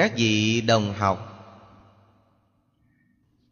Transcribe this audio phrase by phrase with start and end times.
[0.00, 1.26] các vị đồng học.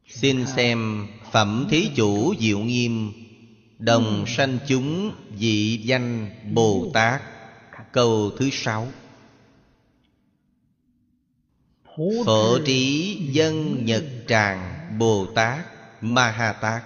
[0.06, 3.12] Xin xem phẩm thí chủ diệu nghiêm
[3.78, 7.22] đồng sanh chúng dị danh bồ tát.
[7.92, 8.88] Câu thứ sáu.
[12.26, 15.66] Phổ trí dân nhật tràng bồ tát
[16.00, 16.82] ma ha tát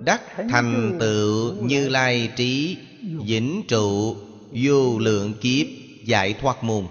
[0.00, 4.16] đắc thành tựu như lai trí vĩnh trụ
[4.52, 5.66] vô lượng kiếp
[6.04, 6.86] giải thoát môn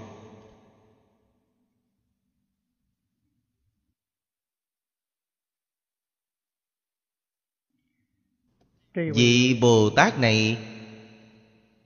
[8.93, 10.57] Vị Bồ Tát này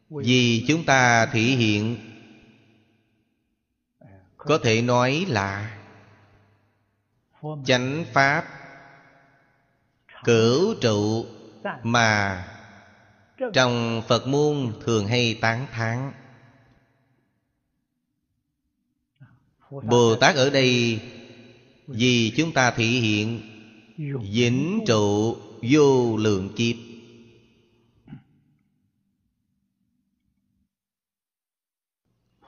[0.09, 1.97] Vì chúng ta thể hiện.
[4.37, 5.77] Có thể nói là
[7.65, 8.45] Chánh Pháp
[10.23, 11.25] Cửu trụ
[11.83, 12.45] Mà
[13.53, 16.11] Trong Phật môn thường hay tán thán.
[19.69, 21.01] Bồ Tát ở đây
[21.87, 23.41] Vì chúng ta thể hiện
[24.31, 26.75] Vĩnh trụ vô lượng kiếp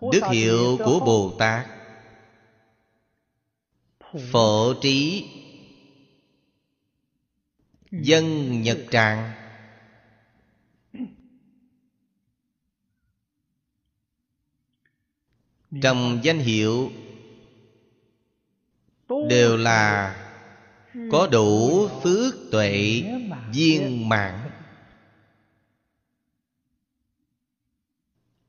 [0.01, 1.67] Đức hiệu của Bồ Tát.
[4.31, 5.25] Phổ trí.
[7.91, 9.31] Dân Nhật Tràng
[15.81, 16.91] Trong danh hiệu
[19.29, 20.15] Đều là
[21.11, 23.03] Có đủ phước tuệ
[23.53, 24.46] viên mãn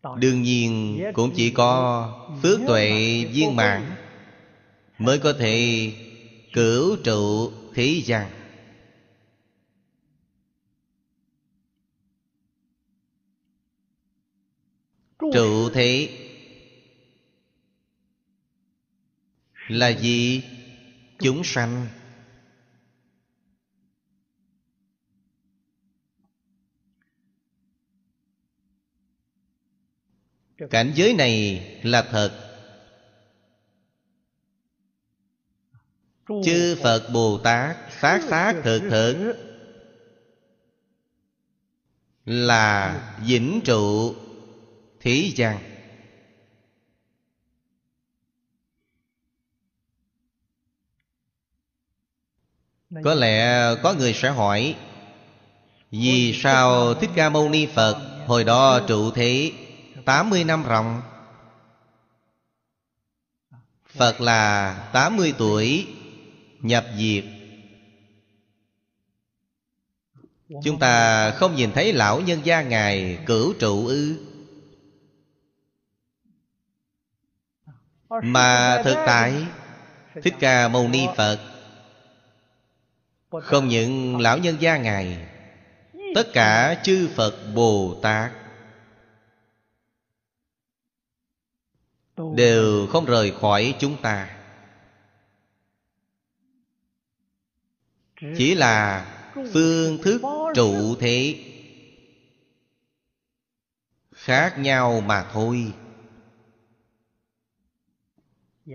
[0.03, 2.91] Đương nhiên cũng chỉ có phước tuệ
[3.25, 3.97] viên mãn
[4.99, 5.93] Mới có thể
[6.53, 8.31] cửu trụ thế gian
[15.19, 16.09] Trụ thế
[19.69, 20.43] Là gì?
[21.19, 21.87] Chúng sanh
[30.71, 32.49] Cảnh giới này là thật.
[36.45, 39.35] Chư Phật Bồ Tát xác xác thực thực
[42.25, 44.15] Là vĩnh trụ
[45.01, 45.59] Thế gian
[53.05, 54.77] Có lẽ có người sẽ hỏi,
[55.91, 59.53] Vì sao Thích Ca Mâu Ni Phật Hồi đó trụ thế
[60.09, 61.03] 80 năm ròng.
[63.97, 65.87] Phật là 80 tuổi,
[66.61, 67.25] Nhập diệt.
[70.65, 74.17] Chúng ta không nhìn thấy lão nhân gia Ngài cửu trụ ư.
[78.23, 79.47] Mà thực tại,
[80.23, 81.39] Thích Ca Mâu Ni Phật,
[83.31, 85.29] Không những lão nhân gia Ngài,
[86.15, 88.33] Tất cả chư Phật Bồ Tát
[92.37, 94.39] đều không rời khỏi chúng ta.
[98.37, 99.07] Chỉ là
[99.53, 100.23] phương thức
[100.55, 101.45] trụ thế.
[104.15, 105.73] Khác nhau mà thôi.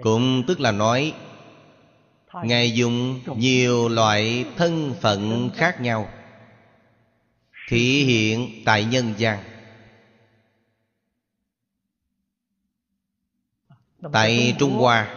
[0.01, 1.13] Cũng tức là nói
[2.43, 6.09] ngài dùng nhiều loại thân phận khác nhau.
[7.69, 9.53] Thể hiện tại nhân gian
[14.11, 15.16] tại trung hoa.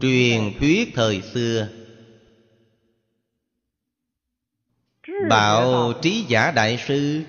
[0.00, 1.68] Truyền thuyết thời xưa.
[5.28, 7.22] Bảo trí giả đại sư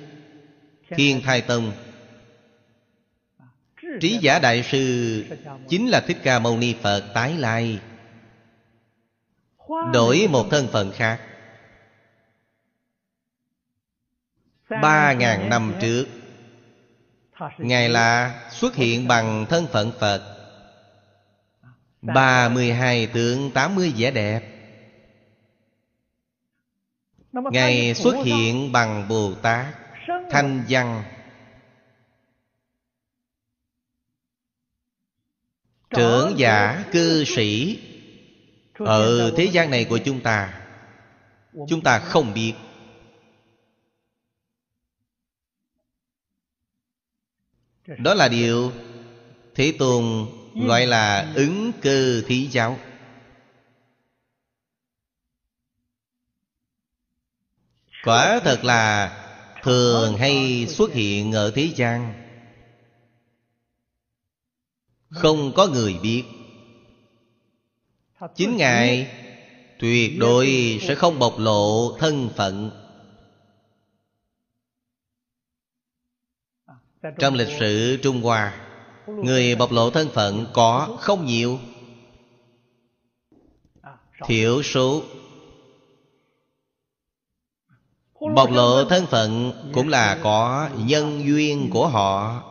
[0.89, 1.71] thiên thai tông.
[4.01, 5.25] Trí giả đại sư
[5.69, 7.79] chính là thích ca mâu ni phật tái lai.
[9.93, 11.21] Đổi một thân phận khác.
[14.69, 16.05] Ba ngàn năm trước
[17.57, 20.33] Ngài là xuất hiện bằng thân phận Phật.
[22.01, 24.41] ba mươi hai tượng tám mươi vẻ đẹp.
[27.31, 29.65] Ngài xuất hiện bằng Bồ Tát,
[30.31, 31.03] Thanh văn.
[35.89, 37.79] Trưởng giả, cư sĩ
[38.79, 40.61] Ở thế gian này của chúng ta
[41.69, 42.53] Chúng ta không biết.
[47.87, 48.71] Đó là điều
[49.55, 52.79] Thế Tôn gọi là ứng cơ thí giáo.
[58.03, 59.13] Quả thật là
[59.63, 62.13] thường hay xuất hiện ở thế gian.
[65.09, 66.23] Không có người biết.
[68.35, 69.07] Chính Ngài
[69.79, 72.86] tuyệt đối sẽ không bộc lộ thân phận
[77.19, 78.53] Trong lịch sử Trung Hoa,
[79.07, 81.59] Người bộc lộ thân phận có không nhiều?
[84.25, 85.03] Thiểu số.
[88.35, 92.43] Bộc lộ thân phận cũng là có nhân duyên của họ.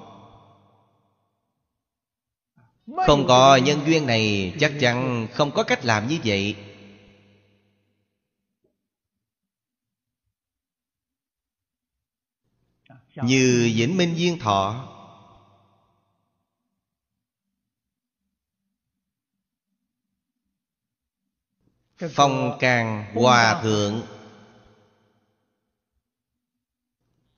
[3.06, 6.56] Không có nhân duyên này chắc chắn không có cách làm như vậy.
[13.22, 14.92] Như Vĩnh Minh viên Thọ.
[22.14, 24.02] Phong Càng Hòa Thượng.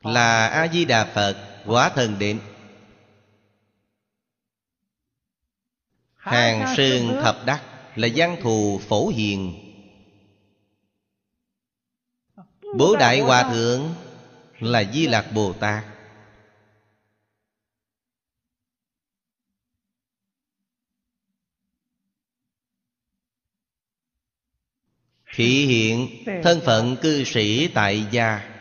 [0.03, 2.41] Là A-di-đà Phật, Quả thần đến
[6.15, 7.63] Hàng Sơn Thập Đắc
[7.99, 9.65] Là văn thù phổ hiền.
[12.77, 13.95] Bố Đại Hòa Thượng.
[14.61, 15.85] Là Di Lạc Bồ Tát.
[25.35, 28.55] Thị hiện thân phận cư sĩ tại gia.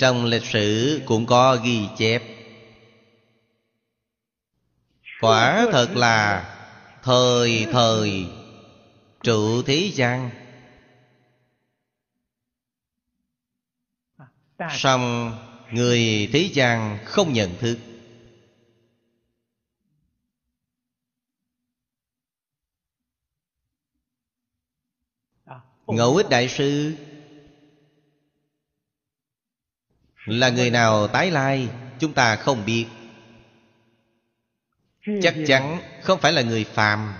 [0.00, 2.22] Trong lịch sử cũng có ghi chép.
[5.20, 6.48] Quả thật là
[7.02, 8.26] Thời thời
[9.22, 10.41] Trụ thế gian
[14.70, 15.32] Xong,
[15.72, 17.78] Người thế gian không nhận thức
[25.86, 26.96] Ngẫu ích đại sư,
[30.24, 31.68] Là người nào tái lai,
[31.98, 32.86] Chúng ta không biết.
[35.22, 37.14] Chắc chắn không phải là người phàm.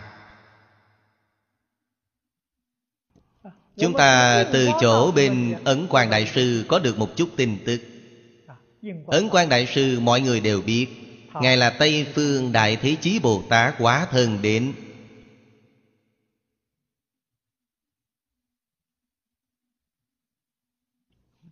[3.76, 7.80] Chúng ta từ chỗ bên Ấn Quang Đại Sư có được một chút tin tức.
[9.06, 10.86] Ấn Quang Đại Sư mọi người đều biết
[11.40, 14.72] Ngài là Tây Phương Đại Thế Chí Bồ Tát quá thân đến.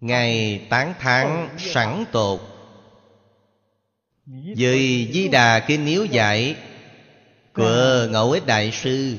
[0.00, 2.40] Ngài tán thán sẵn tột.
[4.56, 6.56] Với Di Đà Kinh Niếu Giải
[7.52, 9.16] Của Ngẫu Ích Đại Sư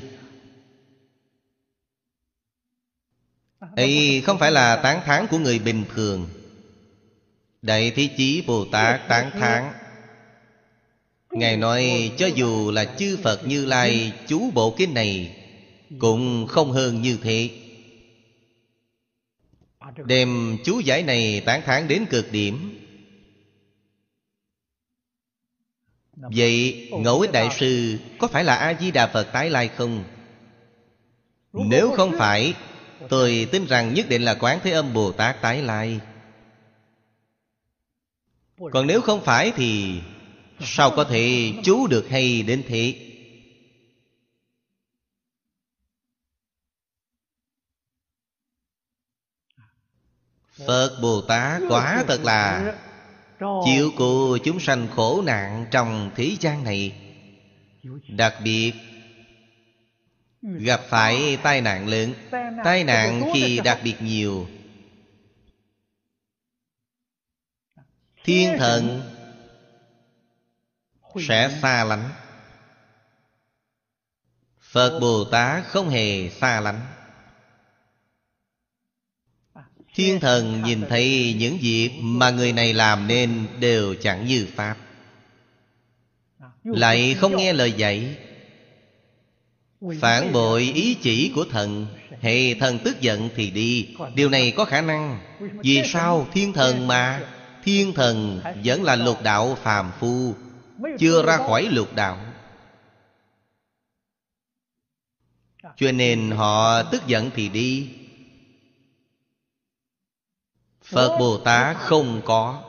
[3.76, 6.28] ấy không phải là tán thán của người bình thường.
[7.62, 9.72] Đại Thế Chí Bồ Tát tán thán.
[11.30, 15.36] Ngài nói cho dù là chư Phật Như Lai chú bộ kinh này
[15.98, 17.50] Cũng không hơn như thế.
[20.04, 22.78] Đem chú giải này tán thán đến cực điểm.
[26.16, 30.04] Vậy Ngẫu Ích Đại Sư Có phải là A-di-đà Phật tái lai không?
[31.52, 32.54] Nếu không phải
[33.08, 36.00] Tôi tin rằng nhất định là Quán Thế Âm Bồ Tát tái lai.
[38.72, 40.00] Còn nếu không phải thì
[40.64, 43.08] Sao có thể chú được hay đến thế?
[50.66, 52.74] Phật Bồ Tát quả thật là
[53.64, 56.92] Chịu cụ chúng sanh khổ nạn trong thế gian này.
[58.08, 58.72] Đặc biệt
[60.42, 62.14] Gặp phải tai nạn lớn.
[62.64, 64.48] Tai nạn khi đặc biệt nhiều.
[68.24, 69.02] Thiên thần
[71.28, 72.10] Sẽ xa lánh.
[74.60, 76.80] Phật Bồ Tát không hề xa lánh.
[79.94, 84.76] Thiên thần nhìn thấy những việc mà người này làm nên đều chẳng như Pháp.
[86.64, 88.16] Lại không nghe lời dạy.
[90.00, 91.86] Phản bội ý chỉ của thần
[92.20, 93.96] Hệ thần tức giận thì đi.
[94.14, 95.20] Điều này có khả năng.
[95.40, 97.20] Vì sao thiên thần mà?
[97.64, 100.34] Thiên thần vẫn là lục đạo phàm phu
[100.98, 102.18] Chưa ra khỏi lục đạo.
[105.76, 107.90] Cho nên họ tức giận thì đi.
[110.84, 112.62] Phật Bồ Tát không có.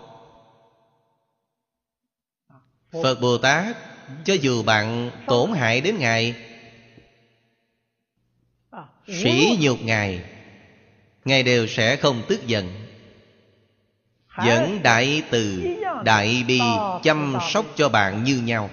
[2.91, 3.77] Phật Bồ Tát
[4.25, 6.36] Cho dù bạn tổn hại đến Ngài
[9.07, 10.33] Sỉ nhục Ngài
[11.25, 12.86] Ngài đều sẽ không tức giận.
[14.38, 15.63] Vẫn đại từ
[16.05, 16.60] đại bi
[17.03, 18.69] chăm sóc cho bạn như nhau.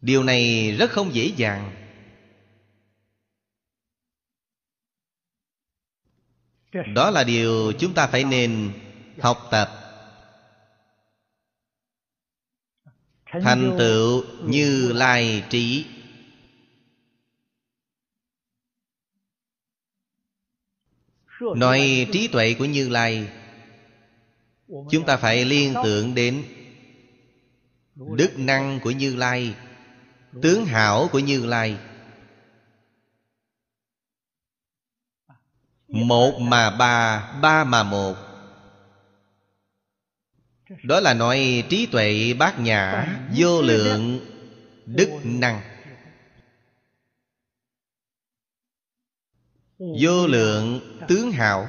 [0.00, 1.70] Điều này rất không dễ dàng.
[6.94, 8.72] Đó là điều chúng ta phải nên
[9.20, 9.83] học tập
[13.42, 15.86] thành tựu như lai trí.
[21.56, 23.28] Nói trí tuệ của như lai
[24.68, 26.44] chúng ta phải liên tưởng đến
[27.96, 29.54] đức năng của như lai
[30.42, 31.78] tướng hảo của như lai.
[35.88, 38.33] Một mà ba ba mà một
[40.82, 44.20] đó là nói trí tuệ bát nhã, vô lượng,
[44.86, 45.60] đức năng.
[49.78, 51.68] Vô lượng, tướng hảo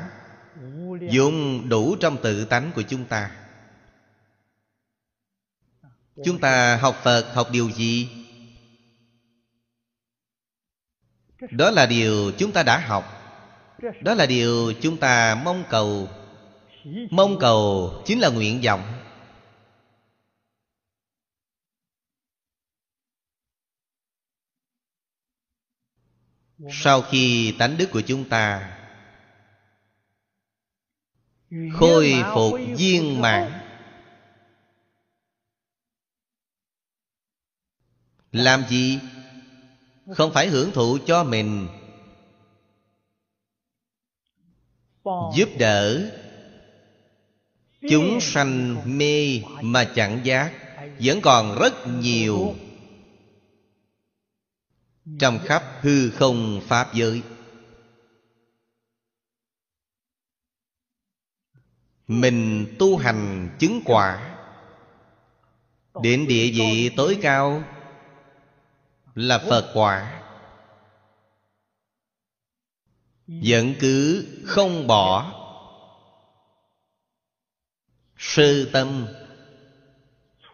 [1.10, 3.32] dùng đủ trong tự tánh của chúng ta.
[6.26, 8.10] Chúng ta học phật, học điều gì?
[11.52, 13.12] Đó là điều chúng ta đã học.
[14.02, 16.10] Đó là điều chúng ta mong cầu.
[17.12, 18.95] Mong cầu chính là nguyện vọng.
[26.72, 28.78] Sau khi tánh đức của chúng ta
[31.74, 33.52] khôi phục viên mãn
[38.32, 39.00] làm gì?
[40.12, 41.68] Không phải hưởng thụ cho mình.
[45.36, 46.12] Giúp đỡ
[47.90, 50.52] chúng sanh mê mà chẳng giác
[51.00, 52.56] vẫn còn rất nhiều
[55.20, 57.24] trong khắp hư không pháp giới.
[62.08, 64.38] Mình tu hành chứng quả.
[66.04, 67.64] Đến địa vị tối cao
[69.16, 70.22] là phật quả.
[73.28, 75.32] Vẫn cứ không bỏ.
[78.18, 79.08] Sư tâm.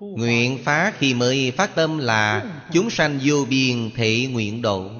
[0.01, 4.91] Nguyện phá khi mới phát tâm là Chúng sanh vô biên thị nguyện độ.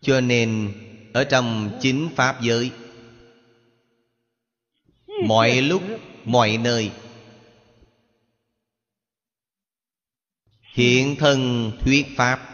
[0.00, 0.72] Cho nên
[1.14, 2.70] Ở trong chính Pháp giới
[5.26, 5.82] Mọi lúc,
[6.24, 6.90] mọi nơi
[10.74, 12.48] Hiện thân thuyết Pháp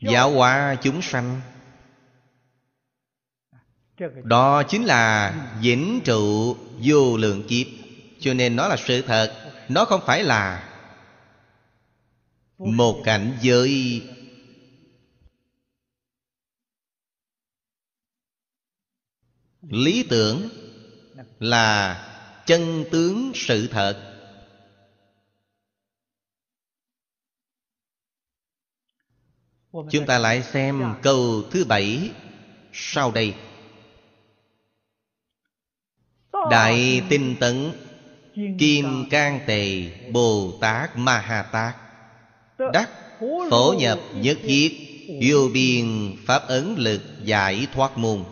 [0.00, 1.40] Giáo hóa chúng sanh.
[4.22, 7.77] Đó chính là vĩnh trụ vô lượng kiếp
[8.20, 9.52] cho nên nó là sự thật.
[9.68, 10.74] Nó không phải là
[12.58, 14.02] một cảnh giới.
[19.62, 20.48] Lý tưởng
[21.38, 22.04] là
[22.46, 24.04] chân tướng sự thật.
[29.72, 32.10] Chúng ta lại xem câu thứ bảy
[32.72, 33.34] sau đây.
[36.50, 37.72] Đại tinh tấn
[38.58, 41.76] Kim Cang Tề Bồ Tát Ma Ha Tát
[42.72, 42.90] Đắc
[43.50, 44.84] phổ nhập nhất thiết,
[45.22, 48.24] Vô biên pháp ấn lực giải thoát môn.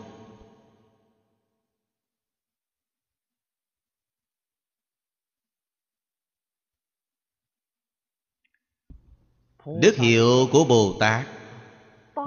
[9.81, 11.27] Đức hiệu của Bồ Tát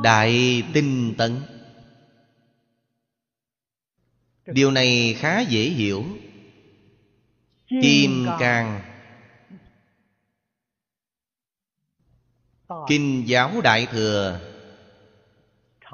[0.03, 1.41] Đại tinh tấn.
[4.45, 6.03] Điều này khá dễ hiểu.
[7.69, 8.81] Kim Cang
[12.87, 14.39] Kinh giáo Đại Thừa.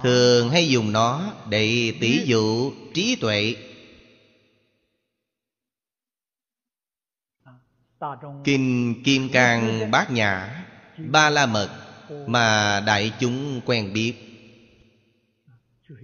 [0.03, 3.55] Thường hay dùng nó để tỷ dụ trí tuệ.
[8.43, 10.65] Kinh Kim Cang Bát Nhã
[10.97, 11.69] Ba La Mật
[12.27, 14.13] Mà đại chúng quen biết.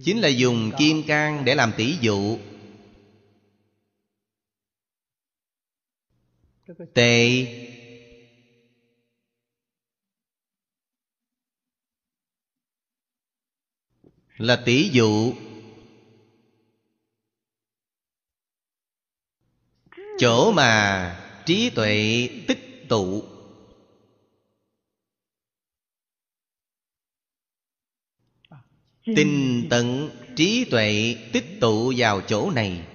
[0.04, 2.38] Chính là dùng Kim Cang để làm tỷ dụ
[6.94, 7.46] tệ
[14.36, 15.32] là tỷ dụ.
[20.18, 23.22] Chỗ mà trí tuệ tích tụ.
[29.04, 32.91] Tinh tận trí tuệ tích tụ vào chỗ này.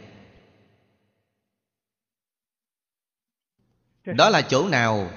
[4.16, 5.12] Đó là chỗ nào?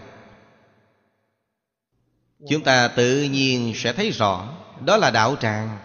[2.48, 4.56] Chúng ta tự nhiên sẽ thấy rõ.
[4.84, 5.78] Đó là đạo tràng.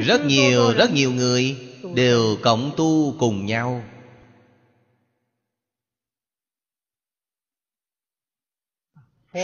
[0.00, 3.84] Rất nhiều, rất nhiều người Đều cộng tu cùng nhau.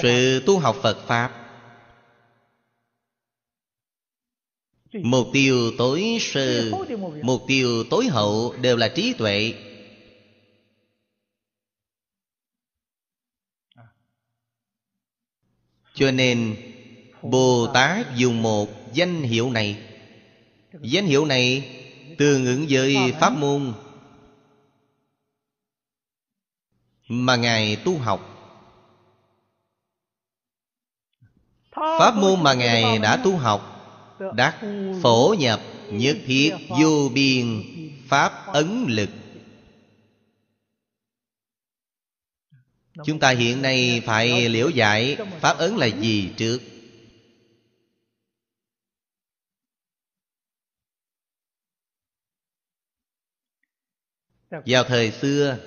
[0.03, 1.48] Sự tu học Phật Pháp
[4.93, 6.71] Mục tiêu tối sơ
[7.23, 9.55] Mục tiêu tối hậu đều là trí tuệ.
[15.95, 16.57] Cho nên
[17.23, 19.77] Bồ Tát dùng một danh hiệu này.
[20.81, 21.75] Danh hiệu này
[22.19, 23.73] tương ứng với pháp môn.
[27.09, 28.35] Mà Ngài tu học.
[31.73, 33.78] Pháp môn mà Ngài đã tu học
[34.35, 34.61] Đắc
[35.03, 35.61] phổ nhập
[35.91, 37.63] nhất thiết vô biên,
[38.09, 39.09] Pháp ấn lực.
[43.05, 46.59] Chúng ta hiện nay phải liễu giải Pháp ấn là gì trước?
[54.51, 55.59] Vào thời xưa,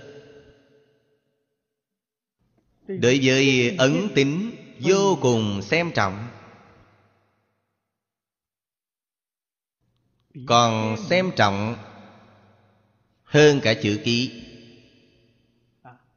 [2.88, 6.31] Đối với ấn tính Vô cùng xem trọng.
[10.46, 11.76] Còn xem trọng
[13.24, 14.44] Hơn cả chữ ký.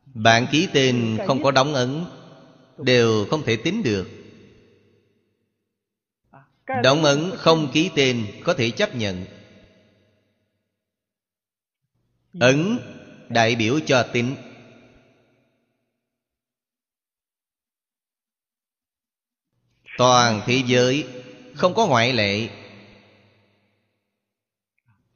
[0.07, 2.05] Bạn ký tên không có đóng ấn
[2.79, 4.09] Đều không thể tính được.
[6.83, 9.25] Đóng ấn không ký tên Có thể chấp nhận.
[12.41, 12.79] Ấn
[13.29, 14.37] đại biểu cho tính.
[19.99, 21.07] Toàn thế giới
[21.55, 22.64] Không có ngoại lệ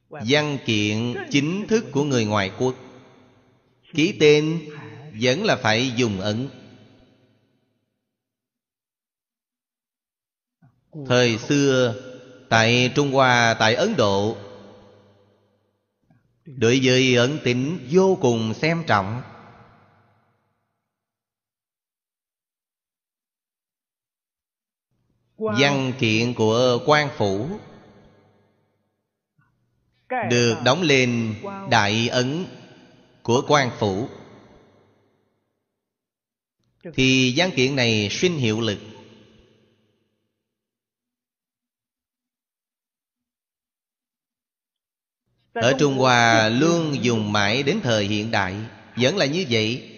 [0.09, 2.75] Văn kiện chính thức của người ngoại quốc.
[3.95, 4.71] Ký tên
[5.21, 6.49] vẫn là phải dùng ấn.
[11.07, 11.95] Thời xưa
[12.49, 14.37] Tại Trung Hoa, tại Ấn Độ
[16.45, 19.23] Đối với ấn tính vô cùng xem trọng.
[25.37, 27.49] Văn kiện của quan phủ
[30.09, 31.35] được đóng lên
[31.71, 32.47] đại ấn
[33.23, 34.09] của quan phủ.
[36.95, 38.79] Thì văn kiện này sinh hiệu lực.
[45.53, 48.55] Ở Trung Hoa luôn dùng mãi đến thời hiện đại,
[48.97, 49.95] Vẫn là như vậy.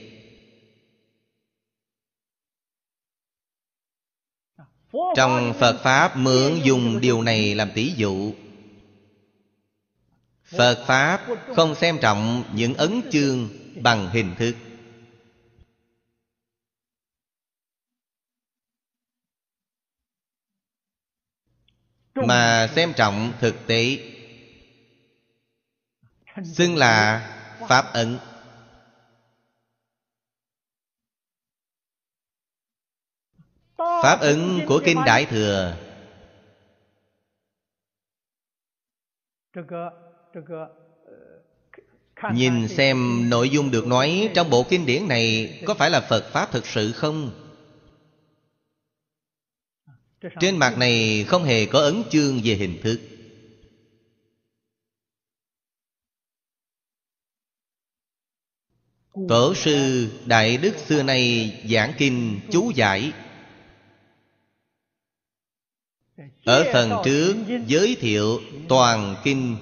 [5.17, 8.33] Trong Phật Pháp mượn dùng điều này làm tỷ dụ.
[10.57, 13.49] Phật Pháp không xem trọng những ấn chương
[13.83, 14.55] bằng hình thức.
[22.15, 23.99] Mà xem trọng thực tế.
[26.45, 27.21] Xưng là
[27.69, 28.19] Pháp ấn.
[33.77, 35.77] Pháp ấn của Kinh Đại Thừa.
[42.35, 46.31] Nhìn xem nội dung được nói trong bộ kinh điển này Có phải là Phật
[46.33, 47.31] Pháp thực sự không?
[50.41, 53.01] Trên mặt này không hề có ấn chương về hình thức
[59.29, 63.13] Tổ sư Đại Đức xưa nay giảng kinh chú giải
[66.45, 67.35] Ở phần trước
[67.67, 69.57] giới thiệu toàn kinh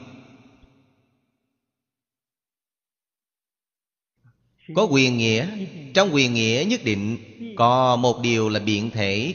[4.74, 5.48] Có quyền nghĩa.
[5.94, 7.18] Trong quyền nghĩa nhất định,
[7.56, 9.34] Có một điều là biện thể.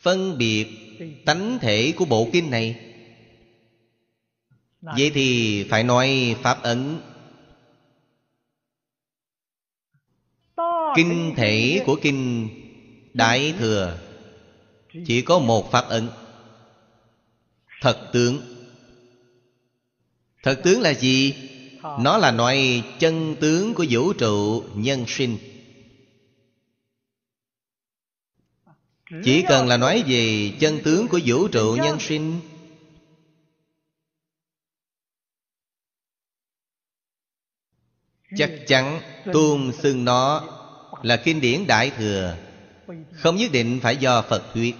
[0.00, 0.66] Phân biệt
[1.24, 2.76] tánh thể của bộ kinh này.
[4.80, 6.98] Vậy thì phải nói Pháp ấn.
[10.96, 12.48] Kinh thể của Kinh
[13.14, 13.98] Đại Thừa.
[15.06, 16.08] Chỉ có một Pháp ấn.
[17.80, 18.40] Thật tướng.
[20.42, 21.34] Thật tướng là gì?
[21.82, 25.38] Nó là nói chân tướng của vũ trụ nhân sinh.
[29.24, 32.40] Chỉ cần là nói về chân tướng của vũ trụ nhân sinh,
[38.36, 39.00] Chắc chắn
[39.32, 40.48] tôn xưng nó
[41.02, 42.36] là kinh điển Đại Thừa,
[43.12, 44.74] Không nhất định phải do Phật thuyết.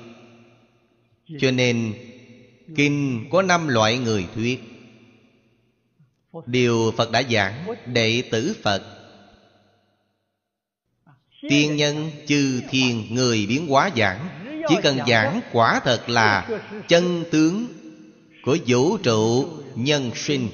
[1.41, 1.95] Cho nên
[2.77, 4.72] Kinh có năm loại người thuyết.
[6.47, 8.83] Điều Phật đã giảng Đệ tử Phật.
[11.49, 14.29] Tiên nhân, chư thiên, người biến hóa giảng.
[14.69, 16.49] Chỉ cần giảng quả thật là
[16.89, 17.67] Chân tướng
[18.45, 20.49] của vũ trụ nhân sinh.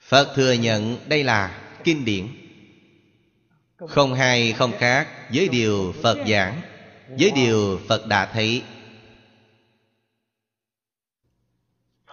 [0.00, 2.28] Phật thừa nhận đây là kinh điển.
[3.88, 6.60] Không hay không khác với điều Phật giảng,
[7.18, 8.62] Với điều Phật đã thấy.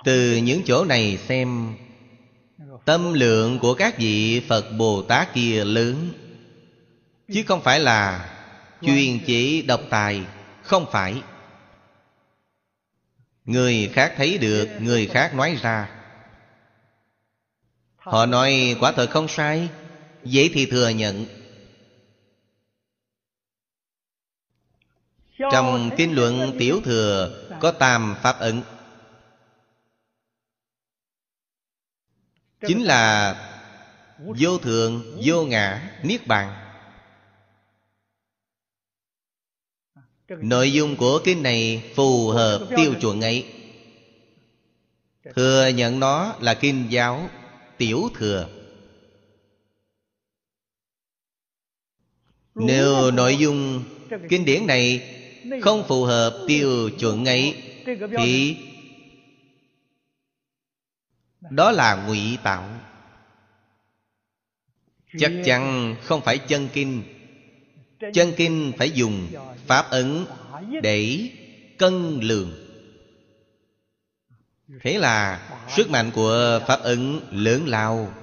[0.03, 1.75] Từ những chỗ này xem,
[2.85, 6.09] Tâm lượng của các vị Phật Bồ Tát kia lớn.
[7.33, 8.29] Chứ không phải là
[8.81, 10.21] Chuyên chỉ độc tài,
[10.63, 11.21] Không phải.
[13.45, 15.89] Người khác thấy được, Người khác nói ra.
[17.97, 19.69] Họ nói, quả thật không sai
[20.23, 21.25] dễ thì thừa nhận.
[25.51, 28.61] Trong kinh luận tiểu thừa Có tam pháp ứng
[32.61, 33.35] Chính là
[34.19, 36.53] Vô thường, vô ngã, niết bàn.
[40.29, 43.45] Nội dung của kinh này phù hợp tiêu chuẩn ấy.
[45.35, 47.29] Thừa nhận nó là kinh giáo
[47.77, 48.49] tiểu thừa.
[52.55, 53.83] Nếu nội dung
[54.29, 55.13] kinh điển này
[55.61, 57.55] không phù hợp tiêu chuẩn ấy
[58.17, 58.57] Thì
[61.49, 62.69] đó là ngụy tạo.
[65.17, 67.03] Chắc chắn không phải chân kinh.
[68.13, 69.27] Chân kinh phải dùng
[69.65, 70.25] pháp ấn
[70.83, 71.29] để
[71.77, 72.63] cân lượng.
[74.81, 78.13] Thế là sức mạnh của pháp ấn lớn lao.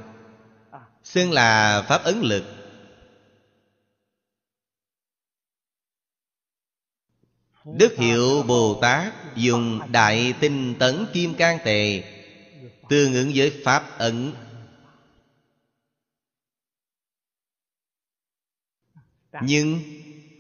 [1.04, 2.44] Xưng là pháp ấn lực.
[7.64, 12.13] Đức hiệu bồ tát dùng đại tinh tấn kim can tề
[12.94, 14.33] tương ứng với pháp ẩn
[19.42, 19.80] nhưng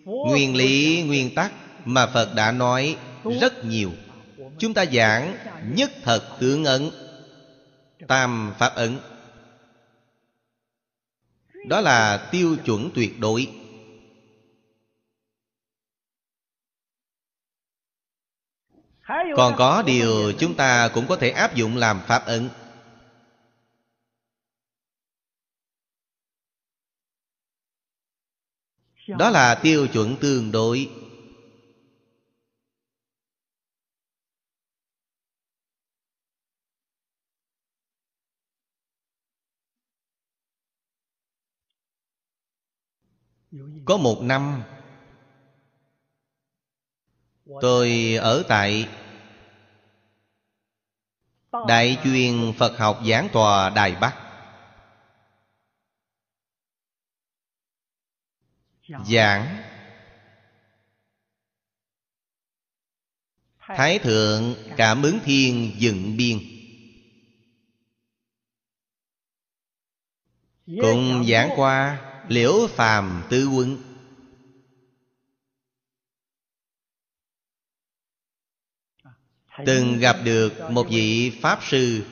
[0.04, 1.52] nguyên lý, nguyên tắc
[1.84, 2.96] mà phật đã nói
[3.40, 3.90] rất nhiều.
[4.58, 5.36] Chúng ta giảng
[5.74, 6.90] nhất thật tướng ẩn
[8.08, 8.98] tam pháp ẩn
[11.66, 13.48] đó là tiêu chuẩn tuyệt đối.
[19.36, 22.48] Còn có điều chúng ta cũng có thể áp dụng làm pháp ấn.
[29.08, 30.90] Đó là tiêu chuẩn tương đối.
[43.84, 44.62] Có một năm
[47.60, 48.88] tôi ở tại
[51.68, 54.20] đại chuyên phật học giảng tòa đài bắc.
[59.06, 59.62] Giảng
[63.58, 66.38] thái thượng cảm ứng thiên dựng biên.
[70.66, 73.93] Cùng giảng qua liễu phàm tứ quân
[79.66, 82.04] từng gặp được một vị pháp sư.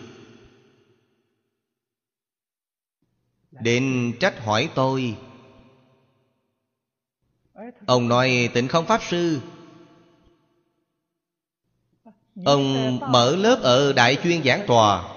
[3.51, 5.17] Đến trách hỏi tôi.
[7.87, 9.41] Ông nói tịnh không pháp sư?
[12.45, 15.09] Ông mở lớp ở đại chuyên giảng tòa.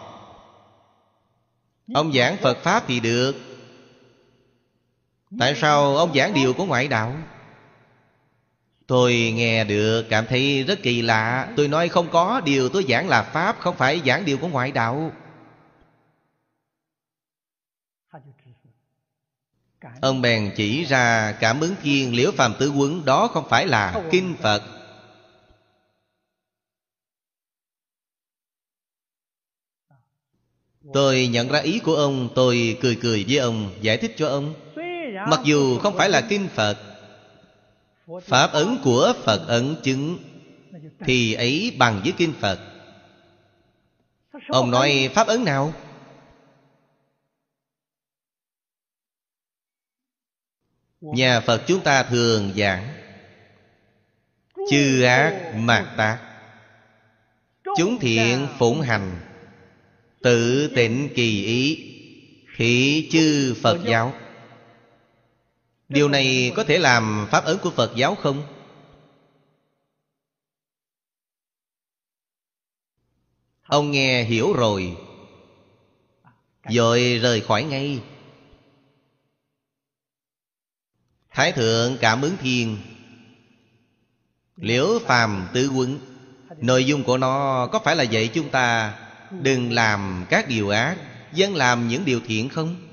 [1.94, 3.36] Ông giảng phật pháp thì được.
[5.40, 7.16] Tại sao ông giảng điều của ngoại đạo
[8.88, 11.54] Tôi nghe được, cảm thấy rất kỳ lạ.
[11.58, 14.72] Tôi nói không có điều tôi giảng là Pháp, Không phải giảng điều của ngoại
[14.72, 15.12] đạo.
[20.02, 24.04] Ông bèn chỉ ra cảm ứng thiên liễu phàm tứ quấn, Đó không phải là
[24.12, 24.62] kinh Phật.
[30.94, 34.54] Tôi nhận ra ý của ông, Tôi cười cười với ông, Giải thích cho ông.
[35.30, 36.95] Mặc dù không phải là kinh Phật
[38.24, 40.18] Pháp ấn của Phật ấn chứng
[41.00, 42.60] Thì ấy bằng với kinh Phật
[44.48, 45.74] Ông nói, pháp ấn nào?
[51.02, 52.88] Nhà Phật chúng ta thường giảng,
[54.70, 56.20] Chư ác mạt tác,
[57.78, 59.20] Chúng thiện phụng hành,
[60.22, 61.92] Tự tịnh kỳ ý
[62.56, 64.14] Khỉ chư Phật giáo
[65.90, 68.44] Điều này có thể làm pháp ấn của Phật giáo không?
[73.64, 74.98] Ông nghe hiểu rồi
[76.70, 78.04] Rồi rời khỏi ngay
[81.30, 82.78] Thái thượng cảm ứng thiên
[84.56, 86.00] Liễu phàm tứ Quân
[86.58, 89.00] Nội dung của nó có phải là dạy chúng ta
[89.32, 90.98] Đừng làm các điều ác,
[91.34, 92.85] Dân làm những điều thiện không?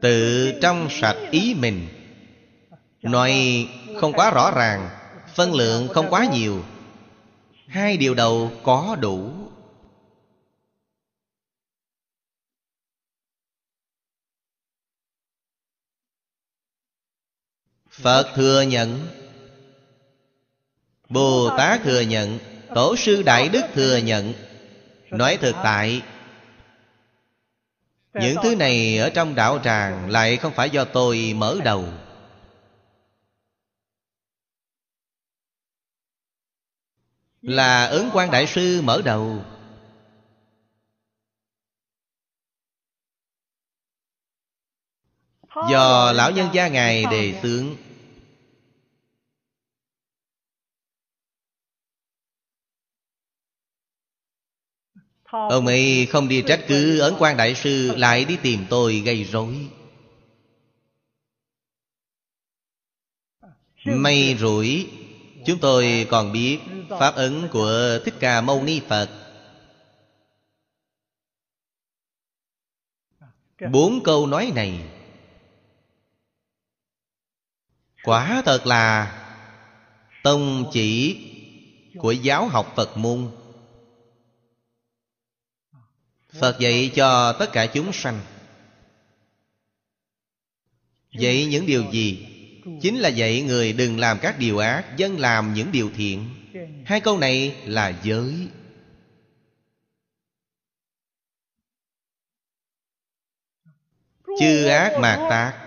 [0.00, 1.88] Tự trong sạch ý mình.
[3.02, 3.32] Nói
[4.00, 4.90] không quá rõ ràng,
[5.34, 6.64] Phân lượng không quá nhiều.
[7.66, 9.30] Hai điều đầu có đủ.
[17.90, 19.06] Phật thừa nhận.
[21.08, 22.38] Bồ Tát thừa nhận.
[22.74, 24.32] Tổ sư Đại Đức thừa nhận.
[25.10, 26.02] Nói thực tại
[28.14, 31.84] những thứ này ở trong đạo tràng Lại không phải do tôi mở đầu.
[37.42, 39.44] Là ứng quan đại sư mở đầu.
[45.70, 47.76] Do lão nhân gia Ngài đề xướng.
[55.32, 59.24] Ông ấy không đi trách cứ ấn quan đại sư, Lại đi tìm tôi gây
[59.24, 59.68] rối.
[63.84, 64.90] May rủi,
[65.46, 69.08] Chúng tôi còn biết Pháp ấn của Thích Ca Mâu Ni Phật.
[73.70, 74.80] Bốn câu nói này.
[78.02, 79.18] Quả thật là
[80.22, 81.18] Tông chỉ
[81.98, 83.41] của giáo học Phật môn.
[86.40, 88.20] Phật dạy cho tất cả chúng sanh.
[91.10, 92.28] Dạy những điều gì?
[92.82, 96.28] Chính là dạy người đừng làm các điều ác, Dân làm những điều thiện.
[96.86, 98.48] Hai câu này là giới.
[104.40, 105.58] Chư ác mạt tác.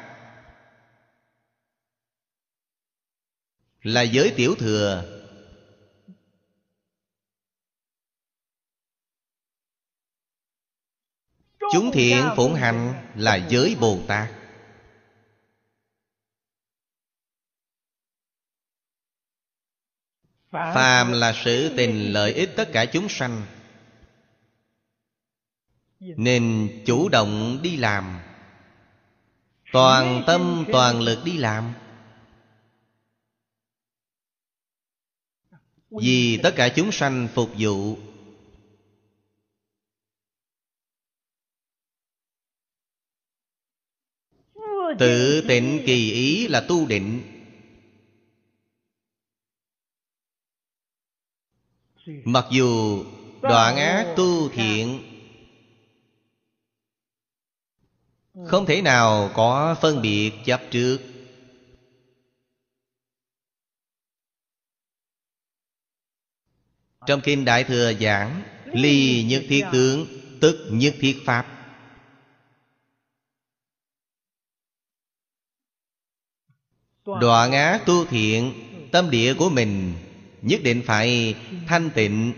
[3.84, 5.15] Là giới tiểu thừa.
[11.76, 14.30] Chúng thiện phụng hành là giới Bồ Tát.
[20.52, 23.46] Phàm là sự tình lợi ích tất cả chúng sanh,
[26.00, 28.20] Nên chủ động đi làm.
[29.72, 31.74] Toàn tâm, toàn lực đi làm.
[35.90, 37.98] Vì tất cả chúng sanh phục vụ
[45.00, 47.22] Tự tịnh kỳ ý là tu định.
[52.06, 53.04] Mặc dù
[53.42, 55.00] đoạn ác tu thiện
[58.48, 61.00] Không thể nào có phân biệt chấp trước.
[67.08, 70.08] Trong Kinh Đại Thừa giảng Ly nhất thiết tướng
[70.42, 71.55] Tức nhất thiết Pháp
[77.06, 78.54] Đoạn ác tu thiện,
[78.92, 79.94] Tâm địa của mình,
[80.42, 81.36] Nhất định phải
[81.68, 82.34] thanh tịnh.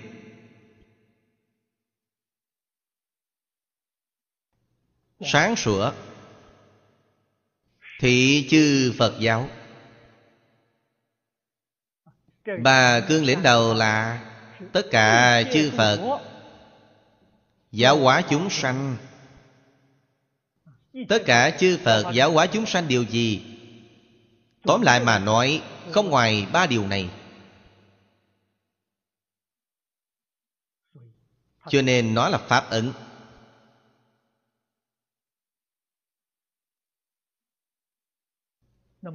[5.25, 5.91] Sáng sủa,
[7.99, 9.49] Thị chư Phật giáo.
[12.61, 14.23] Bà cương lĩnh đầu là
[14.73, 16.19] Tất cả chư Phật.
[17.71, 18.97] Giáo hóa chúng sanh.
[21.09, 23.56] Tất cả chư Phật giáo hóa chúng sanh điều gì?
[24.67, 27.09] Tóm lại mà nói, Không ngoài ba điều này.
[31.69, 32.91] Cho nên nó là Pháp ấn.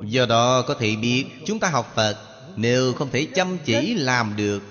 [0.04, 4.36] Do đó có thể biết Chúng ta học Phật, Nếu không thể chăm chỉ làm
[4.36, 4.62] được,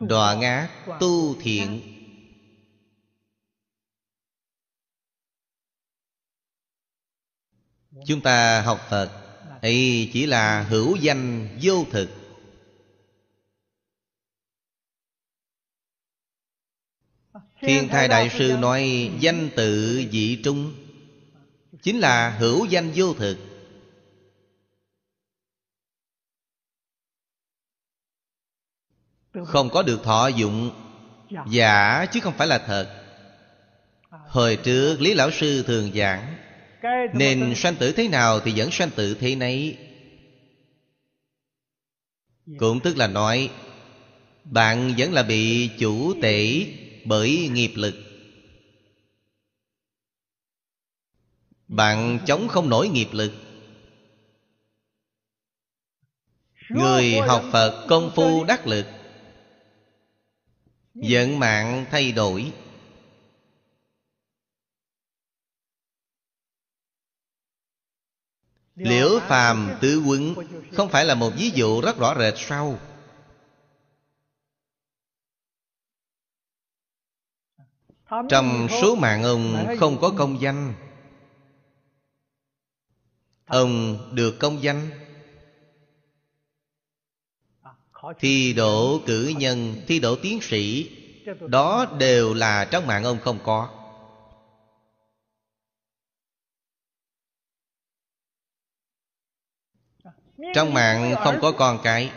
[0.00, 0.68] Đọa ngã,
[1.00, 1.97] tu thiện
[8.06, 9.10] Chúng ta học Phật,
[9.62, 12.08] ấy chỉ là hữu danh vô thực.
[17.60, 20.74] Thiên Thai Đại Sư nói, danh tự dị trung,
[21.82, 23.38] Chính là hữu danh vô thực.
[29.46, 30.70] Không có được thọ dụng
[31.50, 33.04] Giả chứ không phải là thật.
[34.10, 36.36] Hồi trước Lý Lão Sư thường giảng
[37.12, 39.78] nên sanh tử thế nào thì vẫn sanh tử thế nấy.
[42.58, 43.50] Cũng tức là nói
[44.44, 46.66] Bạn vẫn là bị chủ tể
[47.04, 47.94] bởi nghiệp lực.
[51.68, 53.32] Bạn chống không nổi nghiệp lực.
[56.70, 58.86] Người học Phật công phu đắc lực
[60.94, 62.52] Vận mạng thay đổi
[68.78, 70.34] Liễu phàm tứ quấn
[70.72, 72.78] Không phải là một ví dụ rất rõ rệt sao?
[78.28, 80.74] Trong số mạng ông không có công danh.
[83.46, 84.90] Ông được công danh.
[88.18, 90.90] Thi đỗ cử nhân Thi đỗ tiến sĩ
[91.48, 93.77] Đó đều là trong mạng ông không có
[100.54, 102.12] Trong mạng không có con cái.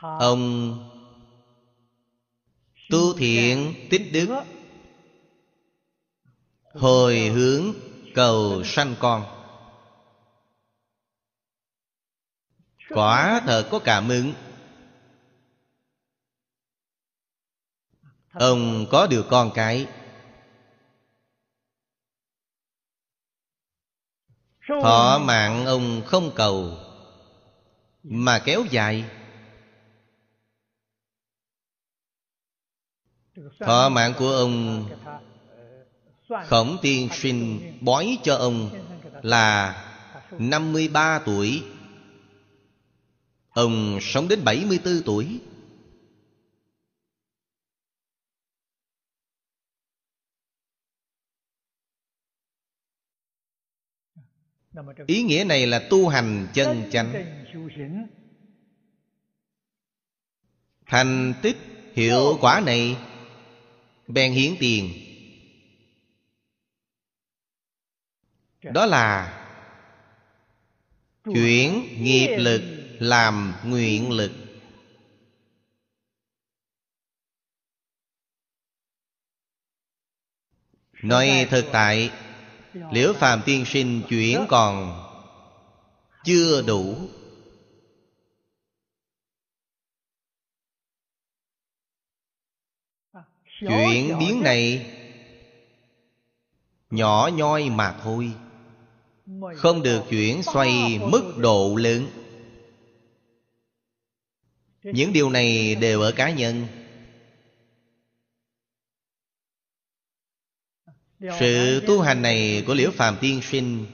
[0.00, 0.72] Ông
[2.90, 4.28] Tu thiện tích đức,
[6.74, 7.74] Hồi hướng
[8.14, 9.24] cầu sanh con.
[12.88, 14.32] Quả thật có cảm ứng.
[18.32, 19.86] Ông có được con cái.
[24.68, 26.78] Thọ mạng ông không cầu
[28.02, 29.04] Mà kéo dài.
[33.60, 34.84] Thọ mạng của ông
[36.28, 38.70] Khổng tiên sinh bói cho ông
[39.22, 39.76] là
[40.30, 41.64] 53 tuổi.
[43.50, 45.40] Ông sống đến 74 tuổi
[55.06, 57.12] Ý nghĩa này là tu hành chân chánh.
[60.86, 61.56] Thành tích
[61.94, 62.96] hiệu quả này
[64.08, 64.92] Bèn hiến tiền.
[68.62, 69.32] Đó là
[71.24, 72.62] Chuyển nghiệp lực
[72.98, 74.32] làm nguyện lực.
[81.02, 82.10] Nói thực tại
[82.92, 85.02] Liễu phàm tiên sinh chuyển còn
[86.24, 86.96] Chưa đủ.
[93.60, 94.92] Chuyển biến này
[96.90, 98.32] Nhỏ nhoi mà thôi,
[99.56, 102.06] Không được chuyển xoay mức độ lớn.
[104.82, 106.66] Những điều này đều ở cá nhân.
[111.20, 113.86] Sự tu hành này của Liễu Phàm Tiên Sinh.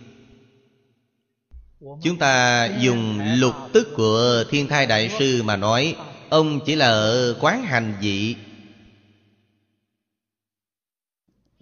[2.02, 5.96] Chúng ta dùng lục tức của Thiên Thai Đại Sư mà nói
[6.30, 8.37] Ông chỉ là ở quán hành vị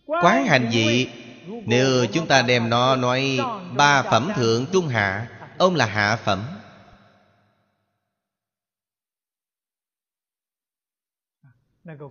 [0.07, 1.09] Quán hành vị
[1.47, 3.39] Nếu chúng ta đem nó nói
[3.77, 6.45] Ba phẩm thượng trung hạ Ông là hạ phẩm.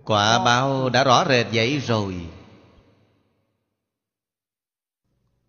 [0.04, 2.14] Quả báo đã rõ rệt vậy rồi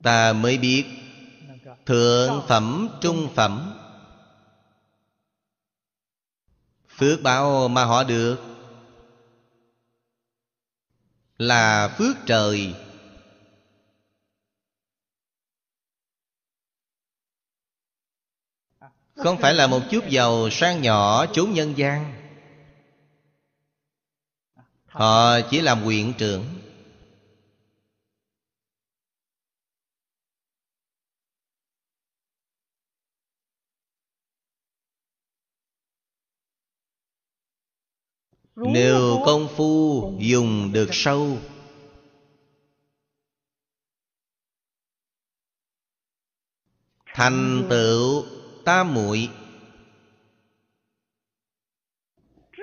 [0.04, 0.86] Ta mới biết
[1.86, 3.74] Thượng phẩm, trung phẩm.
[6.88, 8.38] Phước báo mà họ được
[11.38, 12.76] Là phước trời.
[19.16, 22.14] Không phải là một chút giàu sang nhỏ, chốn nhân gian.
[24.86, 26.46] Họ chỉ làm quyện trưởng.
[38.68, 41.38] Nếu công phu dùng được sâu
[47.14, 48.26] Thành tựu
[48.66, 49.30] tam muội.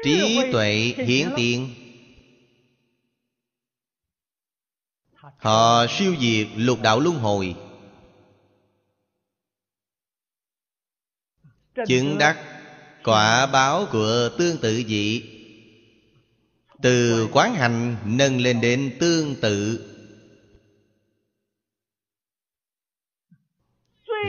[0.04, 1.74] Trí tuệ hiển tiện
[5.12, 7.54] Họ siêu diệt lục đạo luân hồi.
[11.86, 12.62] Chứng đắc
[13.04, 15.37] quả báo của tương tự dị
[16.82, 19.84] từ quán hành nâng lên đến tương tự.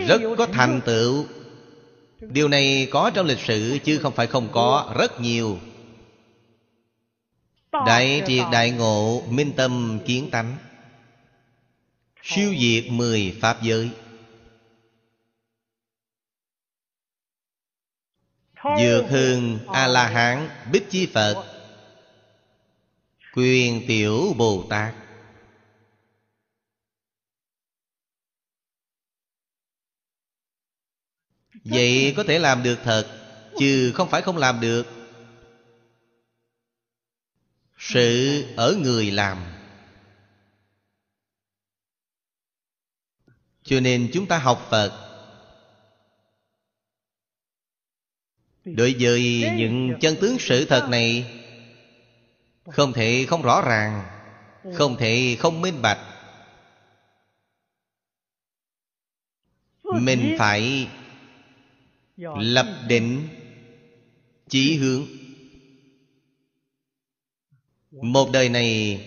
[0.08, 1.26] Rất có thành tựu.
[2.20, 5.60] Điều này có trong lịch sử chứ không phải không có, Rất nhiều.
[7.72, 10.58] Đại triệt đại ngộ Minh tâm kiến tánh.
[12.24, 13.90] Siêu diệt mười pháp giới.
[18.80, 21.59] Dược hương A-la-hán Bích chi Phật.
[23.34, 24.96] Quyền tiểu Bồ Tát.
[31.64, 33.20] Vậy có thể làm được thật,
[33.60, 34.88] Chứ không phải không làm được.
[37.78, 39.38] Sự ở người làm.
[43.64, 45.06] Cho nên chúng ta học Phật.
[48.66, 51.39] Đối với những chân tướng sự thật này
[52.72, 54.04] không thể không rõ ràng
[54.76, 56.00] Không thể không minh bạch.
[59.84, 60.88] Mình phải
[62.18, 63.28] Lập định
[64.50, 65.06] Chỉ hướng.
[67.92, 69.02] Một đời này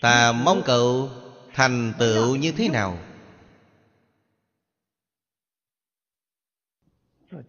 [0.00, 1.10] Ta mong cầu
[1.52, 2.98] thành tựu như thế nào?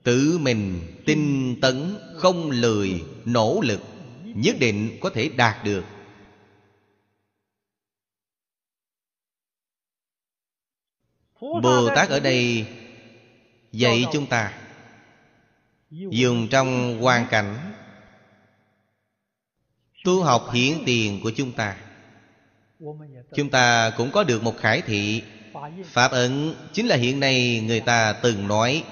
[0.04, 3.93] Tự mình tinh tấn Không lười Nỗ lực
[4.36, 5.84] Nhất định có thể đạt được.
[11.42, 12.68] Bồ Tát ở đây
[13.72, 14.54] Dạy chúng ta
[15.90, 17.74] Dùng trong hoàn cảnh
[20.04, 21.76] Tu học hiển tiền của chúng ta.
[23.36, 25.24] Chúng ta cũng có được một khải thị.
[25.86, 28.84] Pháp ấn chính là hiện nay người ta từng nói,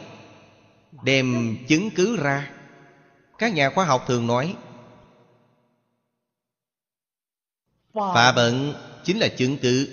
[1.03, 2.51] Đem chứng cứ ra.
[3.37, 4.55] Các nhà khoa học thường nói
[7.93, 8.73] Pháp ấn
[9.03, 9.89] chính là chứng cứ.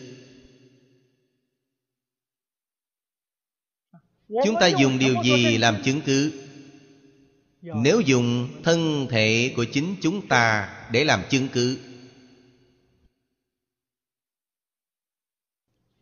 [4.28, 6.44] Chúng ta dùng điều gì làm chứng cứ?
[7.62, 11.78] Nếu dùng thân thể của chính chúng ta Để làm chứng cứ.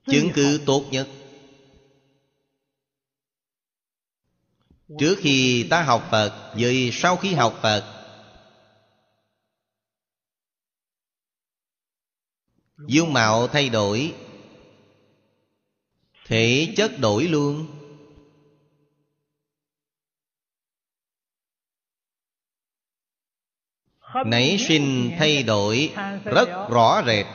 [0.06, 1.08] Chứng cứ tốt nhất.
[4.98, 7.95] Trước khi ta học Phật Với sau khi học Phật
[12.78, 14.14] dung mạo thay đổi.
[16.26, 17.66] Thể chất đổi luôn.
[24.26, 27.26] Nảy sinh thay đổi rất rõ rệt.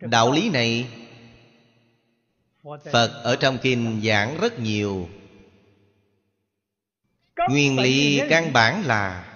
[0.00, 0.88] Đạo lý này
[2.92, 5.08] phật ở trong kinh giảng rất nhiều
[7.50, 9.32] nguyên lý căn bản là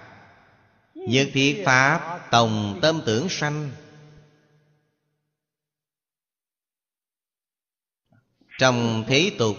[0.93, 3.71] nhất thiết pháp tổng tâm tưởng sanh.
[8.59, 9.55] Trong thế tục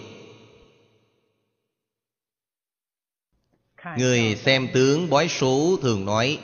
[3.97, 6.39] người xem tướng bói số thường nói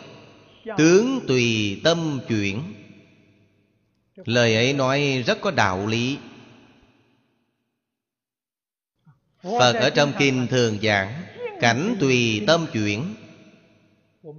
[0.77, 2.73] tướng tùy tâm chuyển.
[4.15, 6.17] Lời ấy nói rất có đạo lý.
[9.43, 11.28] Phật ở trong kinh thường giảng
[11.59, 13.15] cảnh tùy tâm chuyển.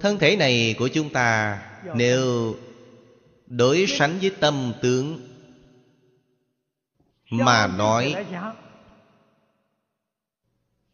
[0.00, 1.58] Thân thể này của chúng ta
[1.94, 2.56] nếu
[3.46, 5.28] đối sánh với tâm tướng
[7.30, 8.14] mà nói,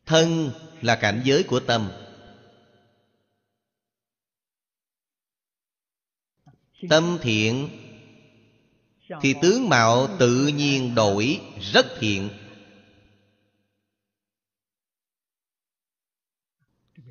[0.07, 0.51] thân
[0.83, 1.91] là cảnh giới của tâm.
[6.89, 7.69] Tâm thiện
[9.21, 11.41] thì tướng mạo tự nhiên đổi,
[11.73, 12.29] rất thiện.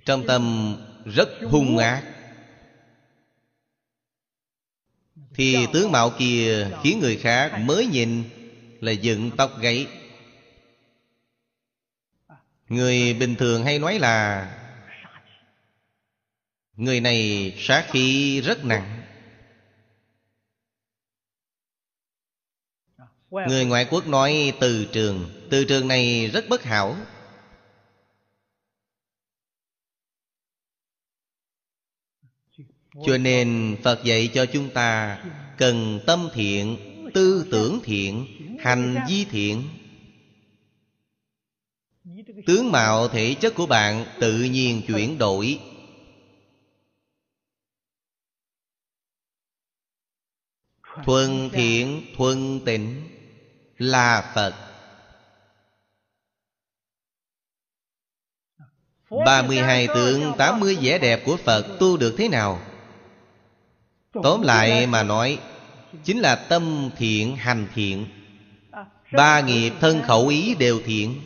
[0.06, 0.76] Trong tâm
[1.06, 2.03] rất hung ác.
[5.34, 8.24] Thì tướng mạo kia khiến người khác mới nhìn
[8.82, 9.88] là dựng tóc gáy.
[12.70, 14.51] Người bình thường hay nói là,
[16.74, 19.01] người này sát khí rất nặng.
[23.30, 26.97] Người ngoại quốc nói từ trường từ trường này rất bất hảo.
[33.04, 35.24] Cho nên phật dạy cho chúng ta
[35.58, 36.78] cần tâm thiện,
[37.14, 38.28] tư tưởng thiện,
[38.60, 39.64] hành vi thiện.
[42.46, 45.60] Tướng mạo thể chất của bạn tự nhiên chuyển đổi.
[51.06, 53.10] Thuần thiện, thuần tịnh
[53.78, 54.56] là phật.
[59.26, 62.74] Ba mươi hai tướng, tám mươi vẻ đẹp của phật tu được thế nào?
[64.24, 65.39] Tóm lại mà nói
[66.03, 68.05] chính là tâm thiện hành thiện.
[69.11, 71.22] Ba nghiệp thân khẩu ý đều thiện.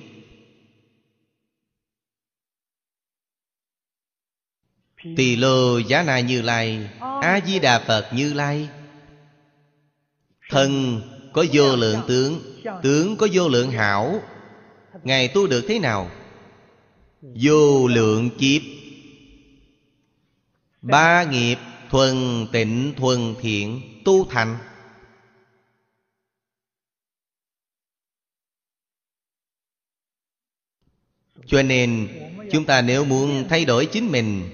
[5.17, 8.69] Tỳ lô giá na như lai a di đà phật như lai.
[10.49, 11.01] Thân
[11.33, 12.41] có vô lượng tướng
[12.83, 14.21] tướng có vô lượng hảo.
[15.03, 16.11] Ngài tu được thế nào?
[17.21, 18.61] Vô lượng kiếp.
[20.81, 21.57] Ba nghiệp
[21.89, 24.57] Thuần tịnh thuần thiện, Tu thành.
[31.47, 32.07] Cho nên,
[32.51, 34.49] Chúng ta nếu muốn thay đổi chính mình,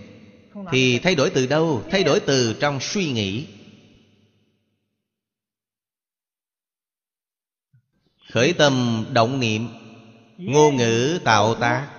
[0.72, 1.84] Thì thay đổi từ đâu?
[1.92, 3.48] Thay đổi từ trong suy nghĩ.
[8.32, 9.68] Khởi tâm động niệm,
[10.38, 11.92] Ngôn ngữ tạo tác.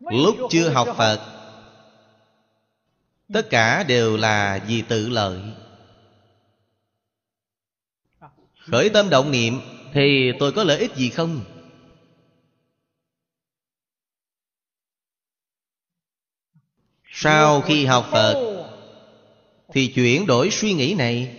[0.00, 1.35] Lúc chưa học Phật
[3.32, 5.40] Tất cả đều là vì tự lợi.
[8.58, 9.60] Khởi tâm động niệm
[9.92, 11.44] Thì tôi có lợi ích gì không?
[17.10, 18.64] Sau khi học Phật
[19.72, 21.36] Thì chuyển đổi suy nghĩ này.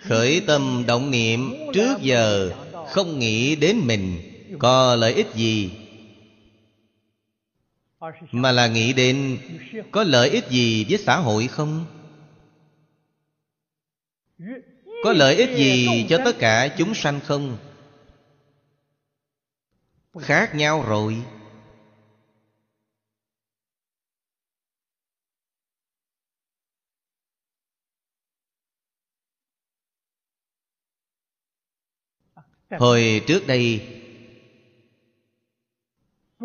[0.00, 2.52] Khởi tâm động niệm Trước giờ
[2.88, 4.20] không nghĩ đến mình
[4.58, 5.81] Có lợi ích gì.
[8.32, 9.38] Mà là nghĩ đến,
[9.90, 11.86] Có lợi ích gì với xã hội không?
[15.04, 17.56] Có lợi ích gì cho tất cả chúng sanh không?
[20.20, 21.22] Khác nhau rồi.
[32.70, 34.01] Hồi trước đây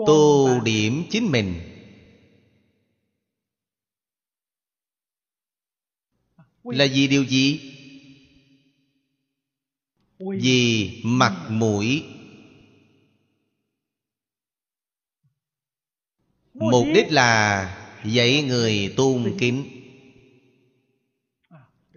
[0.06, 1.56] Tô điểm chính mình.
[6.64, 7.74] Là vì điều gì?
[10.20, 12.04] Vì mặt mũi.
[16.54, 17.64] Mục đích là
[18.06, 19.64] dạy người tôn kính.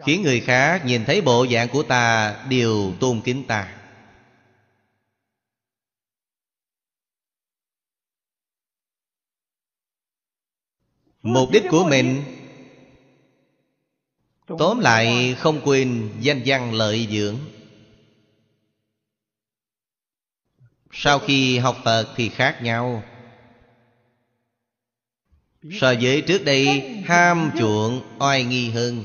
[0.07, 3.80] Khiến người khác nhìn thấy bộ dạng của ta Đều tôn kính ta
[11.23, 12.23] Mục đích của mình.
[14.59, 17.37] Tóm lại, không quên danh văn lợi dưỡng.
[20.93, 23.03] Sau khi học Phật thì khác nhau.
[25.81, 29.05] So với trước đây, ham chuộng, oai nghi hơn.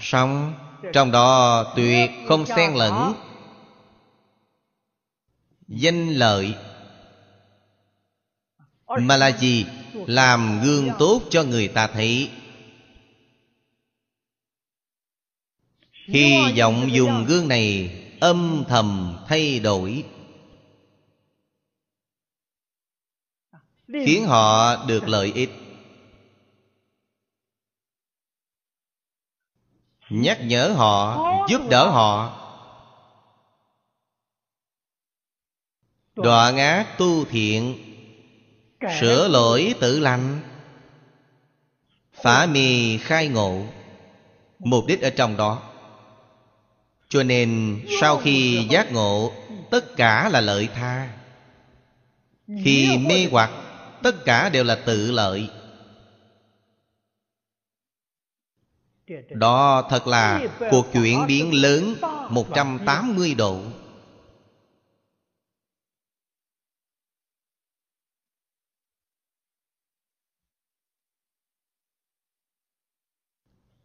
[0.00, 0.54] Song,
[0.92, 3.14] trong đó tuyệt không xen lẫn.
[5.68, 6.54] Danh lợi.
[8.86, 9.66] Mà là gì?
[10.06, 12.30] Làm gương tốt cho người ta thấy.
[15.92, 20.04] Hy vọng dùng gương này âm thầm thay đổi.
[23.88, 25.50] Khiến họ được lợi ích.
[30.10, 32.40] Nhắc nhở họ Giúp đỡ họ.
[36.14, 37.83] Đoạn ác tu thiện
[39.00, 40.40] Sửa lỗi tự lành.
[42.22, 43.62] Phá mì khai ngộ.
[44.58, 45.62] Mục đích ở trong đó.
[47.08, 49.32] Cho nên sau khi giác ngộ
[49.70, 51.08] Tất cả là lợi tha.
[52.64, 53.50] Khi mê hoặc
[54.02, 55.48] Tất cả đều là tự lợi.
[59.30, 61.94] Đó thật là cuộc chuyển biến lớn
[62.30, 63.60] 180 độ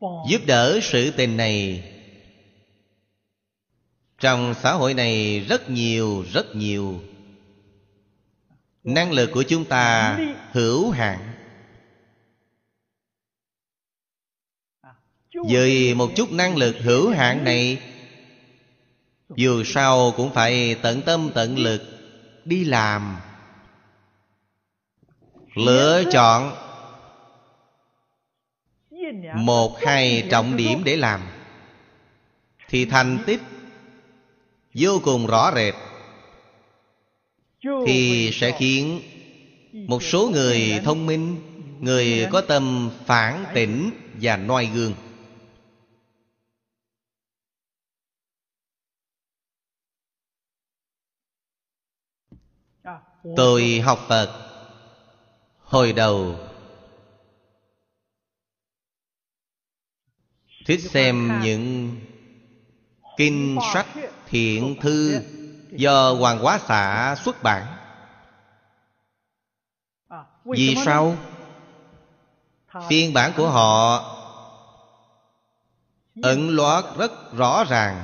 [0.02, 1.84] giúp đỡ sự tình này.
[4.20, 7.02] Trong xã hội này rất nhiều rất nhiều.
[8.84, 10.18] Năng lực của chúng ta
[10.52, 11.20] hữu hạn.
[15.34, 17.82] Với một chút năng lực hữu hạn này,
[19.36, 21.82] dù sao cũng phải tận tâm tận lực
[22.46, 23.18] đi làm.
[25.56, 26.69] Lựa chọn
[29.36, 31.22] một hai trọng điểm để làm.
[32.70, 33.42] Thì thành tích
[34.74, 35.74] vô cùng rõ rệt.
[37.86, 39.02] Thì sẽ khiến
[39.88, 41.38] một số người thông minh
[41.80, 44.94] người có tâm phản tỉnh và noi gương.
[53.36, 54.50] Tôi học phật
[55.64, 56.36] hồi đầu
[60.70, 61.96] thích xem những
[63.18, 63.88] kinh sách
[64.28, 65.22] thiện thư
[65.72, 67.66] do hoàng hóa xã xuất bản.
[70.46, 71.18] Vì sao?
[72.88, 74.04] Phiên bản của họ
[76.22, 78.04] ẩn loát rất rõ ràng,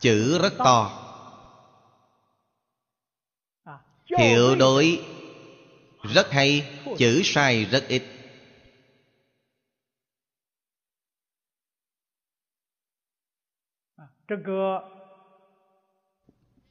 [0.00, 1.04] chữ rất to.
[4.18, 5.04] Hiệu đối
[6.02, 8.17] rất hay, chữ sai rất ít.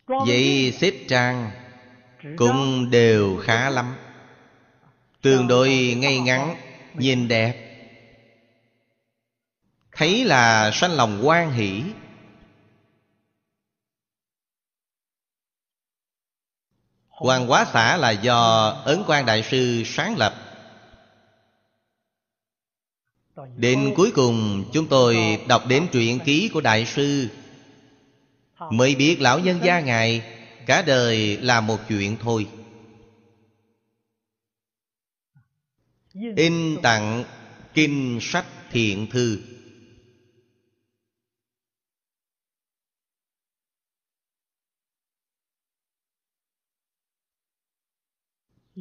[0.08, 1.52] Vậy xếp trang
[2.38, 3.96] Cũng đều khá lắm.
[5.22, 6.56] Tương đối ngay ngắn
[6.94, 7.64] Nhìn đẹp.
[9.92, 11.84] Thấy là sanh lòng quan hỷ.
[17.10, 20.34] Hoàng Hóa xã là do Ấn quan Đại Sư sáng lập.
[23.56, 27.30] Đến cuối cùng chúng tôi đọc đến truyện ký của Đại Sư
[28.72, 30.24] Mới biết lão nhân gia Ngài
[30.68, 32.48] Cả đời là một chuyện thôi.
[36.36, 37.24] In tặng
[37.74, 39.40] kinh sách thiện thư.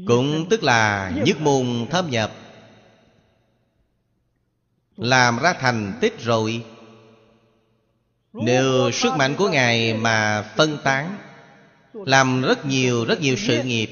[0.07, 2.33] Cũng tức là nhất môn thâm nhập.
[4.97, 6.65] Làm ra thành tích rồi.
[8.45, 11.19] Nếu sức mạnh của Ngài mà phân tán,
[11.93, 13.91] Làm rất nhiều rất nhiều sự nghiệp,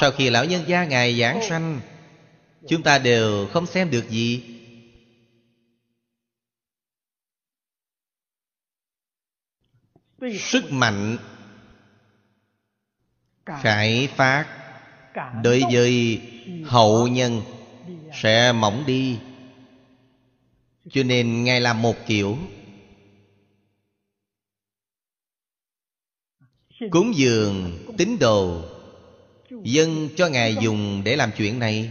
[0.00, 1.80] Sau khi lão nhân gia Ngài giảng sanh,
[2.68, 4.42] Chúng ta đều không xem được gì.
[10.38, 11.18] Sức mạnh
[13.46, 14.46] Khải phát
[15.42, 16.22] đối với
[16.64, 17.42] hậu nhân
[18.22, 19.18] sẽ mỏng đi.
[20.90, 22.38] Cho nên ngài làm một kiểu.
[26.90, 28.62] Cúng dường, tín đồ,
[29.62, 31.90] dân cho ngài dùng để làm chuyện này.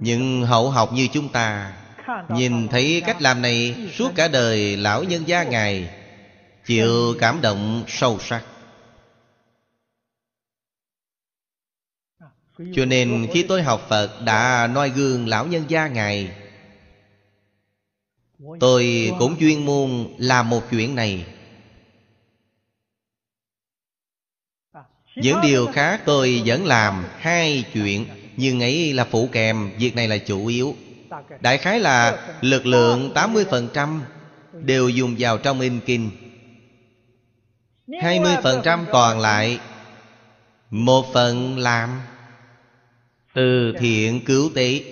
[0.00, 1.76] Những hậu học như chúng ta,
[2.28, 5.90] nhìn thấy cách làm này suốt cả đời lão nhân gia ngài,
[6.66, 8.44] chịu cảm động sâu sắc.
[12.74, 16.30] Cho nên khi tôi học Phật đã noi gương lão nhân gia Ngài,
[18.60, 21.26] Tôi cũng chuyên môn làm một chuyện này.
[25.22, 28.06] Những điều khác tôi vẫn làm, hai chuyện,
[28.36, 30.74] Nhưng ấy là phụ kèm, Việc này là chủ yếu.
[31.40, 34.00] Đại khái là lực lượng 80%
[34.52, 36.10] Đều dùng vào trong in kinh.
[37.86, 39.60] 20% còn lại,
[40.70, 42.00] Một phần làm.
[43.34, 44.84] Từ thiện cứu tế.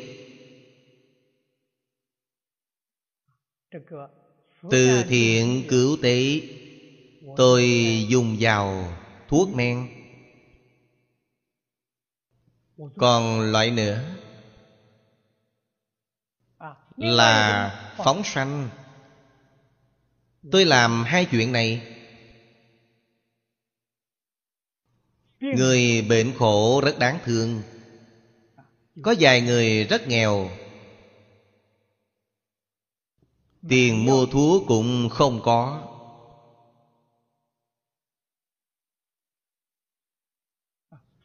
[4.70, 6.40] Từ thiện cứu tế,
[7.36, 7.64] tôi
[8.08, 8.92] dùng vào
[9.28, 9.97] thuốc men
[12.96, 14.00] còn loại nữa
[16.96, 18.68] là phóng sanh.
[20.52, 21.96] Tôi làm hai chuyện này.
[25.40, 27.62] Người bệnh khổ rất đáng thương.
[29.02, 30.50] Có vài người rất nghèo.
[33.68, 35.84] Tiền mua thuốc cũng không có.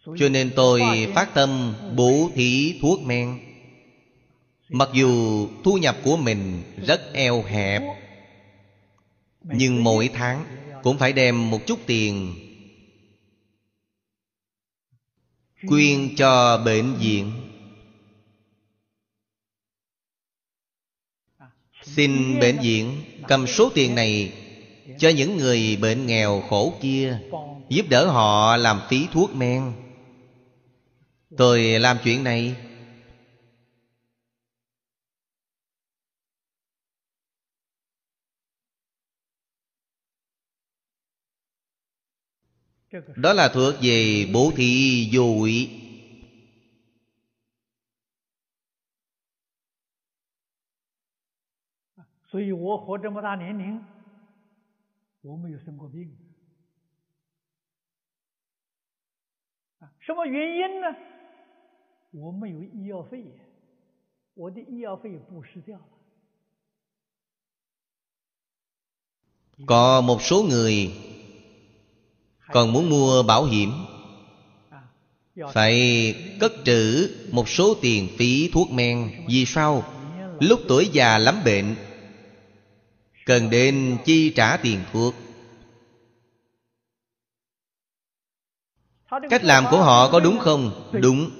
[0.05, 0.81] Cho nên tôi
[1.15, 3.39] phát tâm bố thí thuốc men.
[4.69, 7.81] Mặc dù thu nhập của mình rất eo hẹp
[9.43, 10.45] Nhưng mỗi tháng
[10.83, 12.35] cũng phải đem một chút tiền
[15.67, 17.31] Quyên cho bệnh viện.
[21.83, 24.33] Xin bệnh viện cầm số tiền này
[24.99, 27.19] Cho những người bệnh nghèo khổ kia
[27.69, 29.82] Giúp đỡ họ làm phí thuốc men
[31.37, 32.55] Tôi làm chuyện này
[43.15, 45.79] Đó là thuộc về bố thí vô ủy
[60.05, 60.63] 所以
[62.12, 62.48] 我活这么大年龄，我没有生过病。
[62.48, 62.52] 啊，什么原因呢？
[62.52, 63.24] 我没有医药费，
[64.34, 65.84] 我的医药费布施掉了。
[69.66, 70.92] Có một số người
[72.52, 73.72] còn muốn mua bảo hiểm
[75.52, 79.82] phải cất trữ một số tiền phí thuốc men vì sao
[80.40, 81.76] lúc tuổi già lắm bệnh
[83.26, 85.14] Cần đến chi trả tiền thuốc
[89.30, 90.90] Cách làm của họ có đúng không?
[91.02, 91.30] Đúng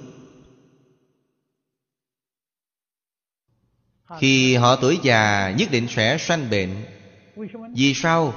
[4.20, 6.70] Khi họ tuổi già nhất định sẽ sanh bệnh.
[7.74, 8.34] Vì sao?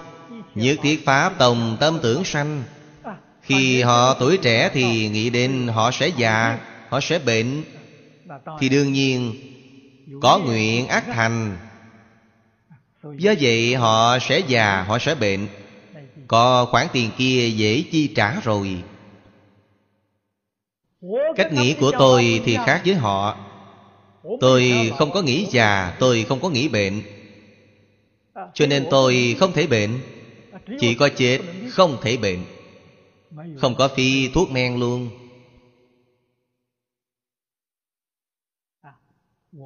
[0.55, 2.63] Nhất thiết pháp tổng tâm tưởng sanh.
[3.41, 6.59] Khi họ tuổi trẻ thì nghĩ đến họ sẽ già
[6.89, 7.63] Họ sẽ bệnh.
[8.59, 9.35] Thì đương nhiên
[10.21, 11.57] Có nguyện ác thành.
[13.17, 15.47] Do vậy họ sẽ già, họ sẽ bệnh.
[16.27, 18.83] Có khoản tiền kia dễ chi trả rồi.
[21.35, 23.37] Cách nghĩ của tôi thì khác với họ.
[24.39, 27.01] Tôi không có nghĩ già Tôi không có nghĩ bệnh.
[28.53, 29.99] Cho nên tôi không thể bệnh.
[30.79, 32.39] Chỉ có chết không thể bệnh.
[33.57, 35.09] Không có phi thuốc men luôn.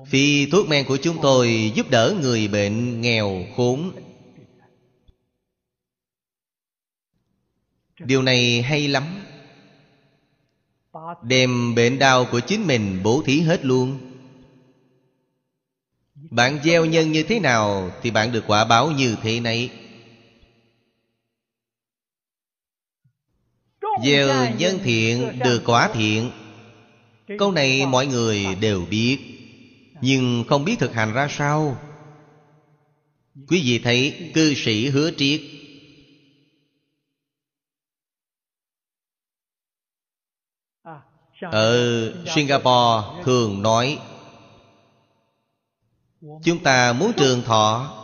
[0.07, 3.91] Phi thuốc men của chúng tôi giúp đỡ người bệnh nghèo khốn.
[7.99, 9.03] Điều này hay lắm.
[11.23, 14.11] Đem bệnh đau của chính mình bố thí hết luôn
[16.29, 19.69] bạn gieo nhân như thế nào Thì bạn được quả báo như thế này
[24.03, 26.31] Gieo nhân thiện được quả thiện.
[27.37, 29.17] Câu này mọi người đều biết,
[30.01, 31.77] Nhưng không biết thực hành ra sao.
[33.47, 35.41] Quý vị thấy cư sĩ hứa triết.
[41.41, 43.99] Ở Singapore thường nói
[46.21, 47.97] Chúng ta muốn trường thọ,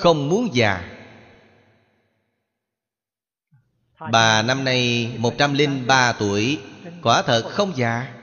[0.00, 0.84] Không muốn già.
[4.12, 6.58] Bà năm nay 103 tuổi,
[7.02, 8.14] Quả thật không già.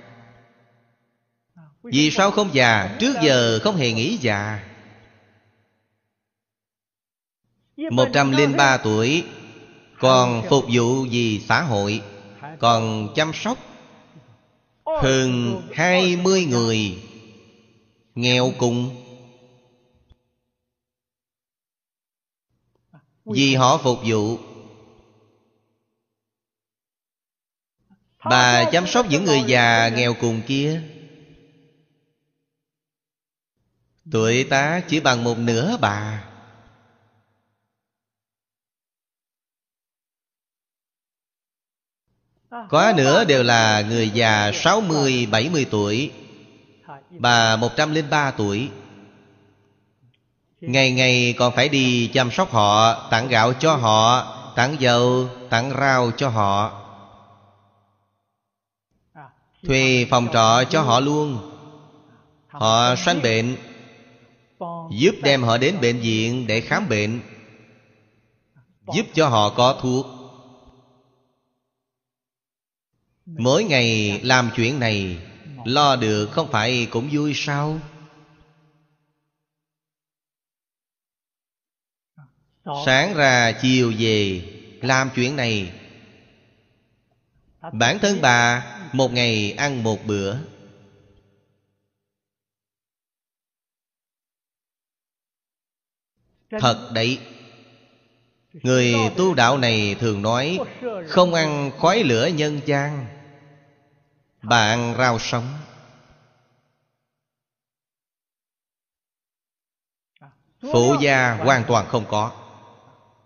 [1.84, 2.98] Vì sao không già?
[3.00, 4.64] Trước giờ không hề nghĩ già.
[7.92, 9.24] 103 tuổi,
[10.00, 12.02] Còn phục vụ gì xã hội,
[12.60, 13.58] Còn chăm sóc.
[15.02, 17.04] Hơn hai mươi người
[18.16, 19.01] nghèo cùng
[23.26, 24.38] vì họ phục vụ.
[28.30, 30.82] Bà chăm sóc những người già nghèo cùng kia.
[34.12, 36.28] Tuổi tá chỉ bằng một nửa bà.
[42.70, 46.12] Quá nữa đều là người già 60, 70 tuổi.
[47.10, 48.70] Bà 103 tuổi
[50.62, 55.72] Ngày ngày còn phải đi chăm sóc họ Tặng gạo cho họ Tặng dầu, tặng
[55.80, 56.82] rau cho họ.
[59.68, 61.52] Thuê phòng trọ cho họ luôn.
[62.48, 63.58] Họ sanh bệnh.
[64.92, 67.22] Giúp đem họ đến bệnh viện để khám bệnh.
[68.96, 70.06] Giúp cho họ có thuốc.
[73.26, 75.18] Mỗi ngày làm chuyện này
[75.66, 77.80] Lo được không phải cũng vui sao?
[82.66, 84.42] Sáng ra chiều về
[84.82, 85.74] Làm chuyện này.
[87.74, 90.36] Bản thân bà Một ngày ăn một bữa.
[96.60, 97.20] Thật đấy.
[98.54, 100.60] Người tu đạo này thường nói
[101.08, 103.06] Không ăn khói lửa nhân gian.
[104.42, 105.58] Bà ăn rau sống.
[110.62, 112.41] Phụ gia hoàn toàn không có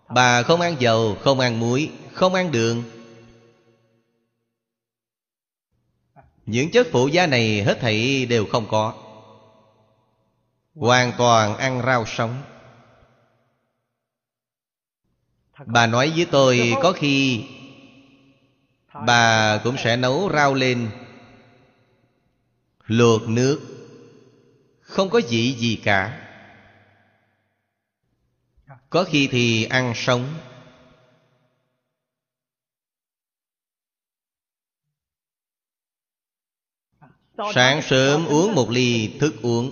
[0.08, 2.82] Bà không ăn dầu, không ăn muối, không ăn đường.
[6.46, 8.94] Những chất phụ gia này hết thảy đều không có.
[10.74, 12.42] Hoàn toàn ăn rau sống.
[15.66, 17.44] Bà nói với tôi có khi
[19.06, 20.90] Bà cũng sẽ nấu rau lên
[22.86, 23.60] Luộc nước.
[24.80, 26.25] Không có vị gì cả.
[28.96, 30.34] Có khi thì ăn sống.
[37.54, 39.70] Sáng sớm uống một ly thức uống.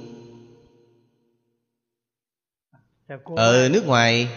[3.37, 4.29] Ở nước ngoài,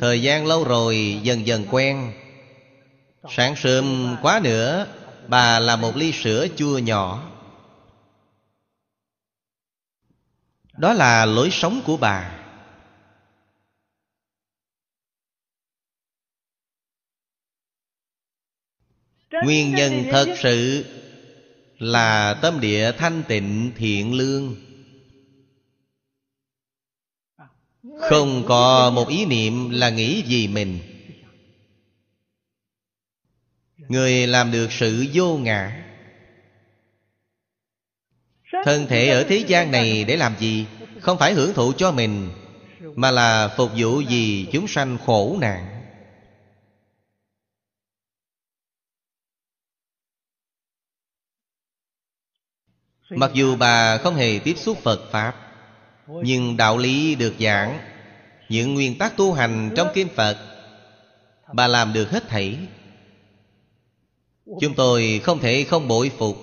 [0.00, 2.12] Thời gian lâu rồi dần dần quen.
[3.28, 4.86] Sáng sớm quá nữa,
[5.28, 7.30] Bà làm một ly sữa chua nhỏ.
[10.78, 12.41] Đó là lối sống của bà.
[19.44, 20.84] Nguyên nhân thật sự
[21.82, 24.56] Là tâm địa thanh tịnh thiện lương.
[28.00, 30.78] Không có một ý niệm là nghĩ vì mình.
[33.76, 35.84] Người làm được sự vô ngã.
[38.64, 40.66] Thân thể ở thế gian này để làm gì?
[41.00, 42.30] Không phải hưởng thụ cho mình
[42.94, 45.81] Mà là phục vụ vì chúng sanh khổ nạn
[53.16, 55.34] Mặc dù bà không hề tiếp xúc Phật Pháp,
[56.06, 57.78] Nhưng đạo lý được giảng,
[58.48, 60.36] Những nguyên tắc tu hành trong Kinh Phật,
[61.52, 62.58] Bà làm được hết thảy.
[64.60, 66.36] Chúng tôi không thể không bội phục.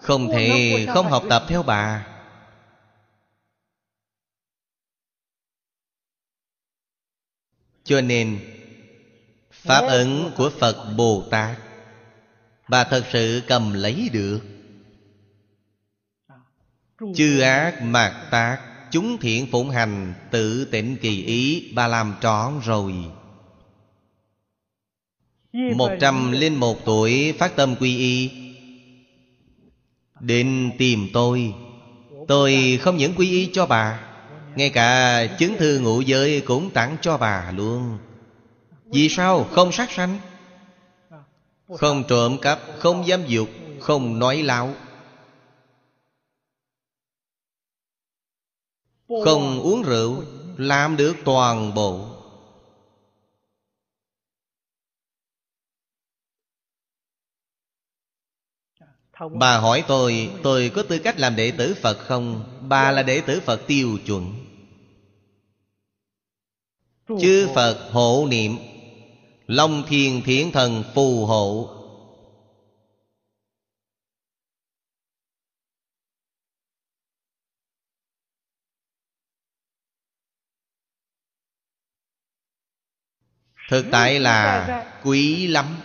[0.00, 2.06] Không thể không học tập theo bà.
[7.84, 8.40] Cho nên,
[9.50, 11.65] Pháp ấn của Phật Bồ Tát
[12.68, 14.40] Bà thật sự cầm lấy được.
[17.14, 18.58] Chư ác mạt tác
[18.90, 22.94] Chúng thiện phụng hành, Tự tịnh kỳ ý, Bà làm trọn rồi.
[25.52, 28.30] Một trăm linh một tuổi, Phát tâm quy y.
[30.20, 31.54] Đến tìm tôi.
[32.28, 34.00] Tôi không những quy y cho bà,
[34.56, 37.98] Ngay cả chứng thư ngụ giới Cũng tặng cho bà luôn.
[38.84, 39.44] Vì sao?
[39.44, 40.18] Không sát sanh.
[41.68, 43.48] Không trộm cắp, Không dám dục
[43.80, 44.74] Không nói láo.
[49.08, 50.22] Không uống rượu,
[50.56, 52.08] Làm được toàn bộ.
[59.38, 62.44] Bà hỏi tôi Tôi có tư cách làm đệ tử Phật không?
[62.68, 64.34] Bà là đệ tử Phật tiêu chuẩn.
[67.20, 68.58] Chư Phật hộ niệm
[69.46, 71.72] Long thiên thiện thần phù hộ.
[83.70, 84.66] Thực tại là
[85.04, 85.76] quý lắm.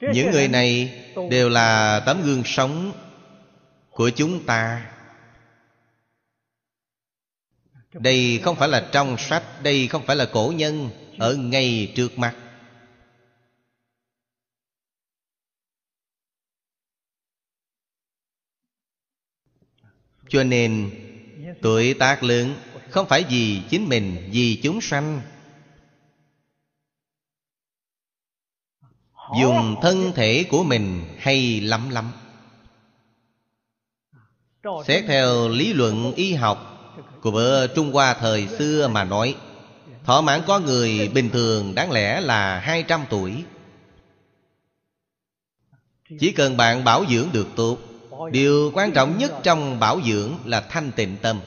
[0.00, 2.92] Những người này đều là tấm gương sống
[3.90, 4.92] của chúng ta
[7.92, 12.18] Đây không phải là trong sách Đây không phải là cổ nhân Ở ngay trước
[12.18, 12.36] mắt.
[20.28, 20.90] Cho nên
[21.62, 22.54] Tuổi tác lớn
[22.90, 25.22] Không phải vì chính mình Vì chúng sanh.
[29.40, 32.12] Dùng thân thể của mình hay lắm lắm.
[34.86, 36.77] Xét theo lý luận y học
[37.30, 39.34] của Trung Hoa thời xưa mà nói
[40.04, 43.44] Thọ mãn có người bình thường đáng lẽ là 200 tuổi.
[46.20, 47.78] Chỉ cần bạn bảo dưỡng được tốt
[48.32, 51.40] Điều quan trọng nhất trong bảo dưỡng là thanh tịnh tâm.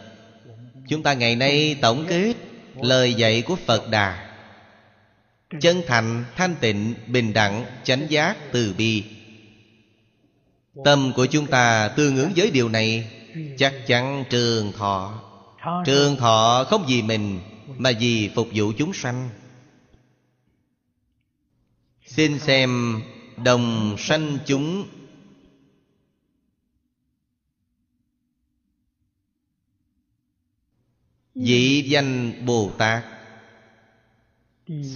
[0.87, 2.33] Chúng ta ngày nay tổng kết
[2.81, 4.33] lời dạy của Phật Đà.
[5.61, 9.03] Chân thành, thanh tịnh, bình đẳng, chánh giác, từ bi.
[10.85, 13.09] Tâm của chúng ta tương ứng với điều này
[13.57, 15.19] Chắc chắn trường thọ.
[15.85, 17.39] Trường thọ không vì mình,
[17.77, 19.29] Mà vì phục vụ chúng sanh.
[22.05, 23.01] Xin xem
[23.43, 24.87] đồng sanh chúng.
[31.35, 33.03] Vị danh Bồ Tát.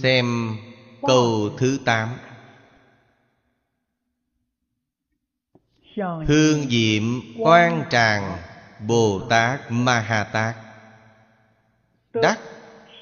[0.02, 0.56] Xem
[1.02, 2.08] câu thứ tám.
[6.26, 7.02] Hương diệm
[7.38, 8.45] quan tràng.
[8.80, 10.56] Bồ Tát Ma Ha Tát
[12.12, 12.40] Đắc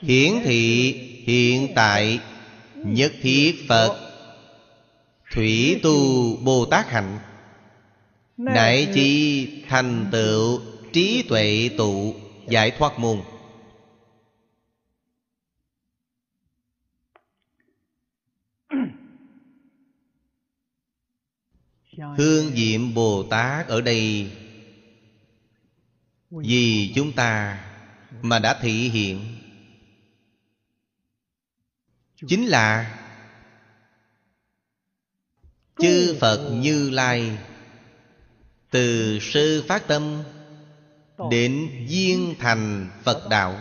[0.02, 0.92] hiển thị
[1.26, 2.20] hiện tại
[2.74, 4.00] Nhất thiết Phật.
[5.32, 7.18] Thủy tu Bồ Tát hạnh
[8.36, 10.60] Nại chi thành tựu
[10.92, 12.14] trí tuệ tụ.
[12.48, 13.20] Giải thoát môn.
[21.98, 24.30] Hương diệm Bồ Tát ở đây
[26.42, 27.60] vì chúng ta
[28.22, 29.36] mà đã thị hiện.
[32.28, 32.98] Chính là
[35.78, 37.38] Chư Phật Như Lai
[38.70, 40.22] Từ sư phát tâm
[41.30, 43.56] Đến viên thành Phật Đạo.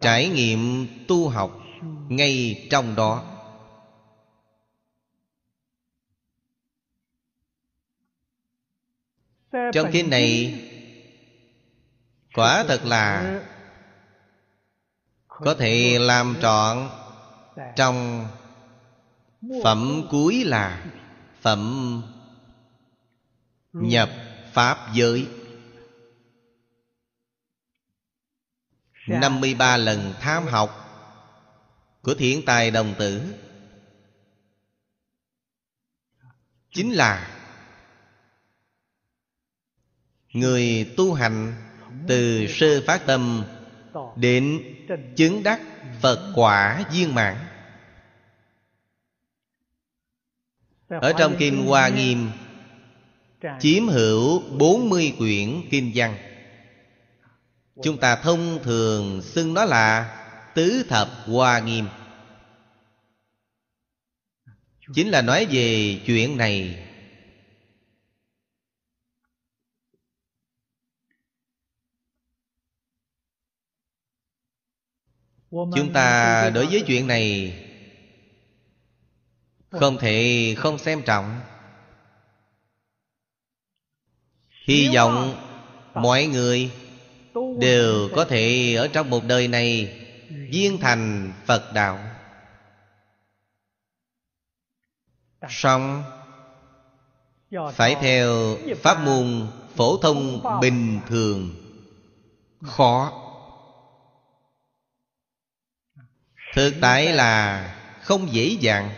[0.00, 1.60] Trải nghiệm tu học
[2.08, 3.33] ngay trong đó.
[9.72, 10.60] Trong kinh này,
[12.34, 13.40] Quả thật là
[15.28, 16.88] Có thể làm trọn
[17.76, 18.28] Trong
[19.64, 20.84] Phẩm cuối là
[21.40, 22.02] Phẩm
[23.72, 24.10] Nhập
[24.52, 25.28] Pháp giới.
[29.08, 30.70] 53 lần tham học
[32.02, 33.34] Của thiện tài đồng tử
[36.70, 37.33] Chính là
[40.34, 41.54] Người tu hành
[42.08, 43.44] Từ sơ phát tâm
[44.16, 44.62] Đến
[45.16, 45.60] chứng đắc
[46.00, 47.36] Phật quả viên mãn.
[50.88, 52.30] Ở trong Kinh Hoa Nghiêm
[53.60, 56.16] Chiếm hữu 40 quyển Kinh văn.
[57.82, 60.16] Chúng ta thông thường xưng nó là
[60.54, 61.86] Tứ Thập Hoa Nghiêm.
[64.94, 66.86] Chính là nói về chuyện này
[75.54, 77.54] Chúng ta đối với chuyện này
[79.70, 81.40] Không thể không xem trọng.
[84.64, 85.34] Hy vọng
[85.94, 86.70] mọi người
[87.58, 90.00] Đều có thể ở trong một đời này
[90.50, 91.98] Viên thành Phật Đạo.
[95.48, 96.02] Xong
[97.72, 99.46] Phải theo pháp môn
[99.76, 101.50] phổ thông bình thường.
[102.62, 103.23] Khó
[106.54, 107.64] Thực tại là
[108.02, 108.90] không dễ dàng.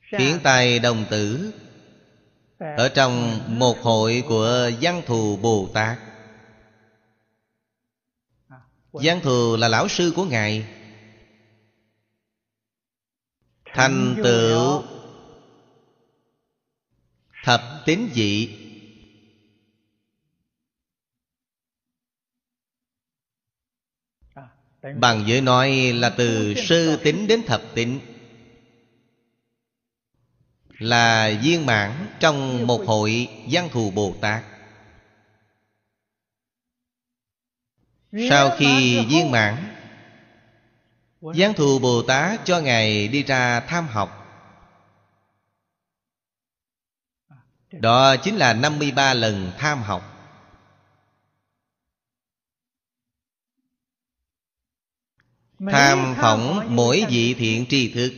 [0.00, 1.52] Khiến tài đồng tử
[2.58, 5.98] Ở trong một hội của Văn Thù Bồ Tát.
[8.92, 10.66] Văn Thù là lão sư của Ngài.
[13.64, 14.82] Thành tựu
[17.44, 18.65] Thập tín dị
[24.94, 28.00] Bằng giới nói là từ sơ tính đến thập tính
[30.78, 34.42] Là viên mãn trong một hội giang thù Bồ Tát.
[38.30, 39.76] Sau khi viên mãn
[41.20, 44.22] Giáng thù Bồ Tát cho Ngài đi ra tham học.
[47.72, 50.15] Đó chính là 53 lần tham học.
[55.58, 58.12] Tham phỏng mỗi vị thiện tri thức.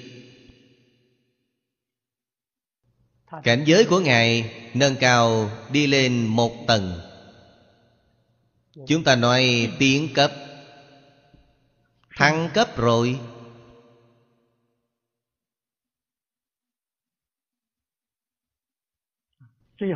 [3.43, 7.01] Cảnh giới của Ngài nâng cao đi lên một tầng.
[8.87, 10.33] Chúng ta nói tiến cấp.
[12.17, 13.19] Thăng cấp rồi.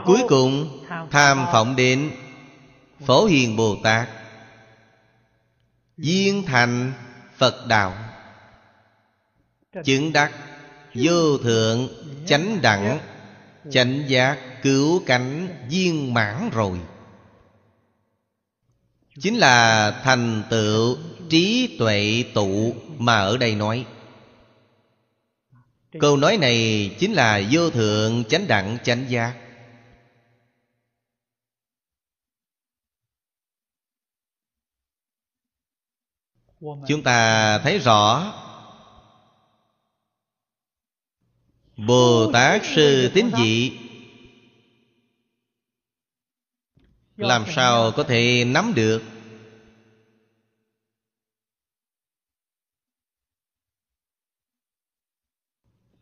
[0.05, 1.76] Cuối cùng tham phỏng.
[1.76, 2.11] đến
[3.07, 4.09] Phổ Hiền Bồ Tát.
[5.97, 6.93] Duyên thành
[7.43, 7.95] Phật Đạo.
[9.84, 10.32] Chứng đắc,
[10.95, 11.88] Vô thượng,
[12.26, 12.99] chánh đẳng,
[13.70, 16.78] Chánh giác, cứu cánh, viên mãn rồi.
[19.20, 20.97] Chính là thành tựu
[21.28, 23.86] trí tuệ tụ Mà ở đây nói.
[26.01, 29.34] Câu nói này chính là vô thượng, chánh đẳng, chánh giác.
[36.88, 38.32] Chúng ta thấy rõ
[41.76, 43.78] bồ tát sư tín dị.
[47.16, 49.02] Làm sao có thể nắm được?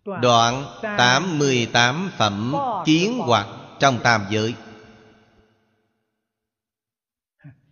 [0.04, 2.54] Đoạn 88 phẩm
[2.86, 3.46] kiến hoặc
[3.80, 4.54] trong tam giới.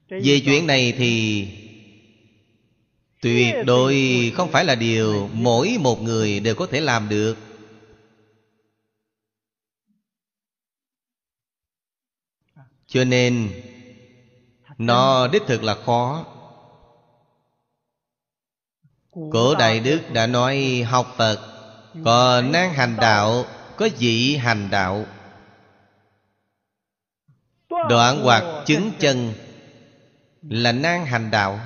[0.09, 1.47] Về chuyện này thì
[3.21, 3.97] Tuyệt đối
[4.37, 7.37] không phải là điều mỗi một người đều có thể làm được.
[12.87, 13.51] Cho nên
[14.79, 16.27] Nó đích thực là khó.
[19.11, 21.39] Cổ Đại Đức đã nói học Phật
[22.05, 23.45] Có năng hành đạo
[23.77, 25.07] Có dị hành đạo.
[27.89, 29.33] Đoạn hoặc chứng chân
[30.43, 31.61] Là năng hành đạo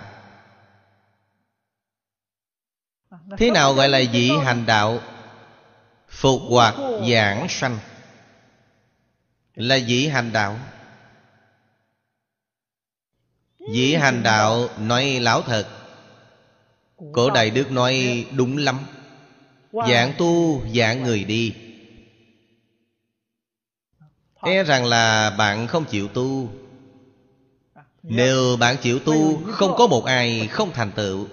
[3.39, 5.01] Thế nào gọi là dị hành đạo?
[6.09, 6.75] Phục hoạt
[7.11, 7.79] giảng sanh.
[9.55, 10.59] Là dị hành đạo.
[13.75, 15.69] Dị hành đạo nói lão thật.
[17.13, 18.79] Cổ Đại Đức nói đúng lắm.
[19.73, 21.55] Dạng tu dạng người đi.
[24.43, 26.51] E rằng là bạn không chịu tu.
[28.03, 31.29] Nếu bạn chịu tu Không có một ai không thành tựu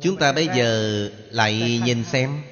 [0.00, 2.42] Chúng ta bây giờ lại nhìn xem.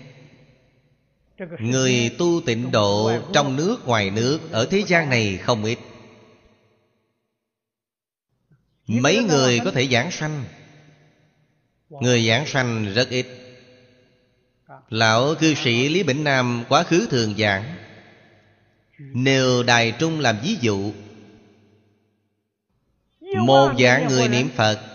[1.61, 5.79] Người tu tịnh độ trong nước ngoài nước Ở thế gian này không ít.
[8.87, 10.45] Mấy người có thể giảng sanh.
[11.89, 13.27] Người giảng sanh rất ít.
[14.89, 17.77] Lão cư sĩ Lý Bỉnh Nam quá khứ thường giảng.
[18.99, 20.93] Nêu Đài Trung làm ví dụ
[23.21, 24.92] Một dạng người niệm Phật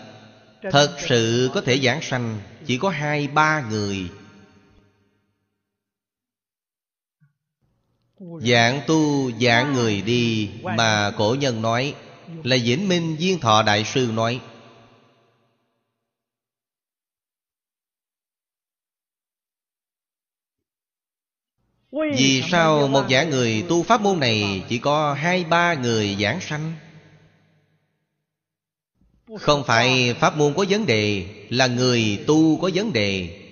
[0.72, 4.10] Thật sự có thể giảng sanh Chỉ có hai ba người.
[8.42, 11.96] Dạng tu dạng người đi Mà cổ nhân nói
[12.44, 14.42] Là Vĩnh Minh Viên Thọ Đại Sư nói.
[21.92, 26.42] Vì sao một dạng người tu pháp môn này Chỉ có hai ba người giảng
[26.42, 26.74] sanh
[29.36, 33.44] không phải pháp môn có vấn đề, Là người tu có vấn đề.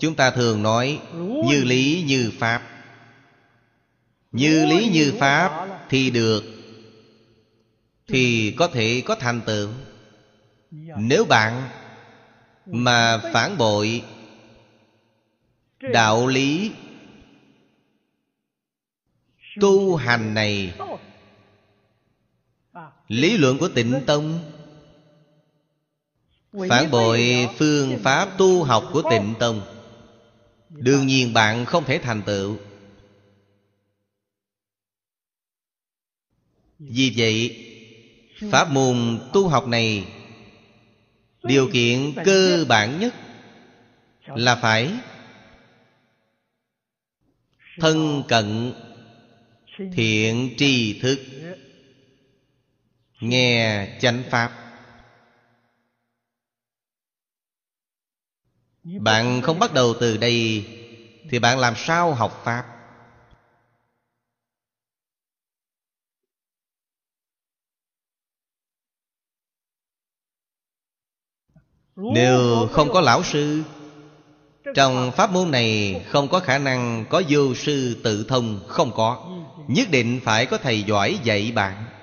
[0.00, 1.00] Chúng ta thường nói
[1.48, 2.62] Như lý như pháp.
[4.32, 6.44] Như lý như pháp Thì được,
[8.08, 9.68] Thì có thể có thành tựu.
[10.98, 11.68] Nếu bạn
[12.66, 14.02] Mà phản bội
[15.80, 16.70] Đạo lý
[19.60, 20.74] Tu hành này
[23.08, 24.38] Lý luận của tịnh tông.
[26.68, 29.62] Phản bội phương pháp tu học của tịnh tông.
[30.68, 32.56] Đương nhiên bạn không thể thành tựu.
[36.78, 37.60] Vì vậy
[38.50, 40.04] Pháp môn tu học này
[41.42, 43.14] Điều kiện cơ bản nhất
[44.26, 44.92] Là phải
[47.78, 48.72] Thân cận
[49.92, 51.18] Thiện tri thức
[53.28, 54.52] Nghe chánh pháp.
[59.00, 60.66] Bạn không bắt đầu từ đây,
[61.30, 62.66] Thì bạn làm sao học Pháp?
[71.96, 73.62] Nếu không có lão sư,
[74.74, 79.26] Trong pháp môn này không có khả năng có vô sư tự thông Không có.
[79.68, 81.93] Nhất định phải có thầy giỏi dạy bạn.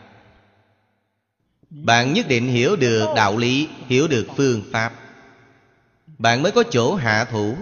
[1.72, 4.94] Bạn nhất định hiểu được đạo lý, Hiểu được phương pháp.
[6.18, 7.56] Bạn mới có chỗ hạ thủ.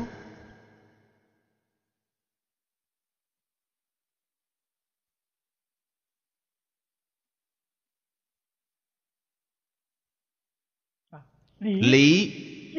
[11.60, 12.32] Lý,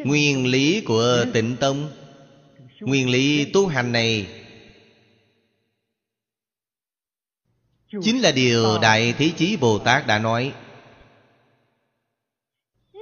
[0.05, 1.91] Nguyên lý của tịnh tông.
[2.79, 4.27] Nguyên lý tu hành này
[8.01, 10.53] Chính là điều Đại Thế Chí Bồ Tát đã nói.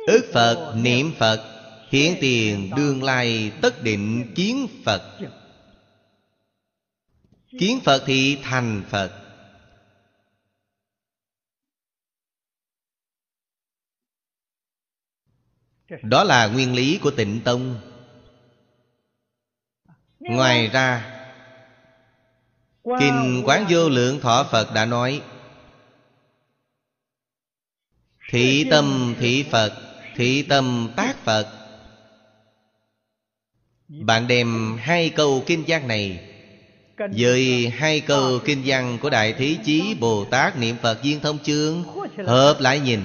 [0.10, 5.20] Ước Phật, niệm Phật Hiện tiền đương lai tất định kiến Phật.
[7.60, 9.12] Kiến Phật thì thành Phật.
[16.02, 17.80] Đó là nguyên lý của tịnh tông.
[20.20, 21.16] Ngoài ra
[22.84, 25.22] Kinh Quán Vô Lượng Thọ Phật đã nói
[28.30, 29.89] Thị tâm thị Phật
[30.20, 31.52] Thị tâm tác Phật.
[33.88, 36.30] Bạn đem hai câu kinh văn này
[36.98, 41.40] Với hai câu kinh văn của Đại Thế Chí Bồ Tát Niệm Phật Duyên Thông
[41.44, 41.84] Chương
[42.26, 43.00] Hợp lại nhìn,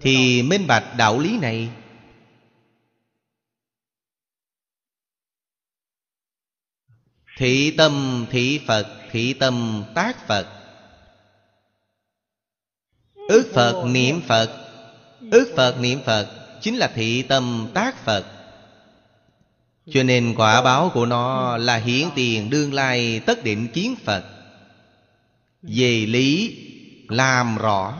[0.00, 1.68] Thì minh bạch đạo lý này.
[7.36, 10.46] Thị tâm thị Phật, Thị tâm tác Phật.
[13.14, 14.67] Ước Phật niệm Phật
[15.30, 18.24] Ước Phật, niệm Phật Chính là thị tâm tác Phật.
[19.90, 24.24] Cho nên quả báo của nó là hiển tiền đương lai tất định kiến Phật.
[25.62, 26.58] Về lý,
[27.08, 27.98] làm rõ.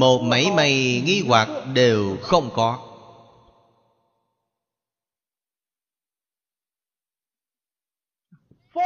[0.00, 2.82] Một mảy may nghi hoặc đều không có.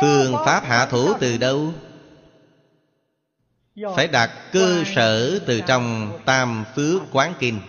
[0.01, 1.73] Phương pháp hạ thủ từ đâu?
[3.97, 7.61] Phải đặt cơ sở từ trong Tam Phước Quán Kinh.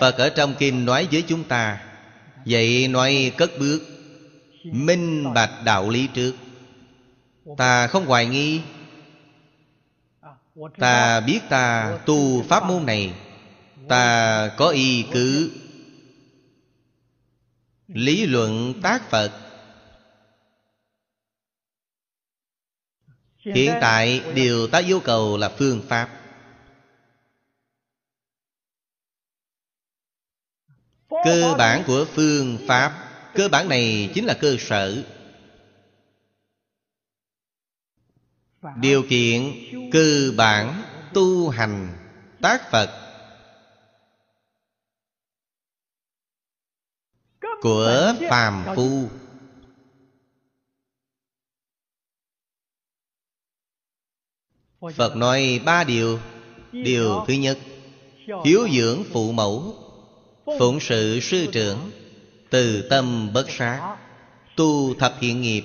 [0.00, 1.86] Phật ở trong kinh nói với chúng ta,
[2.46, 3.80] Vậy nói cất bước,
[4.64, 6.34] Minh bạch đạo lý trước.
[7.56, 8.60] Ta không hoài nghi.
[10.78, 13.14] Ta biết ta tu pháp môn này.
[13.88, 15.50] Ta có y cứ
[17.88, 19.42] Lý luận tác Phật.
[23.38, 26.20] Hiện tại, điều ta yêu cầu là phương pháp.
[31.08, 33.06] Cơ bản của phương pháp,
[33.36, 35.04] Cơ bản này chính là cơ sở.
[38.76, 39.52] Điều kiện
[39.92, 40.82] cơ bản
[41.14, 41.96] tu hành
[42.42, 43.05] tác Phật.
[47.60, 49.08] Của phàm phu.
[54.94, 56.18] Phật nói ba điều.
[56.72, 57.58] Điều thứ nhất
[58.44, 59.74] hiếu dưỡng phụ mẫu
[60.58, 61.90] phụng sự sư trưởng
[62.50, 63.96] từ tâm bất sát
[64.56, 65.64] tu thập hiện nghiệp.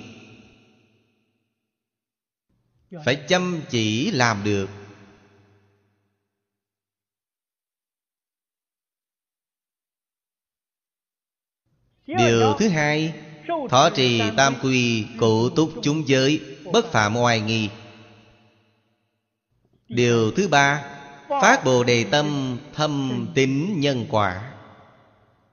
[3.04, 4.68] Phải chăm chỉ làm được
[12.18, 13.12] điều thứ hai,
[13.70, 16.40] thọ trì tam quy cụ túc chúng giới,
[16.72, 17.70] bất phạm oai nghi.
[19.88, 20.84] Điều thứ ba,
[21.28, 24.52] phát bồ đề tâm thâm tín nhân quả.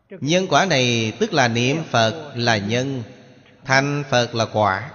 [0.10, 3.04] Nhân quả này tức là niệm phật là nhân
[3.66, 4.92] thành phật là quả.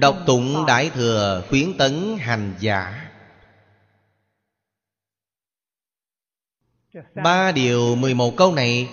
[0.00, 3.11] Đọc tụng đại thừa khuyến tấn hành giả.
[7.14, 8.88] Ba điều mười một câu này,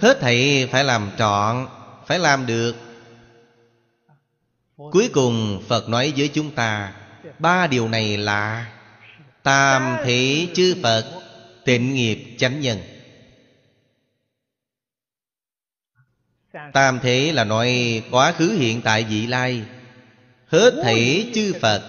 [0.00, 1.66] hết thảy phải làm trọn,
[2.06, 2.76] phải làm được.
[4.76, 6.92] Cuối cùng phật nói với chúng ta,
[7.38, 8.72] ba điều này là
[9.42, 11.04] tam thị chư phật,
[11.64, 12.78] tịnh nghiệp chánh nhân.
[16.72, 19.62] Tam thế là nói quá khứ, hiện tại, vị lai.
[20.46, 21.82] Hết thảy chư phật.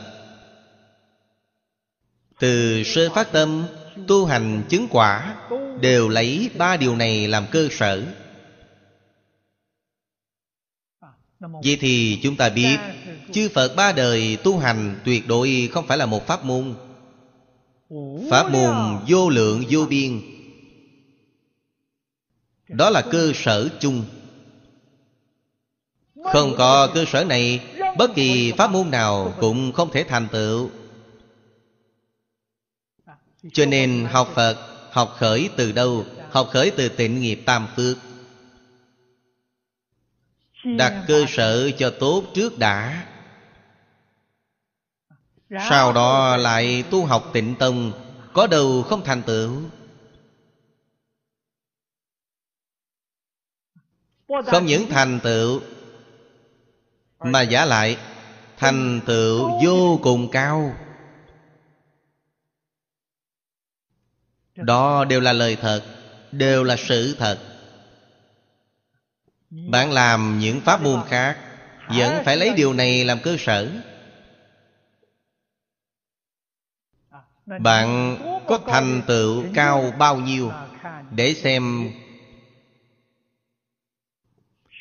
[2.39, 3.67] Từ sơ phát tâm
[4.07, 5.35] tu hành chứng quả
[5.81, 8.03] đều lấy ba điều này làm cơ sở.
[11.39, 12.77] Vậy thì chúng ta biết,
[13.31, 16.73] chư phật ba đời tu hành tuyệt đối không phải là một pháp môn.
[18.30, 18.76] Pháp môn
[19.07, 20.22] vô lượng vô biên.
[22.67, 24.03] Đó là cơ sở chung.
[26.23, 27.59] Không có cơ sở này,
[27.97, 30.69] bất kỳ pháp môn nào cũng không thể thành tựu
[33.53, 34.57] cho nên học phật,
[34.91, 36.05] học khởi từ đâu?
[36.31, 37.97] Học khởi từ tịnh nghiệp tam phước.
[40.63, 43.07] Đặt cơ sở cho tốt trước đã.
[45.69, 47.91] Sau đó lại tu học tịnh tông,
[48.34, 49.61] có đâu không thành tựu?
[54.27, 55.61] Không những thành tựu,
[57.19, 57.97] mà giả lại,
[58.57, 60.76] thành tựu vô cùng cao.
[64.56, 65.84] Đó đều là lời thật
[66.32, 67.40] đều là sự thật.
[69.49, 71.38] Bạn làm những pháp môn khác
[71.88, 73.72] vẫn phải lấy điều này làm cơ sở.
[77.45, 78.18] Bạn
[78.48, 80.52] có thành tựu cao bao nhiêu
[81.11, 81.91] để xem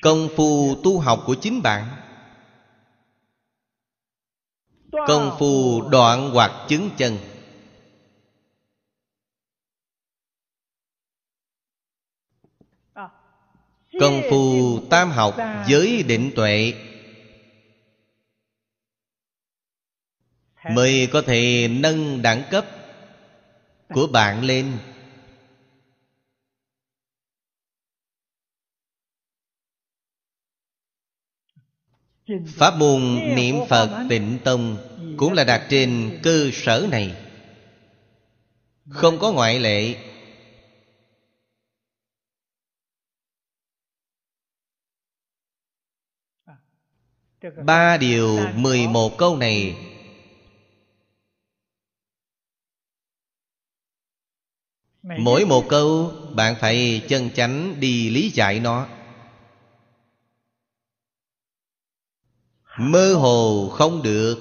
[0.03, 1.85] công phu tu học của chính bạn?
[4.93, 7.19] Công phu đoạn hoặc chứng chân
[14.01, 15.37] công phu tam học
[15.69, 16.73] giới định tuệ.
[20.71, 22.67] Mới có thể nâng đẳng cấp
[23.89, 24.79] của bạn lên.
[32.47, 34.77] Pháp môn niệm phật tịnh tông
[35.17, 37.15] cũng là đặt trên cơ sở này.
[38.89, 39.95] Không có ngoại lệ
[47.51, 49.77] ba điều mười một câu này.
[55.03, 58.87] Mỗi một câu, bạn phải chân chánh đi lý giải nó.
[62.79, 64.39] Mơ hồ không được.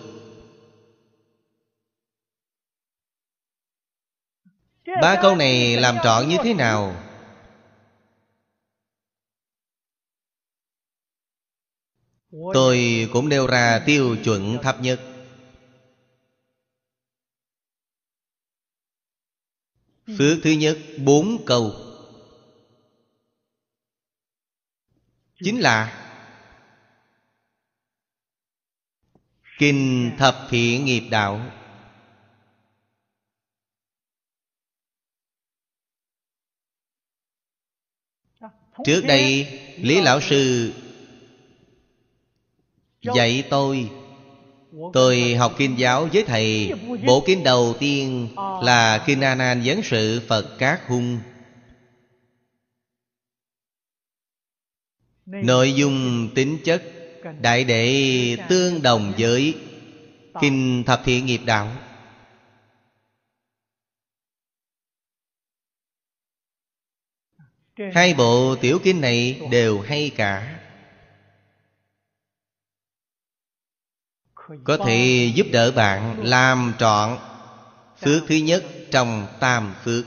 [5.02, 6.96] Ba câu này làm trọn như thế nào?
[12.54, 15.02] Tôi cũng nêu ra tiêu chuẩn thấp nhất.
[20.18, 21.72] Phước thứ nhất bốn câu
[25.44, 26.00] chính là
[29.58, 31.52] kinh thập thiện nghiệp đạo.
[38.86, 39.46] Trước đây
[39.78, 40.74] lý lão sư
[43.04, 43.90] dạy tôi
[44.94, 46.72] tôi học kinh giáo với thầy.
[47.06, 48.30] Bộ kinh đầu tiên
[48.62, 51.20] là kinh a nan vấn sự phật cát hung.
[55.26, 56.84] Nội dung tính chất
[57.42, 59.56] đại đệ tương đồng với
[60.42, 61.72] kinh thập thiện nghiệp đạo.
[67.94, 70.63] Hai bộ tiểu kinh này đều hay cả.
[74.64, 77.18] Có thể giúp đỡ bạn làm trọn
[78.04, 80.06] Phước thứ nhất trong tam phước.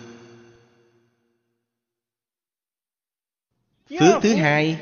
[4.01, 4.79] Phước thứ hai.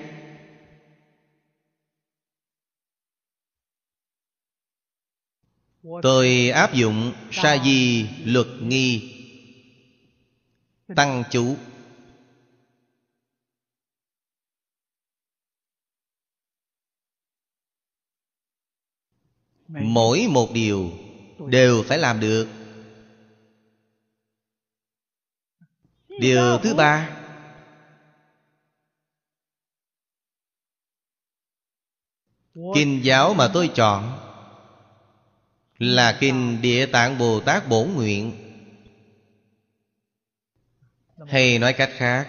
[6.03, 9.11] Tôi áp dụng sa di luật nghi.
[10.97, 11.57] Tăng chú.
[19.69, 20.91] Mỗi một điều
[21.39, 22.49] Đều phải làm được.
[26.21, 27.11] Điều thứ ba.
[32.75, 34.19] Kinh giáo mà tôi chọn
[35.79, 38.33] Là Kinh Địa Tạng Bồ Tát Bổn Nguyện.
[41.29, 42.29] Hay nói cách khác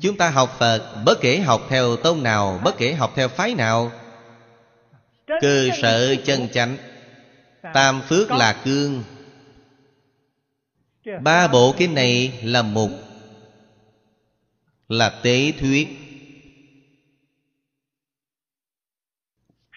[0.00, 3.54] Chúng ta học Phật Bất kể học theo tông nào Bất kể học theo phái
[3.54, 3.92] nào
[5.40, 6.76] Cơ sở chân chánh.
[7.74, 9.04] Tam phước là cương.
[11.22, 12.90] Ba bộ kinh này là mục
[14.88, 15.88] Là tế thuyết.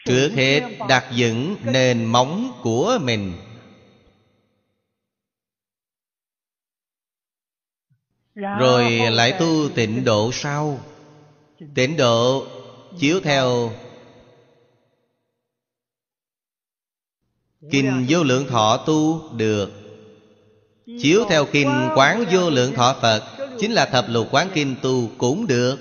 [0.06, 3.34] Trước hết đặt dựng nền móng của mình.
[8.36, 10.80] Rồi lại tu tịnh độ sau.
[11.76, 12.45] Tịnh độ
[12.99, 13.72] chiếu theo
[17.69, 19.71] Kinh vô lượng thọ tu được.
[21.01, 23.23] Chiếu theo kinh quán vô lượng thọ Phật,
[23.59, 25.77] Chính là thập lục quán kinh tu cũng được.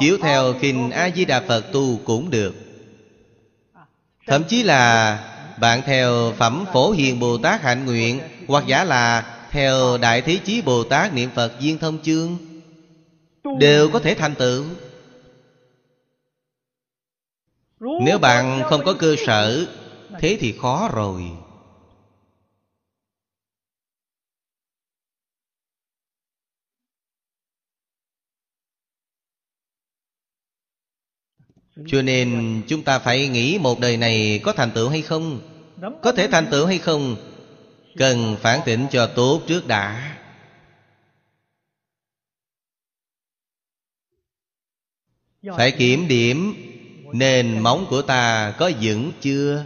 [0.00, 2.54] Chiếu theo kinh A-di-đà Phật tu cũng được.
[4.26, 5.18] Thậm chí là
[5.60, 10.38] bạn theo Phẩm Phổ Hiền Bồ Tát hạnh nguyện, Hoặc giả là theo Đại Thế
[10.44, 12.36] Chí Bồ Tát niệm Phật viên Thông Chương,
[13.58, 14.64] Đều có thể thành tựu.
[17.80, 19.66] Nếu bạn không có cơ sở
[20.20, 21.22] Thế thì khó rồi.
[31.86, 35.40] Cho nên chúng ta phải nghĩ một đời này có thành tựu hay không?
[36.02, 37.16] Có thể thành tựu hay không?
[37.96, 40.16] Cần phản tỉnh cho tốt trước đã.
[45.42, 46.54] Phải kiểm điểm
[47.12, 49.64] Nền móng của ta có vững chưa?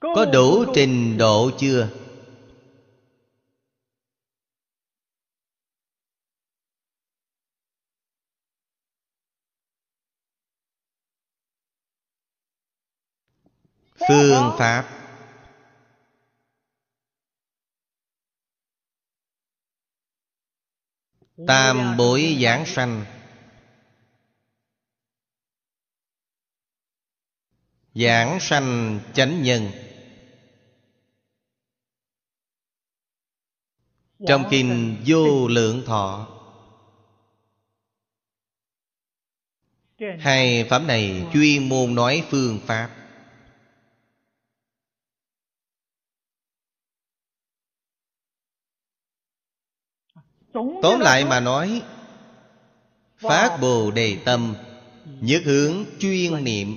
[0.00, 1.88] Có đủ trình độ chưa?
[14.08, 14.88] Phương pháp.
[21.46, 23.04] Tam bối giảng sanh.
[27.94, 29.87] Giảng sanh chánh nhân.
[34.26, 36.28] Trong kinh vô lượng thọ.
[40.18, 42.94] Hai pháp này chuyên môn nói phương pháp.
[50.82, 51.82] Tóm lại mà nói
[53.16, 54.54] Phát Bồ Đề Tâm
[55.04, 56.76] Nhất hướng chuyên niệm.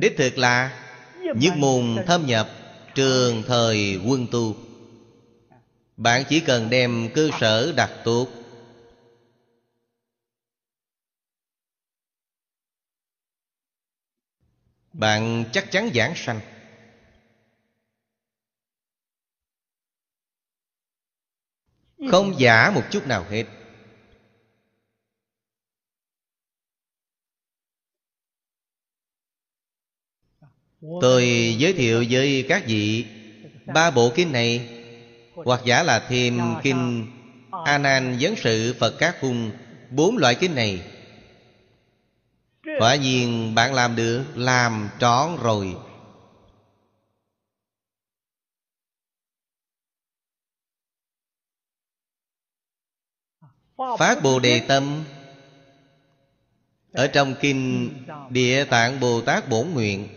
[0.00, 0.85] Đích thực là
[1.34, 2.48] Nhất môn thâm nhập,
[2.94, 4.56] Trường thời quân tu.
[5.96, 8.28] Bạn chỉ cần đem cơ sở đặt tốt
[14.98, 16.40] Bạn chắc chắn giảng sanh.
[22.10, 23.44] Không giả một chút nào hết.
[31.00, 33.06] Tôi giới thiệu với các vị
[33.74, 34.68] Ba bộ kinh này,
[35.34, 37.06] Hoặc giả là thêm kinh
[37.64, 39.50] A Nan Vấn Sự Phật Các khung,
[39.90, 40.82] Bốn loại kinh này.
[42.78, 45.76] Quả nhiên bạn làm được, Làm trọn rồi.
[53.98, 55.04] Phát Bồ Đề Tâm.
[56.92, 57.90] Ở trong Kinh
[58.30, 60.08] Địa Tạng Bồ Tát Bổn Nguyện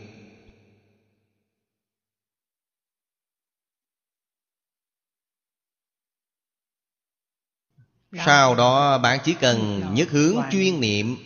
[8.12, 11.18] Sau đó bạn chỉ cần nhất hướng chuyên niệm.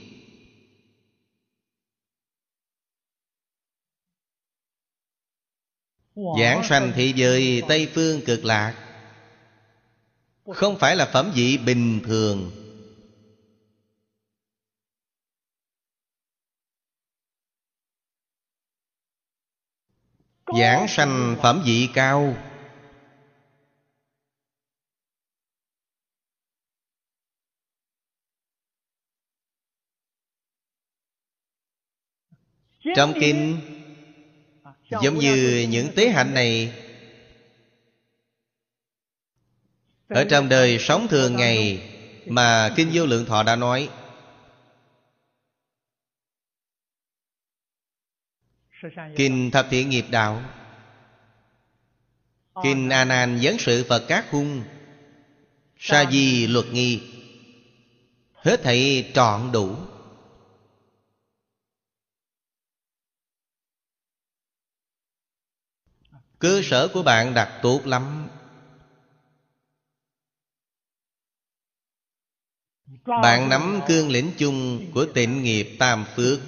[6.40, 8.76] Giảng sanh thế giới Tây Phương cực lạc.
[10.54, 12.52] Không phải là phẩm vị bình thường.
[20.60, 22.36] Giảng sanh phẩm vị cao
[32.96, 33.60] Trong kinh
[35.02, 36.74] Giống như những tế hạnh này
[40.08, 41.90] Ở trong đời sống thường ngày
[42.26, 43.90] Mà Kinh Vô Lượng Thọ đã nói
[49.16, 50.44] Kinh Thập Thiện Nghiệp Đạo
[52.64, 54.64] Kinh A Nan Vấn Sự Phật Các Hung
[55.80, 57.02] Sa Di Luật Nghi
[58.34, 59.76] Hết thảy trọn đủ
[66.44, 68.28] Cơ sở của bạn đặt tốt lắm.
[73.06, 76.40] Bạn nắm cương lĩnh chung của tịnh nghiệp tam phước.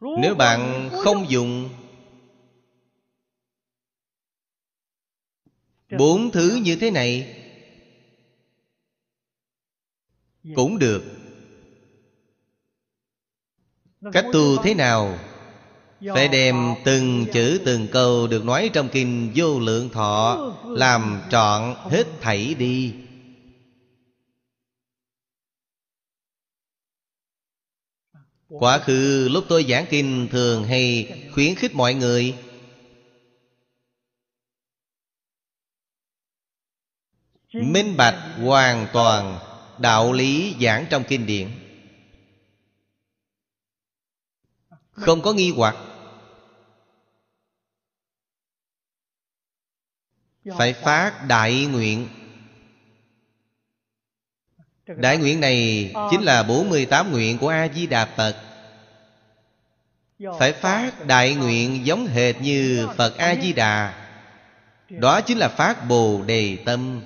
[0.00, 1.68] Nếu bạn không dùng
[5.98, 7.37] Bốn thứ như thế này
[10.54, 11.02] cũng được.
[14.12, 15.18] Cách tu thế nào?
[16.14, 21.74] Phải đem từng chữ từng câu Được nói trong kinh vô lượng thọ Làm trọn
[21.90, 22.94] hết thảy đi.
[28.48, 32.34] Quá khứ lúc tôi giảng kinh Thường hay khuyến khích mọi người?
[37.52, 39.47] Minh bạch hoàn toàn
[39.78, 41.48] Đạo lý giảng trong kinh điển.
[44.90, 45.76] Không có nghi hoặc.
[50.58, 52.08] Phải phát đại nguyện.
[54.86, 58.36] Đại nguyện này chính là 48 nguyện của A-di-đà Phật.
[60.38, 64.04] Phải phát đại nguyện giống hệt như Phật A-di-đà
[64.88, 67.02] Đó chính là phát Bồ Đề Tâm.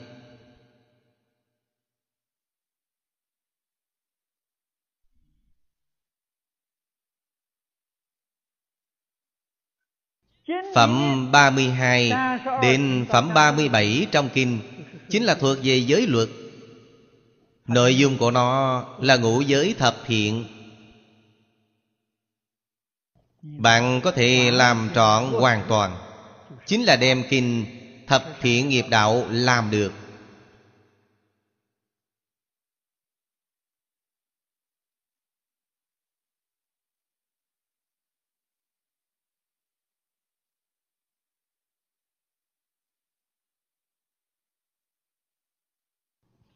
[10.75, 12.13] Phẩm 32
[12.63, 14.59] đến phẩm 37 trong kinh
[15.11, 16.29] Chính là thuộc về giới luật.
[17.67, 20.45] Nội dung của nó là ngũ giới thập thiện.
[23.43, 25.97] Bạn có thể làm trọn hoàn toàn,
[26.67, 27.67] Chính là đem kinh
[28.07, 29.93] thập thiện nghiệp đạo làm được.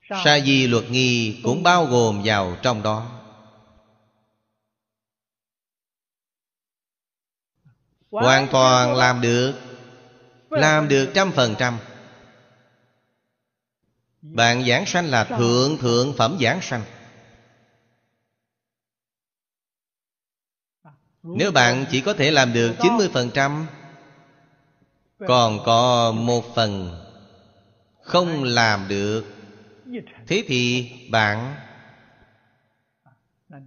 [0.09, 3.11] Sa di luật nghi cũng bao gồm vào trong đó.
[8.11, 9.55] Hoàn toàn làm được.
[10.51, 11.78] Làm được trăm phần trăm.
[14.23, 16.83] Bạn giảng sanh là thượng thượng phẩm giảng sanh.
[21.23, 23.65] Nếu bạn chỉ có thể làm được 90%
[25.19, 27.03] Còn có một phần
[28.03, 29.36] Không làm được
[30.27, 31.55] Thế thì bạn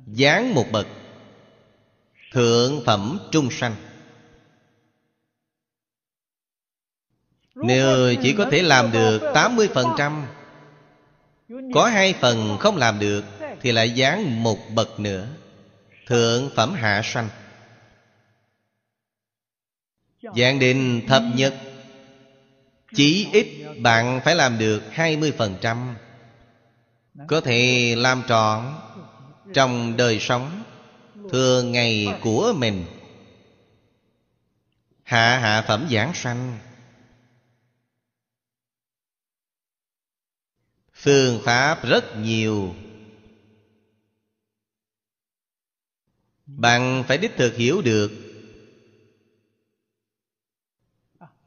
[0.08, 0.88] dán một bậc
[2.32, 3.76] Thượng phẩm trung sanh.
[7.56, 10.24] Nếu chỉ có thể làm được 80%
[11.74, 13.24] Có hai phần không làm được
[13.62, 15.28] Thì lại dán một bậc nữa,
[16.08, 17.30] Thượng phẩm hạ sanh.
[20.36, 21.56] Giảng định thập nhất
[22.96, 23.48] Chỉ ít
[23.82, 25.94] bạn phải làm được 20%
[27.28, 28.76] có thể làm trọn
[29.54, 30.64] trong đời sống
[31.32, 32.86] thường ngày của mình.
[35.04, 36.58] Hạ hạ phẩm giảng sanh.
[40.94, 42.76] Phương pháp rất nhiều.
[46.46, 48.12] Bạn phải đích thực hiểu được.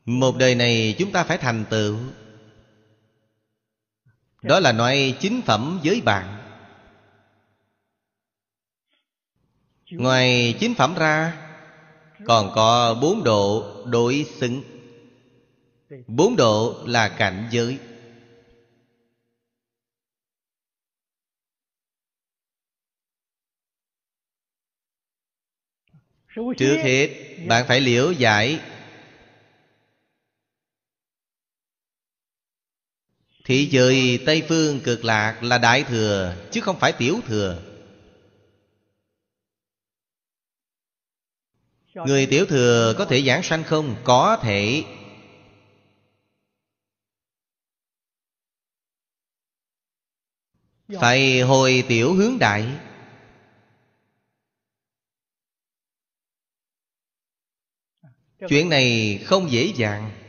[0.05, 1.99] Một đời này chúng ta phải thành tựu.
[4.43, 6.39] Đó là nói chính phẩm giới bạn.
[9.91, 11.39] Ngoài chính phẩm ra,
[12.27, 14.63] Còn có bốn độ đối xứng.
[16.07, 17.79] Bốn độ là cảnh giới.
[26.57, 27.09] Trước hết,
[27.49, 28.61] Bạn phải liễu giải
[33.45, 37.63] Thị giới Tây Phương cực lạc là Đại Thừa, Chứ không phải Tiểu Thừa.
[41.95, 43.97] Người Tiểu Thừa có thể giảng sanh không?
[44.05, 44.85] Có thể.
[50.89, 52.69] Phải hồi tiểu hướng đại.
[58.49, 60.22] Chuyện này không dễ dàng.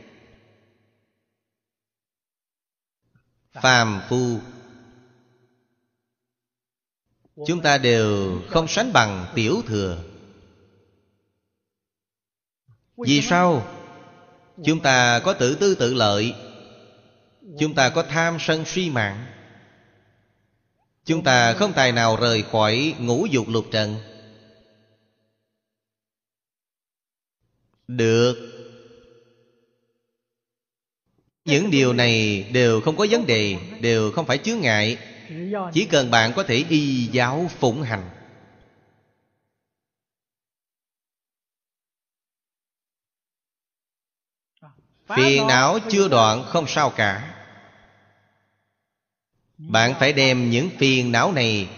[3.62, 4.38] Phàm phu.
[7.46, 10.02] Chúng ta đều không sánh bằng tiểu thừa.
[12.96, 13.66] Vì sao?
[14.64, 16.34] Chúng ta có tự tư tự lợi.
[17.58, 19.26] Chúng ta có tham sân suy mạng.
[21.04, 23.96] Chúng ta không tài nào rời khỏi ngũ dục lục trần.
[27.88, 28.53] Được.
[31.44, 34.98] Những điều này đều không có vấn đề, Đều không phải chướng ngại.
[35.72, 38.10] Chỉ cần bạn có thể y giáo phụng hành.
[45.16, 47.34] Phiền não chưa đoạn không sao cả.
[49.58, 51.68] Bạn phải đem những phiền não này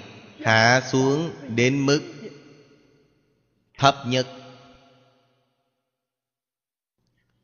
[0.45, 2.03] Hạ xuống đến mức
[3.79, 4.36] Thấp nhất.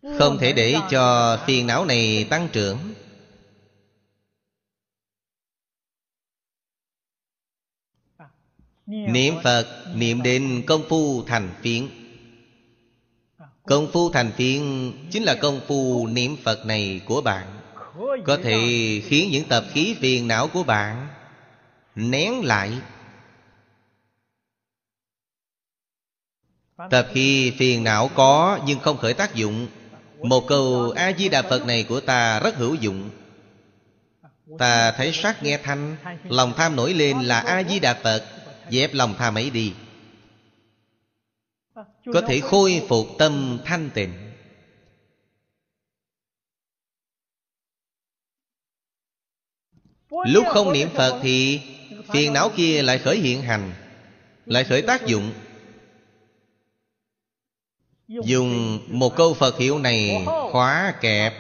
[0.02, 2.78] Không thể để cho phiền não này tăng trưởng.
[8.86, 11.88] Niệm Phật Niệm đến công phu thành phiến.
[13.62, 14.62] Công phu thành phiến
[15.10, 17.60] Chính là công phu niệm Phật này của bạn.
[18.24, 18.58] Có thể
[19.04, 21.08] khiến những tập khí phiền não của bạn
[21.94, 22.72] nén lại.
[26.90, 29.68] Tập khí phiền não có nhưng không khởi tác dụng
[30.22, 33.10] một câu a di đà phật này của ta rất hữu dụng.
[34.58, 38.24] Ta thấy sát nghe thanh, lòng tham nổi lên là a di đà phật,
[38.70, 39.72] dẹp lòng tham ấy đi.
[42.12, 44.12] Có thể khôi phục tâm thanh tịnh.
[50.26, 51.60] Lúc không niệm Phật thì
[52.12, 53.72] Phiền não kia lại khởi hiện hành,
[54.46, 55.32] Lại khởi tác dụng.
[58.24, 61.34] Dùng một câu Phật hiệu này Khóa kẹp.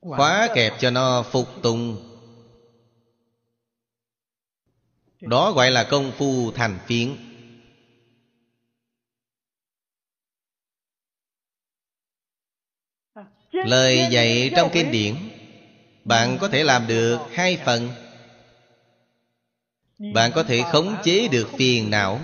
[0.00, 2.06] Khóa kẹp cho nó phục tùng.
[5.20, 7.16] Đó gọi là công phu thành phiến.
[13.52, 15.14] Lời dạy trong kinh điển,
[16.04, 17.90] bạn có thể làm được hai phần.
[19.98, 22.20] Bạn có thể khống chế được phiền não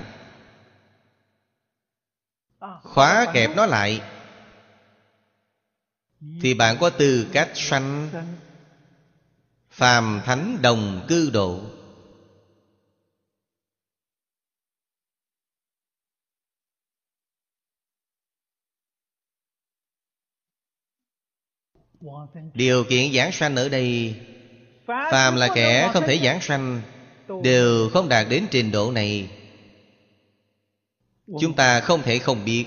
[2.83, 4.01] khóa kẹp nó lại.
[6.43, 8.09] Thì bạn có tư cách sanh
[9.71, 11.61] phàm thánh đồng cư độ.
[22.55, 24.17] Điều kiện giảng sanh ở đây,
[24.87, 26.83] Phàm là kẻ không thể giảng sanh,
[27.43, 29.29] Đều không đạt đến trình độ này.
[31.27, 32.65] Chúng ta không thể không biết.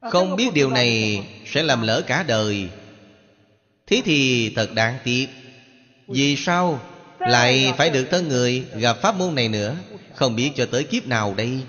[0.00, 2.68] Không biết điều này Sẽ làm lỡ cả đời.
[3.86, 5.28] Thế thì thật đáng tiếc.
[6.08, 6.80] Vì sao
[7.18, 9.76] Lại phải được thân người gặp pháp môn này nữa?
[10.14, 11.62] Không biết cho tới kiếp nào đây.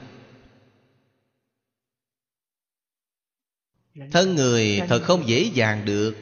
[4.12, 6.16] Thân người thật không dễ dàng được.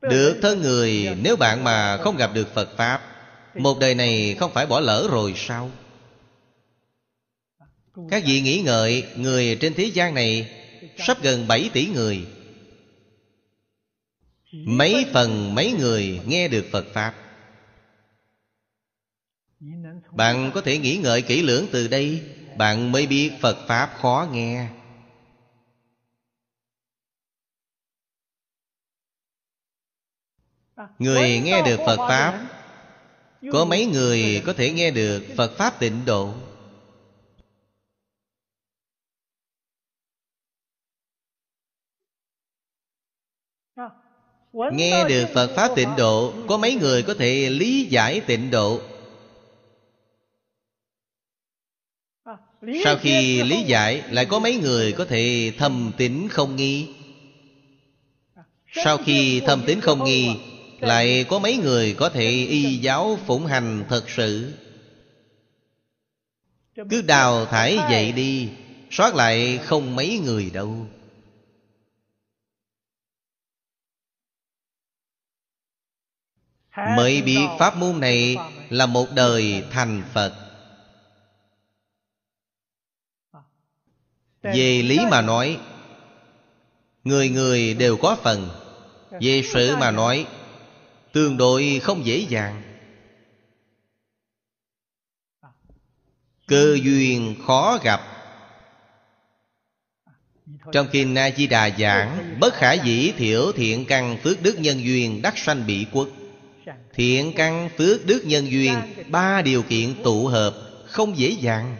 [0.00, 3.10] Được thân người nếu bạn mà không gặp được phật pháp
[3.54, 5.70] một đời này không phải bỏ lỡ rồi sao
[8.10, 10.50] các vị nghĩ ngợi, người trên thế gian này
[10.98, 12.26] sắp gần 7 tỷ người.
[14.52, 17.14] Mấy phần mấy người nghe được phật pháp.
[20.12, 22.22] Bạn có thể nghĩ ngợi kỹ lưỡng từ đây,
[22.56, 24.68] bạn mới biết phật pháp khó nghe.
[30.98, 32.46] Người nghe được phật pháp,
[33.52, 36.34] có mấy người có thể nghe được phật pháp tịnh độ?
[44.52, 48.80] Nghe được phật pháp tịnh độ có mấy người có thể lý giải tịnh độ?
[52.84, 56.88] Sau khi lý giải lại có mấy người có thể thầm tín không nghi?
[58.72, 60.28] Sau khi thầm tín không nghi
[60.80, 64.52] lại có mấy người có thể y giáo phụng hành thật sự?
[66.90, 68.48] Cứ đào thải vậy đi
[68.90, 70.86] Soát lại không mấy người đâu
[76.88, 78.36] Mới biết pháp môn này
[78.70, 80.34] Là một đời thành Phật.
[84.42, 85.58] Về lý mà nói,
[87.04, 88.48] Người người đều có phần.
[89.20, 90.26] Về sự mà nói,
[91.12, 92.62] Tương đối không dễ dàng.
[96.46, 98.00] Cơ duyên khó gặp.
[100.72, 105.38] Trong Kinh A-di-đà giảng, Bất khả dĩ thiểu thiện căn phước đức nhân duyên đắc
[105.38, 106.08] sanh bị quốc
[106.92, 108.74] Thiện căn phước đức nhân duyên,
[109.08, 110.54] Ba điều kiện tụ hợp,
[110.86, 111.76] Không dễ dàng.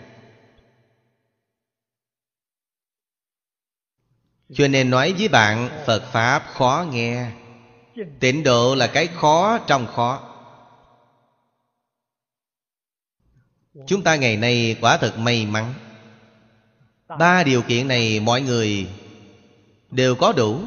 [4.55, 7.31] Cho nên nói với bạn, Phật Pháp khó nghe.
[8.21, 10.31] Tịnh độ là cái khó trong khó.
[13.87, 15.75] Chúng ta ngày nay quả thật may mắn.
[17.19, 18.89] Ba điều kiện này mọi người
[19.91, 20.61] đều có đủ.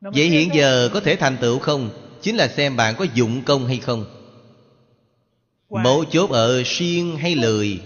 [0.00, 2.05] Vậy hiện giờ có thể thành tựu không?
[2.26, 4.04] Chính là xem bạn có dụng công hay không.
[5.70, 7.82] Mấu chốt ở siêng hay lười?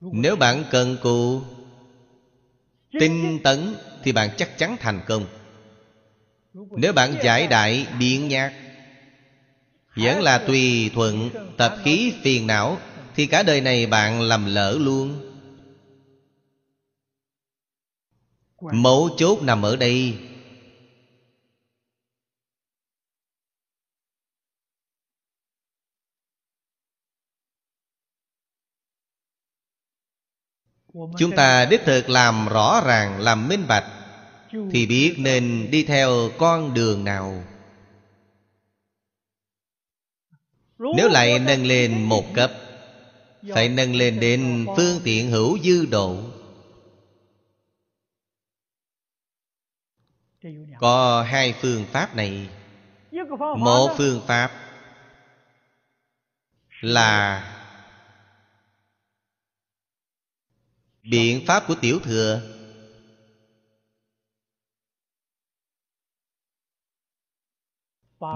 [0.00, 1.40] Nếu bạn cần cù
[3.00, 5.26] Tinh tấn Thì bạn chắc chắn thành công.
[6.54, 8.52] Nếu bạn giải đại biện nhạc
[9.96, 12.78] vẫn là tùy thuận tập khí phiền não
[13.14, 15.20] Thì cả đời này bạn lầm lỡ luôn.
[18.72, 20.14] Mấu chốt nằm ở đây
[31.18, 33.84] Chúng ta đích thực làm rõ ràng, làm minh bạch
[34.70, 37.44] Thì biết nên đi theo con đường nào.
[40.78, 42.52] Nếu lại nâng lên một cấp
[43.54, 46.16] Phải nâng lên đến phương tiện hữu dư độ.
[50.80, 52.48] Có hai phương pháp này.
[53.58, 54.50] Một phương pháp
[56.80, 57.57] Là
[61.10, 62.42] Biện pháp của tiểu thừa.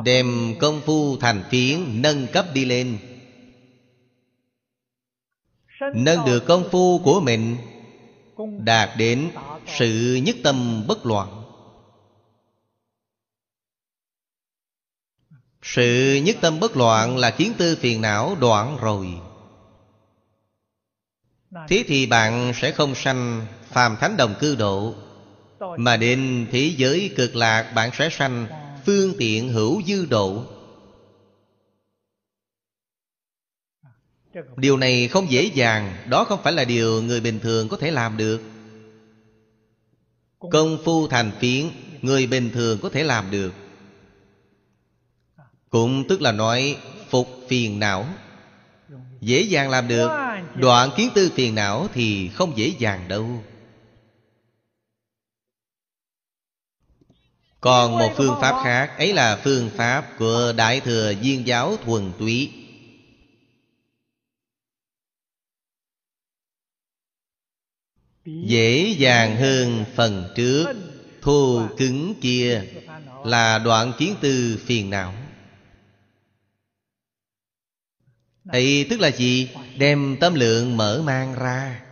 [0.04, 2.98] Đem công phu thành phiến, nâng cấp đi lên.
[5.94, 7.56] Nâng được công phu của mình,
[8.58, 9.30] Đạt đến
[9.66, 11.42] sự nhất tâm bất loạn.
[15.62, 19.20] Sự nhất tâm bất loạn là kiến tư phiền não đoạn rồi.
[21.68, 24.94] Thế thì bạn sẽ không sanh phàm thánh đồng cư độ,
[25.76, 28.46] Mà đến thế giới cực lạc bạn sẽ sanh
[28.86, 30.44] phương tiện hữu dư độ.
[34.56, 37.90] Điều này không dễ dàng, đó không phải là điều người bình thường có thể
[37.90, 38.40] làm được.
[40.38, 41.70] Công phu thành phiến,
[42.02, 43.52] người bình thường có thể làm được.
[45.70, 46.76] Cũng tức là nói
[47.10, 48.06] phục phiền não
[49.22, 50.10] dễ dàng làm được.
[50.54, 53.44] Đoạn kiến tư phiền não thì không dễ dàng đâu.
[57.60, 62.12] Còn một phương pháp khác, Ấy là phương pháp của Đại Thừa Viên Giáo Thuần
[62.18, 62.52] Túy.
[68.24, 70.66] Dễ dàng hơn phần trước
[71.22, 72.64] Thô cứng kia
[73.24, 75.21] Là đoạn kiến tư phiền não.
[78.44, 79.50] Ấy tức là gì?
[79.78, 81.84] Đem tâm lượng mở mang ra.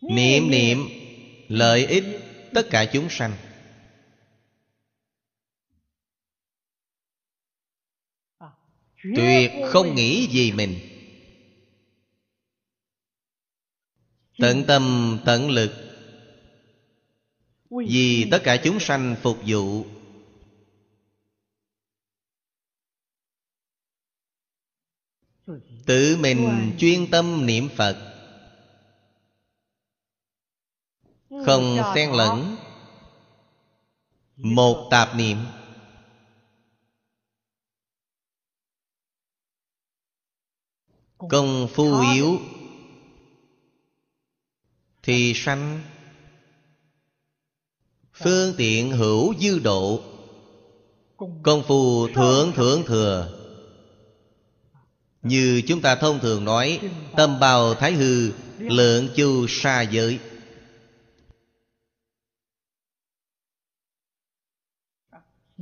[0.00, 0.78] Niệm niệm
[1.48, 2.04] lợi ích
[2.54, 3.36] tất cả chúng sanh.
[9.16, 10.78] Tuyệt không nghĩ gì mình.
[14.38, 15.72] Tận tâm tận lực.
[17.88, 19.84] Vì tất cả chúng sanh phục vụ
[25.86, 27.96] tự mình chuyên tâm niệm phật.
[31.46, 32.56] Không xen lẫn.
[34.36, 35.38] Một tạp niệm.
[41.18, 42.38] Công phu yếu
[45.02, 45.80] thì sanh.
[48.12, 50.00] Phương tiện hữu dư độ.
[51.42, 53.43] Công phu thượng thượng thừa
[55.24, 56.80] như chúng ta thông thường nói
[57.16, 60.18] tâm bào thái hư lượng chu xa giới.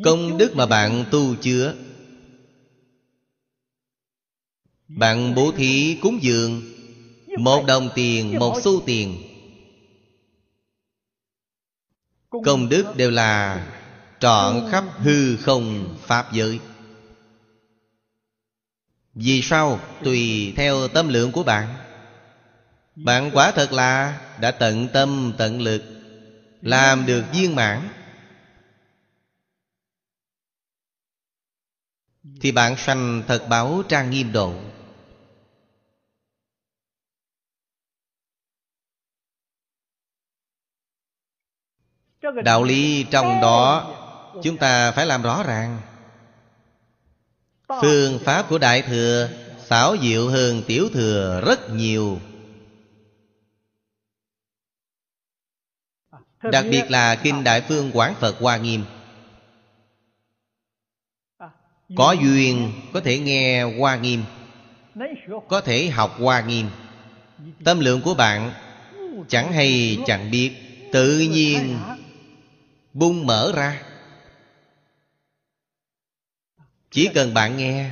[0.05, 1.75] Công đức mà bạn tu chứa.
[4.89, 6.63] Bạn bố thí cúng dường
[7.39, 9.23] Một đồng tiền, một xu tiền.
[12.31, 13.67] Công đức đều là
[14.21, 16.61] trọn khắp hư không Pháp giới.
[19.15, 19.81] Vì sao?
[20.05, 21.75] Tùy theo tâm lượng của bạn.
[22.97, 25.83] Bạn quả thật là đã tận tâm, tận lực,
[26.63, 27.89] Làm được viên mãn.
[32.41, 34.55] Thì bạn sanh thật báo trang nghiêm độ.
[42.45, 43.93] Đạo lý trong đó
[44.43, 45.81] Chúng ta phải làm rõ ràng.
[47.69, 49.29] Phương pháp của Đại Thừa
[49.67, 52.19] Xảo diệu hơn Tiểu Thừa rất nhiều.
[56.43, 58.85] Đặc biệt là Kinh Đại Phương Quán Phật Hoa Nghiêm.
[61.97, 64.25] Có duyên có thể nghe Hoa Nghiêm.
[65.49, 66.67] Có thể học Hoa Nghiêm.
[67.65, 68.53] Tâm lượng của bạn
[69.29, 70.53] Chẳng hay chẳng biết
[70.93, 71.79] Tự nhiên
[72.93, 73.83] bung mở ra
[76.93, 77.91] chỉ cần bạn nghe.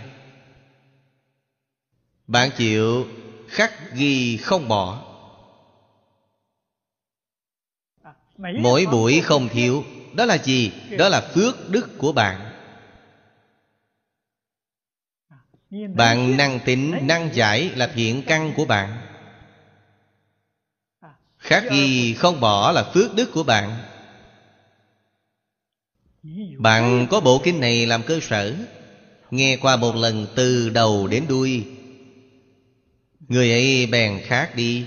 [2.27, 3.06] Bạn chịu
[3.48, 5.06] khắc ghi không bỏ.
[8.39, 10.72] Mỗi buổi không thiếu, đó là gì?
[10.98, 12.47] Đó là phước đức của bạn.
[15.94, 19.02] Bạn năng tính, năng giải là thiện căn của bạn.
[21.39, 23.77] Khắc ghi không bỏ là phước đức của bạn.
[26.59, 28.56] Bạn có bộ kinh này làm cơ sở.
[29.31, 31.66] Nghe qua một lần từ đầu đến đuôi.
[33.28, 34.86] Người ấy bèn khác đi.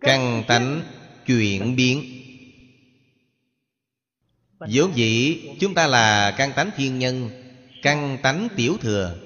[0.00, 0.82] Căn tánh
[1.26, 2.04] chuyển biến.
[4.58, 7.30] Vốn dĩ, chúng ta là căn tánh thiên nhân
[7.82, 9.16] Căn tánh tiểu thừa.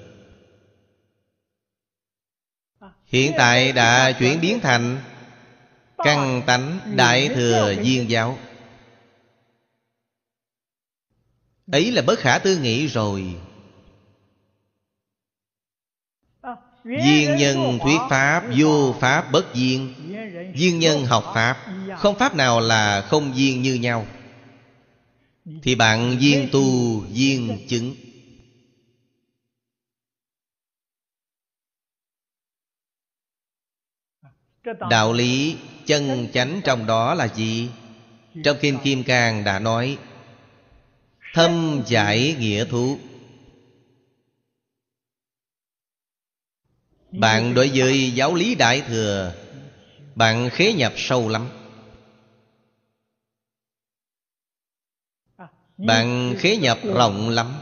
[3.07, 4.99] Hiện tại đã chuyển biến thành
[5.97, 8.39] Căn tánh đại thừa duyên giáo.
[11.73, 13.35] Ấy là bất khả tư nghị rồi.
[16.85, 19.95] Duyên nhân thuyết Pháp, Vô Pháp bất duyên.
[20.55, 21.57] Duyên nhân học Pháp,
[21.99, 24.07] Không Pháp nào là không duyên như nhau.
[25.63, 26.65] Thì bạn duyên tu,
[27.13, 27.95] duyên chứng.
[34.91, 35.57] Đạo lý
[35.87, 37.71] chân chánh trong đó là gì?
[38.45, 39.99] Trong kim Kim Cang đã nói
[41.37, 42.99] Thâm giải nghĩa thú.
[47.11, 49.35] Bạn đối với giáo lý Đại Thừa,
[50.15, 51.49] Bạn khế nhập sâu lắm.
[55.77, 57.53] Bạn khế nhập rộng lắm.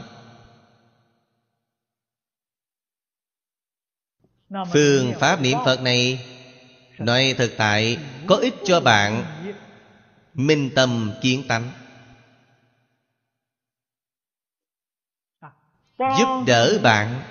[4.73, 6.25] Phương pháp niệm Phật này
[6.97, 7.97] Nói thực tại
[8.27, 9.23] Có ích cho bạn.
[10.33, 11.84] Minh tâm kiến tánh.
[15.97, 17.21] Giúp đỡ bạn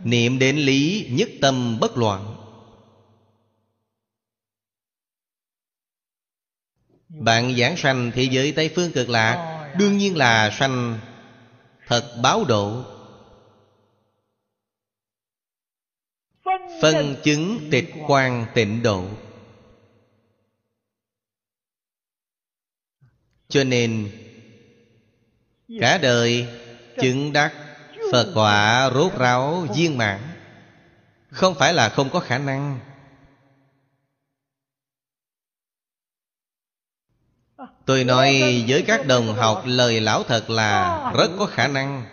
[0.00, 2.36] Niệm đến lý nhất tâm bất loạn.
[7.08, 10.98] Bạn giảng sanh thế giới Tây Phương cực lạc Đương nhiên là sanh
[11.86, 12.84] Thật báo độ.
[16.82, 19.08] Phân chứng tịch quan tịnh độ.
[23.48, 24.10] Cho nên
[25.80, 26.46] Cả đời
[27.00, 27.63] chứng đắc
[28.14, 30.20] Phật quả rốt ráo viên mãn.
[31.30, 32.80] Không phải là không có khả năng.
[37.84, 42.06] Tôi nói với các đồng học lời lão thật là rất có khả năng.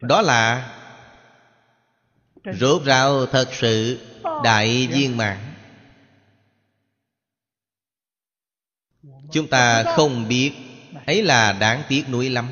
[0.00, 0.72] Đó là
[2.60, 4.06] Rốt ráo thật sự
[4.44, 5.38] đại viên mãn.
[9.32, 10.65] Chúng ta không biết
[11.06, 12.48] Ấy là đáng tiếc nuối lắm.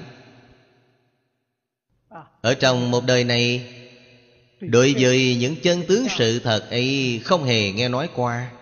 [2.41, 3.71] Ở trong một đời này,
[4.61, 8.53] Đối với những chân tướng sự thật ấy Không hề nghe nói qua.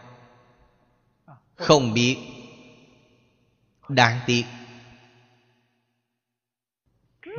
[1.54, 2.16] Không biết
[3.88, 4.44] Đáng tiếc.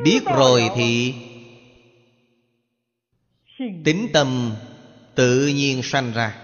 [0.04, 1.14] Biết rồi thì
[3.84, 4.56] Tính tâm
[5.16, 6.43] tự nhiên sanh ra.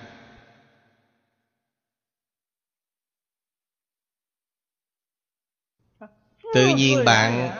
[6.54, 7.52] Tự nhiên bạn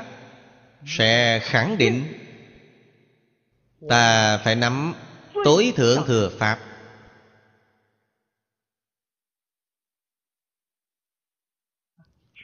[0.86, 2.20] sẽ khẳng định
[3.88, 4.94] Ta phải nắm
[5.44, 6.60] tối thượng thừa Pháp.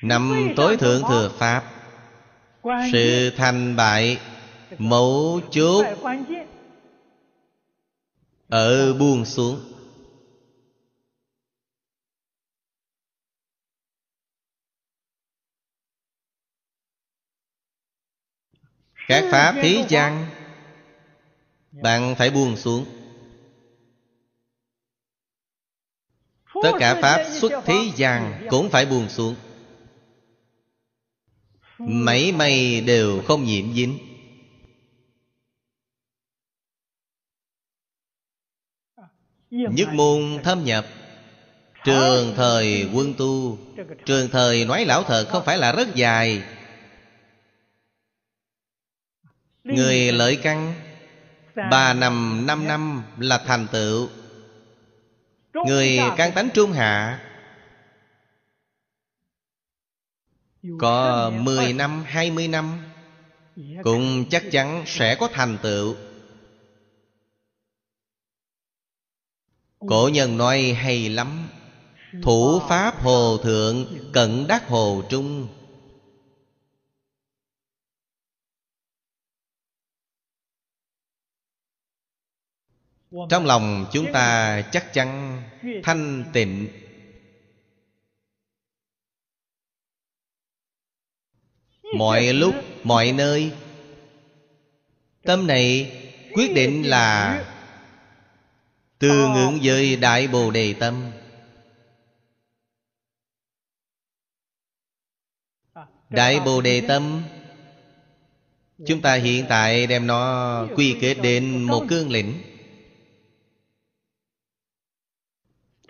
[0.02, 1.64] Nắm tối thượng thừa Pháp,
[2.92, 4.20] sự thành bại
[4.78, 5.86] mấu chốt
[8.50, 9.75] ở buông xuống.
[19.08, 20.26] Các pháp thế gian
[21.72, 22.86] bạn phải buông xuống.
[26.64, 29.36] Tất cả pháp xuất thế gian cũng phải buông xuống.
[31.78, 34.00] Mấy may đều không nhiễm dính.
[39.50, 40.86] Nhất môn thâm nhập.
[41.86, 43.58] Trường thời quân tu.
[44.06, 46.44] Trường thời nói lão thật không phải là rất dài
[49.66, 50.74] người lợi căn
[51.56, 54.10] ba năm năm năm là thành tựu
[55.68, 57.22] người căn tánh trung hạ
[60.80, 62.80] có mười năm, hai mươi năm
[63.84, 65.96] Cũng chắc chắn sẽ có thành tựu
[69.80, 71.50] Cổ nhân nói hay lắm
[72.24, 75.48] Thủ pháp hồ thượng Cận đắc hồ trung
[83.30, 85.42] Trong lòng chúng ta chắc chắn
[85.84, 86.68] thanh tịnh.
[91.98, 93.52] Mọi lúc, mọi nơi.
[95.24, 95.92] Tâm này
[96.34, 97.46] quyết định là
[99.00, 101.12] Tương ứng với Đại Bồ Đề Tâm.
[106.10, 107.24] Đại Bồ Đề Tâm
[108.88, 112.34] Chúng ta hiện tại đem nó quy kết đến một cương lĩnh.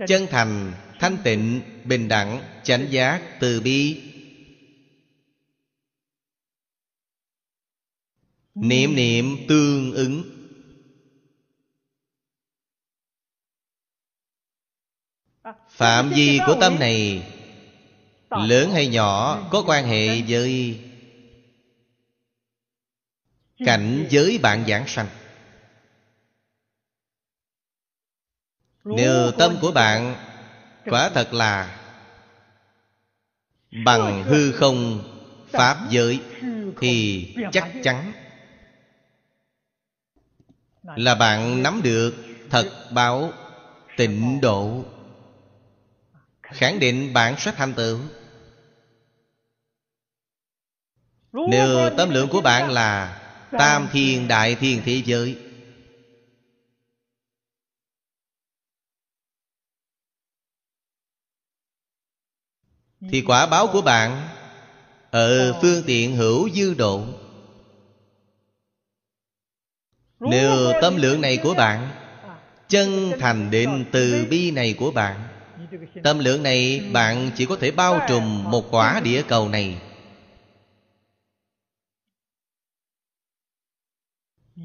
[0.08, 4.02] Chân thành, thanh tịnh, bình đẳng, chánh giác, từ bi.
[8.56, 10.36] Niệm niệm tương ứng.
[15.70, 17.32] Phạm vi của tâm này
[18.30, 20.80] Lớn hay nhỏ Có quan hệ với
[23.58, 25.08] Cảnh giới bạn giảng sanh.
[28.86, 30.16] Nếu tâm của bạn
[30.86, 31.80] Quả thật là
[33.86, 35.04] Bằng hư không
[35.52, 36.20] Pháp giới
[36.82, 38.12] Thì chắc chắn
[40.84, 42.14] Là bạn nắm được
[42.50, 43.32] Thật báo
[43.98, 44.86] tịnh độ.
[46.42, 48.00] Khẳng định bạn sẽ thành tựu
[51.34, 53.22] Nếu tâm lượng của bạn là
[53.52, 55.45] Tam thiên đại thiên thế giới
[63.10, 64.28] Thì quả báo của bạn
[65.12, 67.04] Ở phương tiện hữu dư độ.
[70.20, 71.90] Nếu tâm lượng này của bạn
[72.70, 75.28] Chân thành đến từ bi này của bạn
[76.04, 79.78] Tâm lượng này bạn chỉ có thể bao trùm một quả địa cầu này.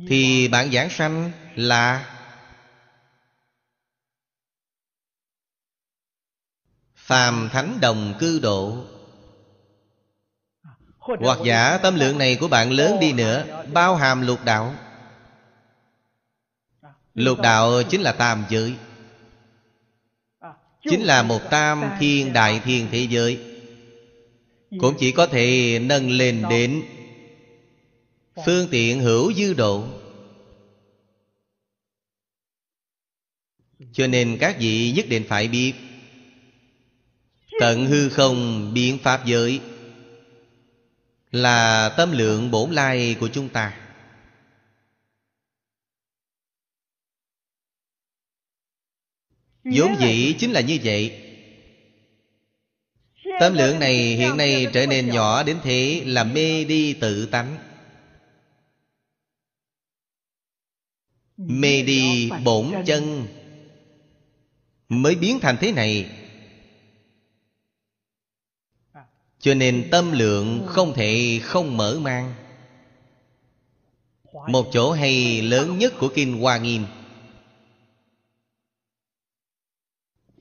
[0.09, 2.10] Thì bạn giảng sanh là
[7.11, 8.85] Phàm thánh đồng cư độ.
[10.99, 14.75] Hoặc giả tâm lượng này của bạn lớn đi nữa, Bao hàm lục đạo.
[17.15, 18.75] Lục đạo chính là tam giới.
[20.91, 23.41] Chính là một tam thiên đại thiên thế giới.
[24.81, 26.83] Cũng chỉ có thể nâng lên đến
[28.47, 29.85] Phương tiện hữu dư độ.
[33.93, 35.75] Cho nên các vị nhất định phải biết
[37.61, 39.61] Tận hư không biến pháp giới
[41.31, 43.81] Là tâm lượng bổn lai của chúng ta.
[49.65, 51.23] Vốn dĩ chính là như vậy.
[53.41, 57.57] Tâm lượng này hiện nay trở nên nhỏ đến thế là mê đi tự tánh.
[61.37, 63.27] Mê đi bổn chân
[64.89, 66.20] Mới biến thành thế này.
[69.41, 72.35] Cho nên tâm lượng không thể không mở mang.
[74.49, 76.85] Một chỗ hay lớn nhất của Kinh Hoa Nghiêm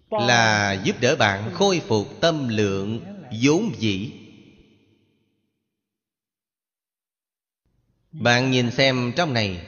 [0.10, 3.00] Là giúp đỡ bạn khôi phục tâm lượng
[3.44, 4.12] vốn dĩ.
[8.12, 9.68] Bạn nhìn xem trong này.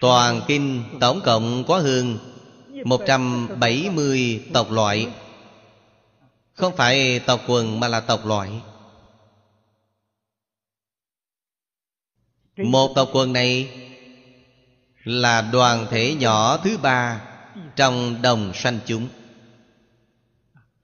[0.00, 2.18] Toàn kinh tổng cộng có hơn
[2.84, 5.08] 170 tộc loại.
[6.58, 8.50] Không phải tộc quần mà là tộc loại.
[12.56, 13.70] Một tộc quần này
[15.04, 17.20] Là đoàn thể nhỏ thứ ba
[17.76, 19.08] Trong đồng sanh chúng.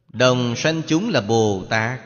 [0.08, 2.00] Đồng sanh chúng là Bồ Tát.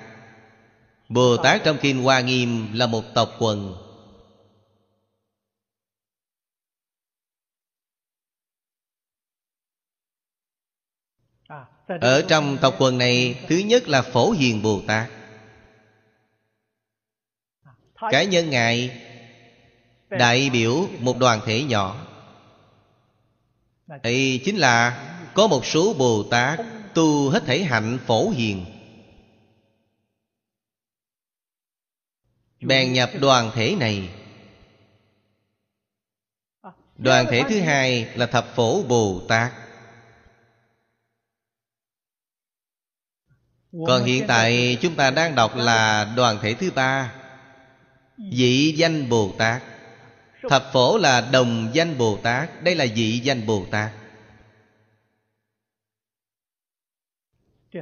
[1.08, 3.87] Bồ Tát trong Kinh Hoa Nghiêm là một tộc quần.
[11.88, 15.10] Ở trong tộc quần này, Thứ nhất là Phổ Hiền Bồ Tát
[18.10, 19.04] Cá nhân Ngài
[20.10, 22.06] Đại biểu một đoàn thể nhỏ.
[24.02, 25.04] Đây chính là
[25.34, 26.60] Có một số Bồ Tát
[26.94, 28.64] Tu hết thể hạnh phổ hiền.
[32.60, 34.08] Bèn nhập đoàn thể này.
[36.96, 39.52] Đoàn thể thứ hai là Thập Phổ Bồ Tát
[43.86, 47.12] Còn hiện tại chúng ta đang đọc là đoàn thể thứ ba
[48.32, 49.62] Dị danh Bồ Tát.
[50.48, 52.62] Thập phổ là đồng danh Bồ Tát.
[52.62, 53.90] Đây là dị danh Bồ Tát.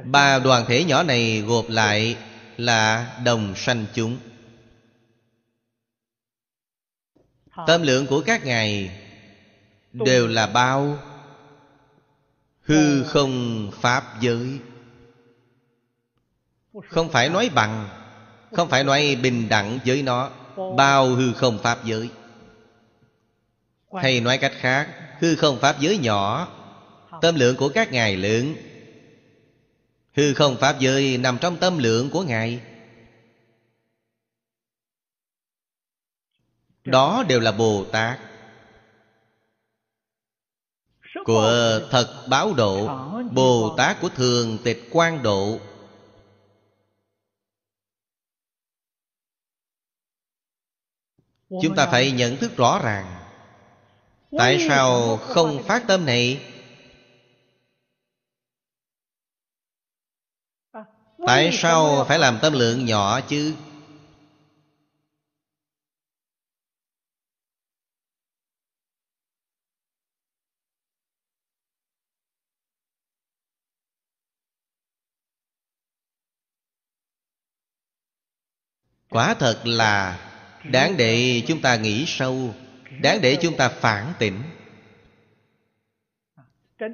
[0.03, 2.17] Ba đoàn thể nhỏ này gộp lại
[2.57, 4.17] là đồng sanh chúng.
[7.67, 8.91] Tâm lượng của các ngài
[9.93, 10.99] Đều là bao.
[12.61, 14.59] Hư không Pháp giới
[16.85, 17.89] không phải nói bằng,
[18.51, 20.29] Không phải nói bình đẳng với nó,
[20.77, 22.09] Bao hư không Pháp giới.
[23.93, 24.89] Hay nói cách khác,
[25.19, 26.47] Hư không Pháp giới nhỏ,
[27.21, 28.55] Tâm lượng của các ngài lớn.
[30.13, 32.61] Hư không Pháp giới nằm trong tâm lượng của Ngài.
[36.83, 38.19] Đó đều là Bồ Tát.
[41.25, 42.89] Của thật báo độ,
[43.31, 45.59] Bồ Tát của thường tịch quan độ.
[51.49, 53.17] Chúng ta phải nhận thức rõ ràng.
[54.37, 56.41] Tại sao không phát tâm này?
[61.27, 63.55] Tại sao phải làm tâm lượng nhỏ chứ?
[79.09, 80.19] Quả thật là
[80.63, 82.55] Đáng để chúng ta nghĩ sâu,
[83.01, 84.41] Đáng để chúng ta phản tỉnh.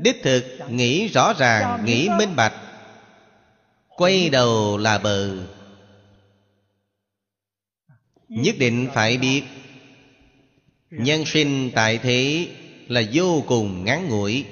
[0.01, 2.53] Đích thực nghĩ rõ ràng, Nghĩ minh bạch,
[3.89, 5.47] Quay đầu là bờ.
[8.29, 9.43] Nhất định phải biết,
[10.89, 12.47] Nhân sinh tại thế
[12.87, 14.45] Là vô cùng ngắn ngủi.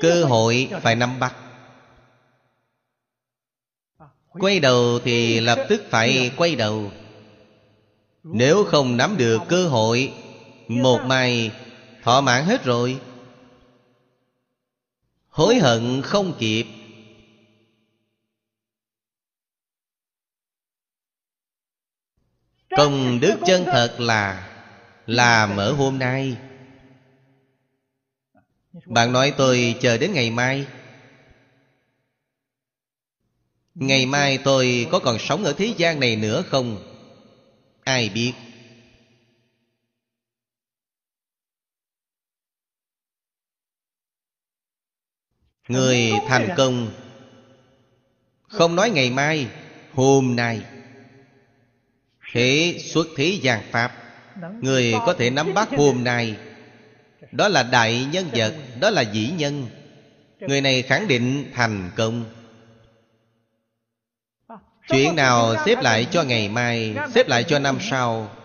[0.00, 1.34] Cơ hội phải nắm bắt.
[4.32, 6.90] Quay đầu thì lập tức phải quay đầu.
[8.22, 10.12] Nếu không nắm được cơ hội,
[10.68, 11.52] Một mai
[12.02, 13.00] thọ mãn hết rồi.
[15.28, 16.66] Hối hận không kịp.
[22.76, 24.48] Công đức chân thật là
[25.06, 26.36] Làm ở hôm nay.
[28.86, 30.66] Bạn nói tôi chờ đến ngày mai.
[33.80, 36.78] Ngày mai tôi có còn sống ở thế gian này nữa không?
[37.84, 38.32] Ai biết?
[45.68, 46.90] Người thành công.
[48.42, 49.46] Không nói ngày mai
[49.92, 50.60] Hôm nay.
[52.32, 53.92] Thế xuất thế gian Pháp
[54.60, 56.36] Người có thể nắm bắt hôm nay.
[57.32, 59.66] Đó là đại nhân vật Đó là dĩ nhân.
[60.40, 62.37] Người này khẳng định thành công
[64.88, 68.36] Chuyện nào xếp lại cho ngày mai Xếp lại cho năm sau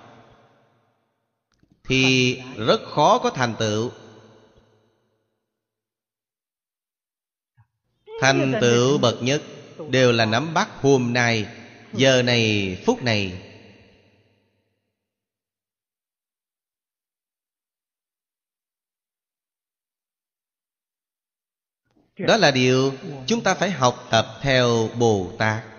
[1.84, 3.92] Thì rất khó có thành tựu.
[8.22, 9.42] Thành tựu bậc nhất
[9.90, 11.48] Đều là nắm bắt hôm nay
[11.94, 13.34] Giờ này, phút này.
[22.18, 22.94] Đó là điều
[23.28, 25.73] chúng ta phải học tập theo Bồ Tát.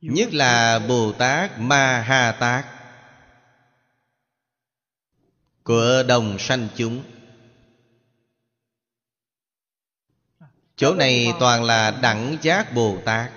[0.00, 2.66] Nhất là Bồ Tát Ma Ha Tát
[5.62, 7.02] Của đồng sanh chúng.
[10.76, 13.30] Chỗ này toàn là đẳng giác Bồ Tát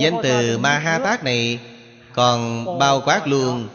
[0.00, 1.60] Danh từ Ma Ha Tát này
[2.12, 3.68] Còn bao quát luôn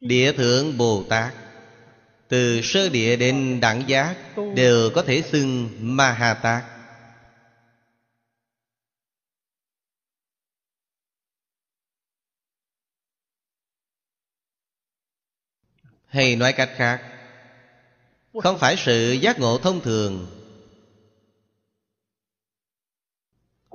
[0.00, 1.34] Địa thượng Bồ Tát
[2.28, 4.16] Từ sơ địa đến đẳng giác
[4.54, 6.79] Đều có thể xưng Ma Ha Tát
[16.10, 17.02] Hay nói cách khác,
[18.42, 20.26] Không phải sự giác ngộ thông thường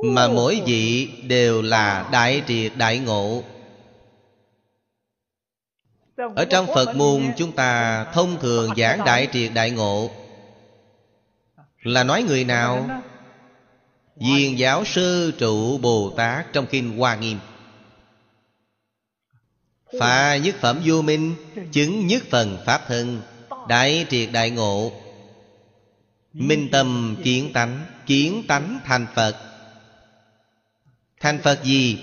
[0.04, 3.44] Mà mỗi vị đều là đại triệt đại ngộ.
[6.36, 10.12] Ở trong Phật môn chúng ta thông thường giảng đại triệt đại ngộ.
[11.82, 12.90] Là nói người nào?
[14.16, 17.40] Viên giáo sư trụ Bồ Tát trong Kinh Hoa Nghiêm.
[20.00, 21.36] Phá nhất phẩm vô minh,
[21.72, 23.22] Chứng nhất phần Pháp thân
[23.68, 25.02] Đại triệt đại ngộ.
[26.34, 29.36] Minh tâm kiến tánh Kiến tánh thành Phật.
[31.20, 32.00] Thành Phật gì?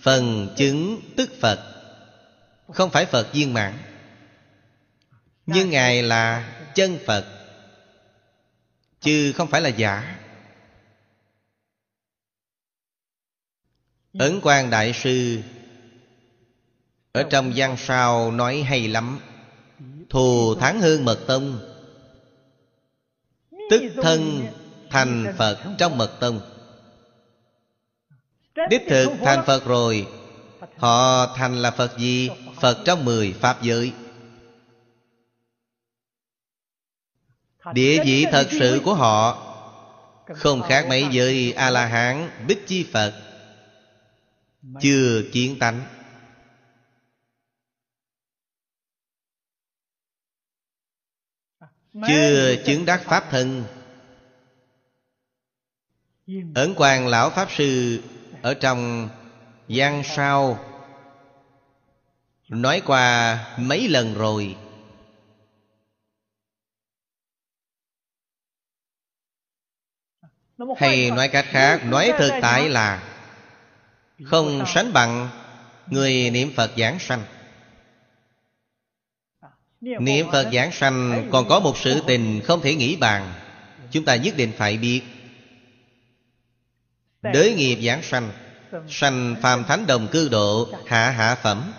[0.00, 1.70] Phần chứng tức Phật.
[2.68, 3.72] Không phải Phật viên mãn,
[5.46, 7.26] Nhưng Ngài là chân Phật,
[9.00, 10.18] Chứ không phải là giả.
[14.18, 15.42] Ấn quan Đại Sư
[17.14, 19.20] ở trong văn sao nói hay lắm.
[20.10, 21.58] Thù thắng hơn mật tông.
[23.70, 24.46] Tức thân
[24.90, 26.40] thành Phật trong mật tông.
[28.70, 30.06] Đích thực thành Phật rồi.
[30.76, 32.30] Họ thành là Phật gì?
[32.60, 33.92] Phật trong mười Pháp giới.
[37.72, 39.50] Địa vị thật sự của họ
[40.34, 43.14] Không khác mấy với A-la-hán Bích Chi Phật.
[44.80, 45.80] Chưa kiến tánh
[51.94, 53.64] Chưa chứng đắc Pháp thân.
[56.54, 58.02] Ấn quan lão Pháp Sư
[58.42, 59.08] Ở trong
[59.68, 60.58] văn sao.
[62.48, 64.56] Nói qua mấy lần rồi.
[70.76, 73.02] Hay nói cách khác Nói thực tại là
[74.24, 75.28] Không sánh bằng
[75.86, 77.22] Người niệm Phật giảng sanh
[79.84, 83.34] Niệm Phật giảng sanh Còn có một sự tình không thể nghĩ bàn.
[83.90, 85.02] Chúng ta nhất định phải biết.
[87.22, 88.32] Đới nghiệp giảng sanh
[88.88, 91.72] Sanh phàm thánh đồng cư độ Hạ hạ phẩm.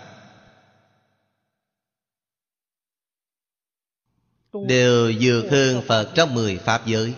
[4.52, 7.14] Đều vượt hơn Phật trong mười Pháp giới.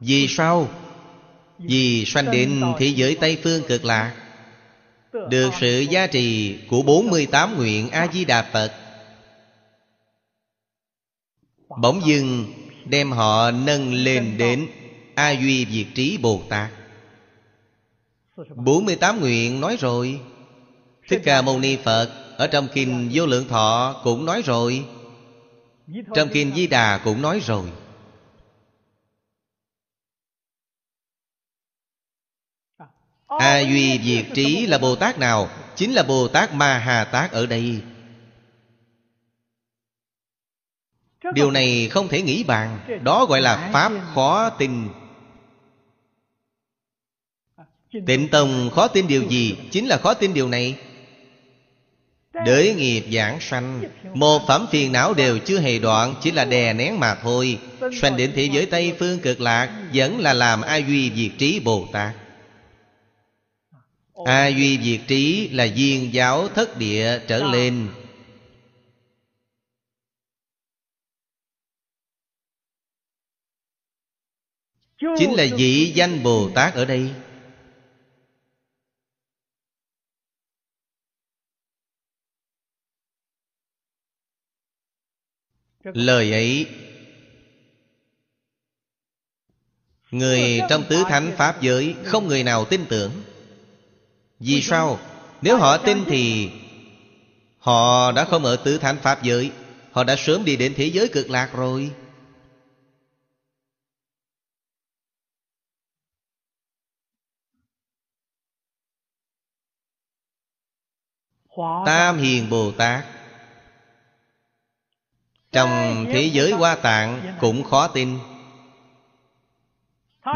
[0.00, 0.68] Vì sao?
[1.58, 4.21] Vì sanh đến thế giới Tây Phương cực lạc
[5.12, 8.72] Được sự giá trị của 48 nguyện A-di-đà Phật.
[11.80, 12.52] Bỗng dưng
[12.84, 14.66] đem họ nâng lên đến
[15.14, 16.70] A Duy Việt Trí Bồ Tát.
[18.54, 20.20] 48 nguyện nói rồi.
[21.08, 24.84] Thích Ca Mâu Ni Phật Ở trong Kinh Vô Lượng Thọ cũng nói rồi.
[26.14, 27.66] Trong Kinh Di Đà cũng nói rồi
[33.38, 35.48] A Duy Việt Trí là Bồ Tát nào?
[35.76, 37.80] Chính là Bồ Tát Ma Hà Tát ở đây.
[41.34, 42.78] Điều này không thể nghĩ bàn.
[43.02, 44.88] Đó gọi là Pháp khó tin.
[48.06, 49.56] Tịnh Tông khó tin điều gì?
[49.70, 50.76] Chính là khó tin điều này.
[52.46, 53.82] Đới nghiệp giảng sanh.
[54.14, 57.58] Một phẩm phiền não đều chưa hề đoạn Chỉ là đè nén mà thôi.
[58.00, 61.60] Sanh đến thế giới Tây Phương cực lạc Vẫn là làm A Duy Diệt Trí
[61.60, 62.21] Bồ Tát
[64.14, 67.88] A Duy Diệt Trí là viên giáo thất địa trở lên.
[75.18, 77.10] Chính là vị danh Bồ Tát ở đây.
[85.84, 86.66] Lời ấy.
[90.10, 93.12] Người trong tứ thánh Pháp giới Không người nào tin tưởng
[94.44, 94.98] Vì sao?
[95.42, 96.50] Nếu họ tin thì
[97.58, 99.52] Họ đã không ở tứ thánh Pháp giới.
[99.92, 101.90] Họ đã sớm đi đến thế giới cực lạc rồi.
[111.86, 113.04] Tam Hiền Bồ Tát.
[115.52, 118.18] Trong thế giới Hoa Tạng cũng khó tin.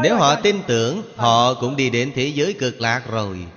[0.03, 3.47] Nếu họ tin tưởng Họ cũng đi đến thế giới cực lạc rồi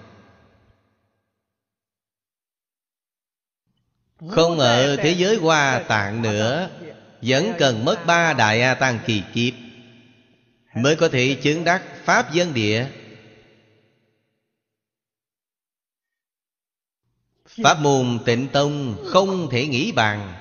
[4.28, 6.70] Không ở thế giới Hoa Tạng nữa
[7.22, 9.55] Vẫn cần mất ba đại A Tăng kỳ kiếp
[10.74, 12.86] Mới có thể chứng đắc Pháp dân địa.
[17.47, 20.34] Pháp môn tịnh tông không thể nghĩ bàn.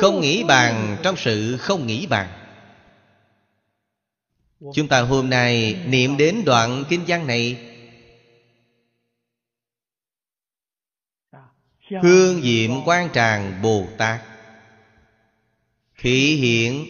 [0.00, 2.28] Không nghĩ bàn trong sự không nghĩ bàn.
[4.74, 7.69] Chúng ta hôm nay niệm đến đoạn kinh văn này
[12.02, 14.20] Hương diệm quan tràng Bồ Tát.
[15.98, 16.86] Thị hiện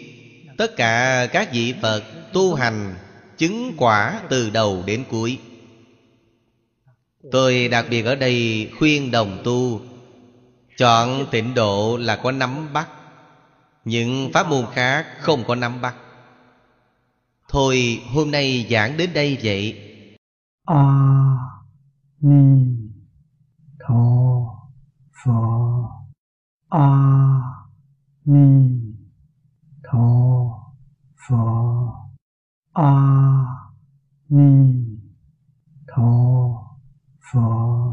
[0.59, 2.03] tất cả các vị Phật
[2.33, 2.95] tu hành
[3.39, 5.39] chứng quả từ đầu đến cuối.
[7.33, 9.81] Tôi đặc biệt ở đây khuyên đồng tu
[10.77, 12.89] Chọn tịnh độ là có nắm bắt.
[13.85, 15.95] Những pháp môn khác không có nắm bắt.
[17.49, 19.79] Thôi hôm nay giảng đến đây vậy.
[20.67, 20.85] A
[22.21, 22.65] Ni
[23.89, 24.60] Tho
[25.23, 26.07] 佛
[26.69, 27.69] 阿
[28.23, 28.97] 弥
[29.83, 30.73] 陀
[31.15, 32.09] 佛。
[32.73, 33.69] 阿
[34.29, 34.99] 弥
[35.87, 36.79] 陀
[37.19, 37.91] 佛。